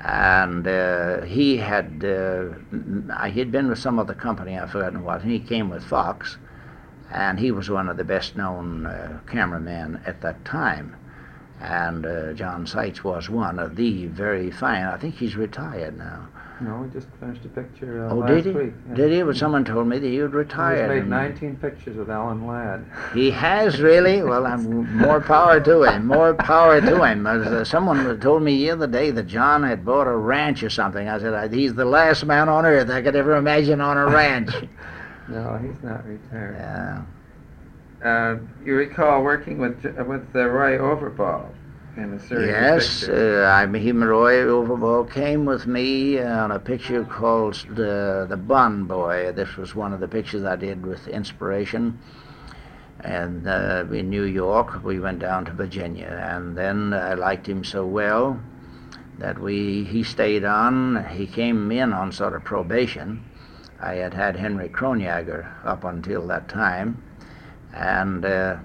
And 0.00 0.66
uh, 0.66 1.22
he 1.22 1.58
had, 1.58 2.02
uh, 2.02 3.26
he 3.26 3.38
had 3.40 3.52
been 3.52 3.68
with 3.68 3.78
some 3.78 3.98
other 3.98 4.14
company, 4.14 4.58
I've 4.58 4.70
forgotten 4.70 5.04
what, 5.04 5.22
and 5.22 5.30
he 5.30 5.38
came 5.38 5.68
with 5.68 5.84
Fox 5.84 6.38
and 7.14 7.38
he 7.38 7.52
was 7.52 7.70
one 7.70 7.88
of 7.88 7.96
the 7.96 8.04
best 8.04 8.36
known 8.36 8.86
uh, 8.86 9.20
cameramen 9.28 10.00
at 10.04 10.20
that 10.22 10.44
time. 10.44 10.96
And 11.60 12.04
uh, 12.04 12.32
John 12.32 12.66
Seitz 12.66 13.04
was 13.04 13.30
one 13.30 13.58
of 13.58 13.76
the 13.76 14.06
very 14.06 14.50
fine. 14.50 14.82
I 14.82 14.98
think 14.98 15.14
he's 15.14 15.36
retired 15.36 15.96
now. 15.96 16.28
No, 16.60 16.78
we 16.78 16.88
just 16.90 17.08
finished 17.20 17.44
a 17.44 17.48
picture 17.48 18.06
uh, 18.06 18.12
oh, 18.12 18.16
last 18.18 18.44
did 18.44 18.46
he? 18.46 18.52
week. 18.52 18.72
Yeah. 18.88 18.94
Did 18.94 19.12
he? 19.12 19.22
But 19.22 19.36
someone 19.36 19.64
told 19.64 19.86
me 19.86 19.98
that 19.98 20.06
he 20.06 20.16
had 20.16 20.34
retired. 20.34 20.92
He's 20.92 21.02
made 21.02 21.08
19 21.08 21.56
pictures 21.56 21.96
with 21.96 22.10
Alan 22.10 22.46
Ladd. 22.46 22.84
He 23.12 23.30
has 23.30 23.80
really. 23.80 24.22
Well, 24.22 24.46
I'm 24.46 24.98
more 24.98 25.20
power 25.20 25.60
to 25.60 25.82
him. 25.84 26.06
More 26.06 26.34
power 26.34 26.80
to 26.80 27.04
him. 27.04 27.26
Uh, 27.26 27.64
someone 27.64 28.20
told 28.20 28.42
me 28.42 28.58
the 28.58 28.70
other 28.70 28.86
day 28.86 29.10
that 29.10 29.26
John 29.26 29.62
had 29.62 29.84
bought 29.84 30.06
a 30.06 30.16
ranch 30.16 30.62
or 30.62 30.70
something. 30.70 31.08
I 31.08 31.18
said 31.18 31.52
he's 31.52 31.74
the 31.74 31.84
last 31.84 32.24
man 32.24 32.48
on 32.48 32.66
earth 32.66 32.90
I 32.90 33.02
could 33.02 33.16
ever 33.16 33.36
imagine 33.36 33.80
on 33.80 33.96
a 33.96 34.06
ranch. 34.06 34.50
No, 35.28 35.58
he's 35.58 35.82
not 35.82 36.06
retired. 36.06 36.56
Yeah. 36.58 37.02
Uh, 38.04 38.38
you 38.64 38.74
recall 38.74 39.22
working 39.22 39.58
with 39.58 39.82
with 39.84 40.26
uh, 40.34 40.46
Roy 40.46 40.76
Overbaugh 40.76 41.48
in 41.96 42.12
a 42.14 42.20
series 42.20 42.48
yes, 42.48 43.08
uh, 43.08 43.50
I 43.50 43.66
mean, 43.66 44.00
Roy 44.00 44.44
Overbaugh 44.44 45.10
came 45.10 45.44
with 45.44 45.66
me 45.66 46.20
on 46.20 46.50
a 46.50 46.58
picture 46.58 47.04
called 47.04 47.54
the 47.70 48.26
the 48.28 48.36
Bond 48.36 48.88
Boy. 48.88 49.32
This 49.32 49.56
was 49.56 49.74
one 49.74 49.92
of 49.92 50.00
the 50.00 50.08
pictures 50.08 50.44
I 50.44 50.56
did 50.56 50.84
with 50.84 51.08
Inspiration. 51.08 51.98
And 53.00 53.46
uh, 53.46 53.84
in 53.92 54.08
New 54.08 54.24
York, 54.24 54.82
we 54.82 54.98
went 54.98 55.18
down 55.18 55.44
to 55.44 55.52
Virginia, 55.52 56.26
and 56.30 56.56
then 56.56 56.94
I 56.94 57.14
liked 57.14 57.46
him 57.46 57.62
so 57.62 57.86
well 57.86 58.40
that 59.18 59.38
we 59.38 59.84
he 59.84 60.02
stayed 60.02 60.44
on. 60.44 61.04
He 61.10 61.26
came 61.26 61.70
in 61.70 61.92
on 61.92 62.12
sort 62.12 62.34
of 62.34 62.44
probation. 62.44 63.24
I 63.84 63.96
had 63.96 64.14
had 64.14 64.36
Henry 64.36 64.70
Cronjager 64.70 65.46
up 65.62 65.84
until 65.84 66.26
that 66.28 66.48
time, 66.48 67.02
and 67.74 68.24
uh, 68.24 68.56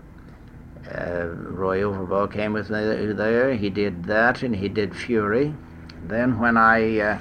uh, 0.89 1.25
Roy 1.25 1.81
Overbaugh 1.81 2.31
came 2.31 2.53
with 2.53 2.69
me 2.69 3.11
there. 3.11 3.53
He 3.53 3.69
did 3.69 4.05
that, 4.05 4.43
and 4.43 4.55
he 4.55 4.69
did 4.69 4.95
Fury. 4.95 5.53
Then 6.07 6.39
when 6.39 6.55
I 6.55 6.99
uh, 6.99 7.19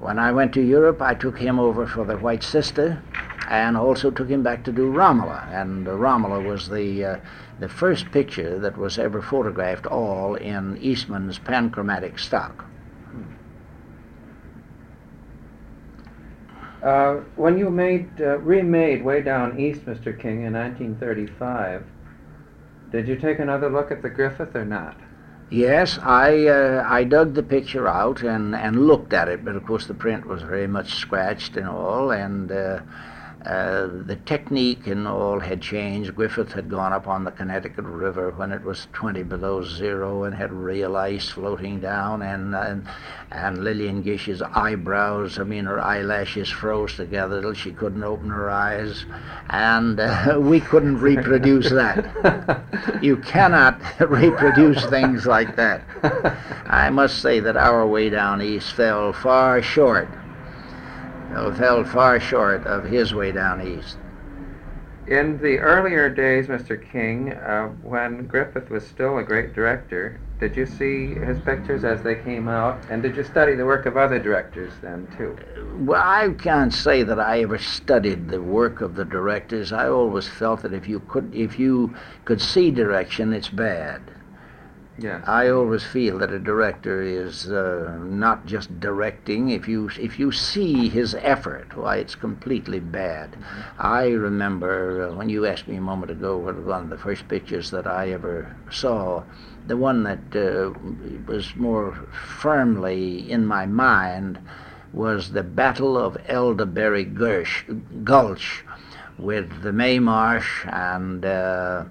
when 0.00 0.18
I 0.18 0.32
went 0.32 0.54
to 0.54 0.62
Europe, 0.62 1.02
I 1.02 1.12
took 1.12 1.38
him 1.38 1.58
over 1.58 1.86
for 1.86 2.06
the 2.06 2.16
White 2.16 2.42
Sister, 2.42 3.02
and 3.50 3.76
also 3.76 4.10
took 4.10 4.30
him 4.30 4.42
back 4.42 4.64
to 4.64 4.72
do 4.72 4.90
Romola. 4.90 5.46
And 5.52 5.86
uh, 5.86 5.92
Romola 5.92 6.40
was 6.40 6.70
the 6.70 7.04
uh, 7.04 7.16
the 7.60 7.68
first 7.68 8.10
picture 8.12 8.58
that 8.60 8.78
was 8.78 8.98
ever 8.98 9.20
photographed 9.20 9.84
all 9.86 10.36
in 10.36 10.78
Eastman's 10.78 11.38
panchromatic 11.38 12.18
stock. 12.18 12.64
Uh, 16.86 17.16
when 17.34 17.58
you 17.58 17.68
made 17.68 18.08
uh, 18.20 18.38
remade 18.38 19.04
Way 19.04 19.20
Down 19.20 19.58
East, 19.58 19.84
Mr. 19.86 20.16
King, 20.16 20.44
in 20.44 20.52
1935, 20.52 21.84
did 22.92 23.08
you 23.08 23.16
take 23.16 23.40
another 23.40 23.68
look 23.68 23.90
at 23.90 24.02
the 24.02 24.08
Griffith 24.08 24.54
or 24.54 24.64
not? 24.64 24.96
Yes, 25.50 25.98
I 26.00 26.46
uh, 26.46 26.86
I 26.88 27.02
dug 27.02 27.34
the 27.34 27.42
picture 27.42 27.88
out 27.88 28.22
and, 28.22 28.54
and 28.54 28.86
looked 28.86 29.12
at 29.12 29.26
it, 29.28 29.44
but 29.44 29.56
of 29.56 29.66
course 29.66 29.88
the 29.88 29.94
print 29.94 30.26
was 30.26 30.42
very 30.42 30.68
much 30.68 30.94
scratched 30.94 31.56
and 31.56 31.68
all, 31.68 32.12
and 32.12 32.52
uh, 33.46 33.76
uh, 33.76 33.88
the 34.06 34.16
technique 34.24 34.86
and 34.86 35.06
all 35.06 35.38
had 35.38 35.60
changed. 35.60 36.14
Griffith 36.14 36.52
had 36.52 36.70
gone 36.70 36.92
up 36.92 37.06
on 37.06 37.24
the 37.24 37.30
Connecticut 37.30 37.84
River 37.84 38.30
when 38.30 38.52
it 38.52 38.62
was 38.62 38.88
20 38.92 39.22
below 39.24 39.62
zero 39.64 40.24
and 40.24 40.34
had 40.34 40.52
real 40.52 40.96
ice 40.96 41.28
floating 41.28 41.80
down, 41.80 42.22
and 42.22 42.54
and, 42.54 42.86
and 43.30 43.62
Lillian 43.62 44.02
Gish's 44.02 44.42
eyebrows, 44.42 45.38
I 45.38 45.44
mean 45.44 45.64
her 45.66 45.80
eyelashes 45.80 46.48
froze 46.48 46.94
together 46.96 47.42
till 47.42 47.54
she 47.54 47.72
couldn't 47.72 48.02
open 48.02 48.30
her 48.30 48.50
eyes, 48.50 49.04
and 49.50 50.00
uh, 50.00 50.36
we 50.40 50.60
couldn't 50.60 50.98
reproduce 51.00 51.70
that. 51.70 53.02
you 53.02 53.16
cannot 53.18 53.80
reproduce 54.00 54.84
things 54.86 55.26
like 55.26 55.56
that. 55.56 55.82
I 56.66 56.90
must 56.90 57.20
say 57.20 57.40
that 57.40 57.56
our 57.56 57.86
way 57.86 58.10
down 58.10 58.42
east 58.42 58.72
fell 58.72 59.12
far 59.12 59.60
short 59.62 60.08
fell 61.56 61.84
far 61.84 62.18
short 62.18 62.66
of 62.66 62.84
his 62.84 63.14
way 63.14 63.32
down 63.32 63.66
east. 63.66 63.98
In 65.06 65.38
the 65.38 65.58
earlier 65.58 66.08
days, 66.08 66.48
Mr. 66.48 66.76
King, 66.90 67.32
uh, 67.32 67.68
when 67.82 68.26
Griffith 68.26 68.70
was 68.70 68.84
still 68.84 69.18
a 69.18 69.22
great 69.22 69.54
director, 69.54 70.18
did 70.40 70.56
you 70.56 70.66
see 70.66 71.14
his 71.14 71.38
pictures 71.40 71.84
as 71.84 72.02
they 72.02 72.16
came 72.16 72.48
out? 72.48 72.78
And 72.90 73.02
did 73.02 73.16
you 73.16 73.22
study 73.22 73.54
the 73.54 73.64
work 73.64 73.86
of 73.86 73.96
other 73.96 74.18
directors 74.18 74.72
then, 74.82 75.06
too? 75.16 75.38
Well, 75.84 76.02
I 76.02 76.30
can't 76.30 76.74
say 76.74 77.04
that 77.04 77.20
I 77.20 77.42
ever 77.42 77.56
studied 77.56 78.28
the 78.28 78.42
work 78.42 78.80
of 78.80 78.96
the 78.96 79.04
directors. 79.04 79.72
I 79.72 79.88
always 79.88 80.26
felt 80.26 80.62
that 80.62 80.72
if 80.72 80.88
you 80.88 81.00
could, 81.00 81.32
if 81.32 81.58
you 81.58 81.94
could 82.24 82.40
see 82.40 82.72
direction, 82.72 83.32
it's 83.32 83.48
bad. 83.48 84.02
Yeah. 84.98 85.20
I 85.26 85.48
always 85.48 85.84
feel 85.84 86.18
that 86.18 86.32
a 86.32 86.38
director 86.38 87.02
is 87.02 87.50
uh, 87.50 87.98
not 88.00 88.46
just 88.46 88.80
directing. 88.80 89.50
If 89.50 89.68
you 89.68 89.90
if 90.00 90.18
you 90.18 90.32
see 90.32 90.88
his 90.88 91.14
effort, 91.16 91.76
why 91.76 91.96
it's 91.96 92.14
completely 92.14 92.80
bad. 92.80 93.32
Mm-hmm. 93.32 93.60
I 93.78 94.08
remember 94.08 95.08
uh, 95.08 95.14
when 95.14 95.28
you 95.28 95.44
asked 95.44 95.68
me 95.68 95.76
a 95.76 95.82
moment 95.82 96.12
ago 96.12 96.38
what 96.38 96.56
one 96.56 96.84
of 96.84 96.90
the 96.90 96.96
first 96.98 97.28
pictures 97.28 97.70
that 97.72 97.86
I 97.86 98.10
ever 98.10 98.56
saw. 98.70 99.24
The 99.66 99.76
one 99.76 100.04
that 100.04 100.34
uh, 100.34 100.72
was 101.26 101.54
more 101.56 101.92
firmly 102.38 103.30
in 103.30 103.44
my 103.44 103.66
mind 103.66 104.38
was 104.92 105.32
the 105.32 105.42
Battle 105.42 105.98
of 105.98 106.16
Elderberry 106.26 107.04
Gulch 107.04 108.64
with 109.18 109.62
the 109.62 109.72
Mae 109.72 109.98
Marsh 109.98 110.64
and 110.66 111.24
uh, 111.24 111.84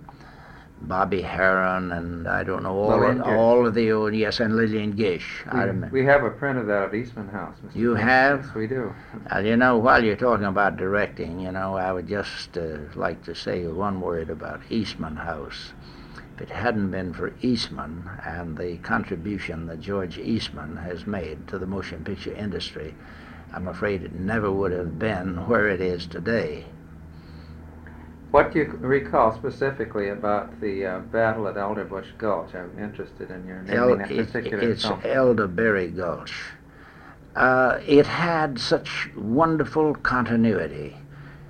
Bobby 0.87 1.21
Harron 1.21 1.91
and 1.97 2.27
I 2.27 2.43
don't 2.43 2.63
know 2.63 2.77
all 2.77 3.03
of, 3.03 3.21
all 3.21 3.65
of 3.65 3.73
the 3.73 3.91
old 3.91 4.13
yes 4.13 4.39
and 4.39 4.55
Lillian 4.55 4.91
Gish. 4.91 5.43
We, 5.45 5.59
I 5.59 5.63
remember. 5.63 5.93
We 5.93 6.05
have 6.05 6.23
a 6.23 6.29
print 6.29 6.59
of 6.59 6.67
that 6.67 6.89
at 6.89 6.95
Eastman 6.95 7.27
House. 7.29 7.55
Mr. 7.65 7.75
You 7.75 7.95
have? 7.95 8.45
Yes, 8.45 8.55
we 8.55 8.67
do. 8.67 8.93
Uh, 9.33 9.39
you 9.39 9.57
know, 9.57 9.77
while 9.77 10.03
you're 10.03 10.15
talking 10.15 10.45
about 10.45 10.77
directing, 10.77 11.39
you 11.39 11.51
know, 11.51 11.75
I 11.75 11.91
would 11.91 12.07
just 12.07 12.57
uh, 12.57 12.77
like 12.95 13.23
to 13.25 13.33
say 13.33 13.65
one 13.65 13.99
word 14.01 14.29
about 14.29 14.61
Eastman 14.69 15.15
House. 15.15 15.73
If 16.35 16.41
it 16.41 16.49
hadn't 16.49 16.91
been 16.91 17.13
for 17.13 17.33
Eastman 17.41 18.09
and 18.25 18.57
the 18.57 18.77
contribution 18.77 19.67
that 19.67 19.79
George 19.79 20.17
Eastman 20.17 20.77
has 20.77 21.07
made 21.07 21.47
to 21.47 21.57
the 21.57 21.65
motion 21.65 22.03
picture 22.03 22.33
industry, 22.33 22.93
I'm 23.53 23.67
afraid 23.69 24.03
it 24.03 24.13
never 24.13 24.51
would 24.51 24.73
have 24.73 24.99
been 24.99 25.47
where 25.47 25.69
it 25.69 25.79
is 25.79 26.05
today. 26.05 26.65
What 28.35 28.51
do 28.51 28.59
you 28.59 28.65
recall 28.65 29.33
specifically 29.33 30.09
about 30.09 30.59
the 30.59 30.85
uh, 30.85 30.99
battle 30.99 31.47
at 31.47 31.55
Elderbush 31.55 32.17
Gulch? 32.17 32.53
I'm 32.53 32.77
interested 32.77 33.31
in 33.31 33.47
your 33.47 33.61
naming 33.61 33.77
El, 33.77 33.95
that 33.95 34.09
particular 34.09 34.59
it, 34.59 34.71
It's 34.71 34.83
film. 34.83 34.99
Elderberry 35.05 35.87
Gulch. 35.87 36.33
Uh, 37.33 37.79
it 37.87 38.05
had 38.05 38.59
such 38.59 39.09
wonderful 39.15 39.95
continuity, 39.95 40.97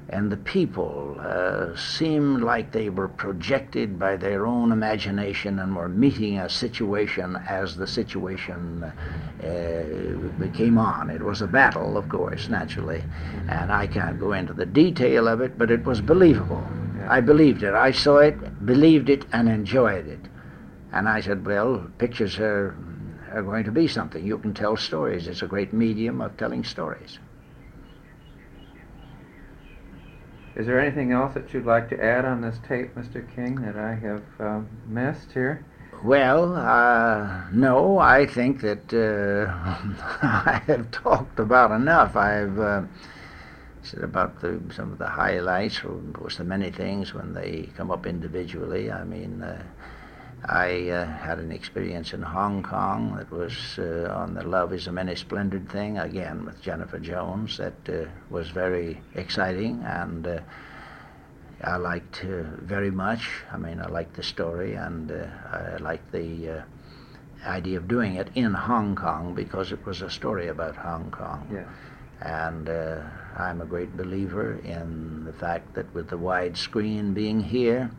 and 0.09 0.31
the 0.31 0.37
people 0.37 1.17
uh, 1.19 1.75
seemed 1.75 2.43
like 2.43 2.71
they 2.71 2.89
were 2.89 3.07
projected 3.07 3.97
by 3.97 4.15
their 4.15 4.45
own 4.45 4.71
imagination 4.71 5.59
and 5.59 5.75
were 5.75 5.89
meeting 5.89 6.37
a 6.37 6.49
situation 6.49 7.35
as 7.47 7.75
the 7.75 7.87
situation 7.87 8.83
uh, 8.83 10.47
came 10.53 10.77
on. 10.77 11.09
It 11.09 11.21
was 11.21 11.41
a 11.41 11.47
battle, 11.47 11.97
of 11.97 12.07
course, 12.07 12.49
naturally, 12.49 13.03
and 13.49 13.71
I 13.71 13.87
can't 13.87 14.19
go 14.19 14.33
into 14.33 14.53
the 14.53 14.65
detail 14.65 15.27
of 15.27 15.41
it, 15.41 15.57
but 15.57 15.71
it 15.71 15.83
was 15.85 16.01
believable. 16.01 16.63
I 17.07 17.21
believed 17.21 17.63
it. 17.63 17.73
I 17.73 17.91
saw 17.91 18.17
it, 18.17 18.65
believed 18.65 19.09
it, 19.09 19.25
and 19.33 19.49
enjoyed 19.49 20.07
it. 20.07 20.19
And 20.91 21.09
I 21.09 21.19
said, 21.19 21.45
well, 21.45 21.89
pictures 21.97 22.39
are, 22.39 22.75
are 23.31 23.43
going 23.43 23.63
to 23.65 23.71
be 23.71 23.87
something. 23.87 24.25
You 24.25 24.37
can 24.37 24.53
tell 24.53 24.77
stories. 24.77 25.27
It's 25.27 25.41
a 25.41 25.47
great 25.47 25.73
medium 25.73 26.21
of 26.21 26.37
telling 26.37 26.63
stories. 26.63 27.19
Is 30.55 30.65
there 30.67 30.79
anything 30.79 31.11
else 31.11 31.33
that 31.33 31.53
you'd 31.53 31.65
like 31.65 31.89
to 31.89 32.01
add 32.01 32.23
on 32.23 32.41
this 32.41 32.57
tape, 32.65 32.95
Mr. 32.95 33.23
King, 33.35 33.55
that 33.55 33.75
I 33.75 33.93
have 33.95 34.23
uh, 34.39 34.61
missed 34.87 35.33
here? 35.33 35.65
Well, 36.03 36.55
uh, 36.55 37.49
no, 37.51 37.99
I 37.99 38.25
think 38.25 38.61
that 38.61 38.93
uh, 38.93 39.51
I 40.21 40.61
have 40.67 40.91
talked 40.91 41.39
about 41.39 41.71
enough. 41.71 42.15
I've 42.15 42.57
uh, 42.57 42.83
said 43.81 44.03
about 44.03 44.39
the, 44.39 44.61
some 44.73 44.93
of 44.93 44.97
the 44.97 45.07
highlights, 45.07 45.83
or 45.83 45.91
of 45.91 46.13
course 46.13 46.37
the 46.37 46.43
many 46.45 46.71
things 46.71 47.13
when 47.13 47.33
they 47.33 47.69
come 47.75 47.91
up 47.91 48.05
individually. 48.05 48.91
I 48.91 49.03
mean, 49.03 49.43
uh, 49.43 49.61
I 50.47 50.89
uh, 50.89 51.05
had 51.05 51.39
an 51.39 51.51
experience 51.51 52.13
in 52.13 52.21
Hong 52.21 52.61
Kong 52.61 53.15
that 53.17 53.31
was 53.31 53.79
uh, 53.79 54.13
on 54.15 54.35
the 54.35 54.43
Love 54.43 54.73
is 54.73 54.85
a 54.85 54.91
Many 54.91 55.15
Splendid 55.15 55.69
thing, 55.69 55.97
again 55.97 56.45
with 56.45 56.61
Jennifer 56.61 56.99
Jones, 56.99 57.57
that 57.57 57.89
uh, 57.89 58.05
was 58.29 58.49
very 58.49 59.01
exciting 59.15 59.81
and 59.83 60.27
uh, 60.27 60.39
I 61.63 61.77
liked 61.77 62.23
uh, 62.23 62.43
very 62.59 62.91
much. 62.91 63.27
I 63.51 63.57
mean, 63.57 63.79
I 63.79 63.87
liked 63.87 64.15
the 64.15 64.23
story 64.23 64.73
and 64.73 65.11
I 65.11 65.77
liked 65.77 66.11
the 66.11 66.63
idea 67.45 67.77
of 67.77 67.87
doing 67.87 68.15
it 68.15 68.29
in 68.35 68.53
Hong 68.53 68.95
Kong 68.95 69.33
because 69.33 69.71
it 69.71 69.83
was 69.85 70.01
a 70.01 70.09
story 70.09 70.49
about 70.49 70.75
Hong 70.75 71.09
Kong. 71.11 71.47
Yeah. 71.51 71.65
And 72.21 72.69
uh, 72.69 73.01
I'm 73.37 73.61
a 73.61 73.65
great 73.65 73.95
believer 73.97 74.59
in 74.63 75.25
the 75.25 75.33
fact 75.33 75.73
that 75.73 75.93
with 75.93 76.09
the 76.09 76.17
widescreen 76.17 77.13
being 77.13 77.39
here, 77.39 77.89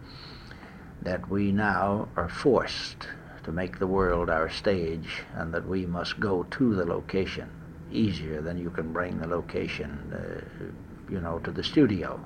that 1.02 1.28
we 1.30 1.52
now 1.52 2.08
are 2.16 2.28
forced 2.28 3.08
to 3.44 3.52
make 3.52 3.78
the 3.78 3.86
world 3.86 4.28
our 4.28 4.50
stage 4.50 5.22
and 5.34 5.52
that 5.54 5.66
we 5.66 5.86
must 5.86 6.18
go 6.18 6.42
to 6.44 6.74
the 6.74 6.84
location 6.84 7.48
easier 7.92 8.42
than 8.42 8.58
you 8.58 8.70
can 8.70 8.92
bring 8.92 9.18
the 9.18 9.26
location, 9.26 9.90
uh, 10.12 11.12
you 11.12 11.20
know, 11.20 11.38
to 11.38 11.52
the 11.52 11.62
studio. 11.62 12.20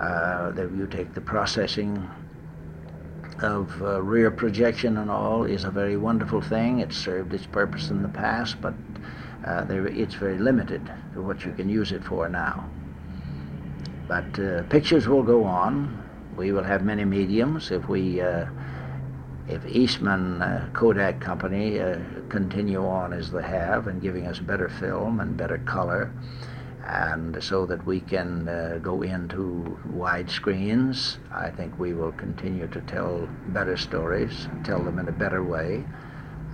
Uh, 0.00 0.52
that 0.52 0.70
you 0.76 0.86
take 0.86 1.12
the 1.12 1.20
processing 1.20 2.08
of 3.42 3.82
uh, 3.82 4.00
rear 4.00 4.30
projection 4.30 4.96
and 4.98 5.10
all 5.10 5.42
is 5.42 5.64
a 5.64 5.70
very 5.70 5.96
wonderful 5.96 6.40
thing. 6.40 6.78
It 6.78 6.92
served 6.92 7.34
its 7.34 7.46
purpose 7.46 7.90
in 7.90 8.02
the 8.02 8.08
past, 8.08 8.60
but 8.60 8.74
uh, 9.44 9.64
it's 9.68 10.14
very 10.14 10.38
limited 10.38 10.88
to 11.14 11.22
what 11.22 11.44
you 11.44 11.52
can 11.52 11.68
use 11.68 11.90
it 11.90 12.04
for 12.04 12.28
now. 12.28 12.68
But 14.06 14.38
uh, 14.38 14.62
pictures 14.64 15.08
will 15.08 15.24
go 15.24 15.42
on. 15.42 16.07
We 16.38 16.52
will 16.52 16.62
have 16.62 16.84
many 16.84 17.04
mediums 17.04 17.72
if 17.72 17.88
we, 17.88 18.20
uh, 18.20 18.46
if 19.48 19.66
Eastman 19.66 20.40
uh, 20.40 20.70
Kodak 20.72 21.20
Company 21.20 21.80
uh, 21.80 21.98
continue 22.28 22.86
on 22.86 23.12
as 23.12 23.32
they 23.32 23.42
have 23.42 23.88
and 23.88 24.00
giving 24.00 24.28
us 24.28 24.38
better 24.38 24.68
film 24.68 25.18
and 25.18 25.36
better 25.36 25.58
color, 25.58 26.12
and 26.86 27.42
so 27.42 27.66
that 27.66 27.84
we 27.84 28.00
can 28.00 28.48
uh, 28.48 28.78
go 28.80 29.02
into 29.02 29.76
wide 29.90 30.30
screens. 30.30 31.18
I 31.32 31.50
think 31.50 31.76
we 31.76 31.92
will 31.92 32.12
continue 32.12 32.68
to 32.68 32.80
tell 32.82 33.28
better 33.48 33.76
stories, 33.76 34.46
tell 34.62 34.82
them 34.82 35.00
in 35.00 35.08
a 35.08 35.12
better 35.12 35.42
way 35.42 35.84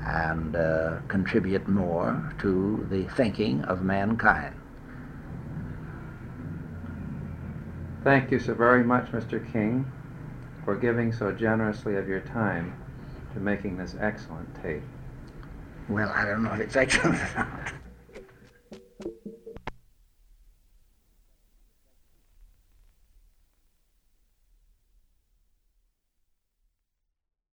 and 0.06 0.56
uh, 0.56 0.98
contribute 1.08 1.68
more 1.68 2.34
to 2.38 2.86
the 2.90 3.04
thinking 3.14 3.62
of 3.64 3.82
mankind. 3.82 4.54
Thank 8.04 8.30
you 8.30 8.38
so 8.38 8.52
very 8.52 8.84
much, 8.84 9.06
Mr. 9.12 9.50
King, 9.50 9.90
for 10.66 10.76
giving 10.76 11.10
so 11.10 11.32
generously 11.32 11.96
of 11.96 12.06
your 12.06 12.20
time 12.20 12.74
to 13.32 13.40
making 13.40 13.78
this 13.78 13.96
excellent 13.98 14.54
tape. 14.62 14.82
Well, 15.88 16.10
I 16.10 16.26
don't 16.26 16.42
know 16.42 16.52
if 16.52 16.60
it's 16.60 16.76
excellent. 16.84 17.18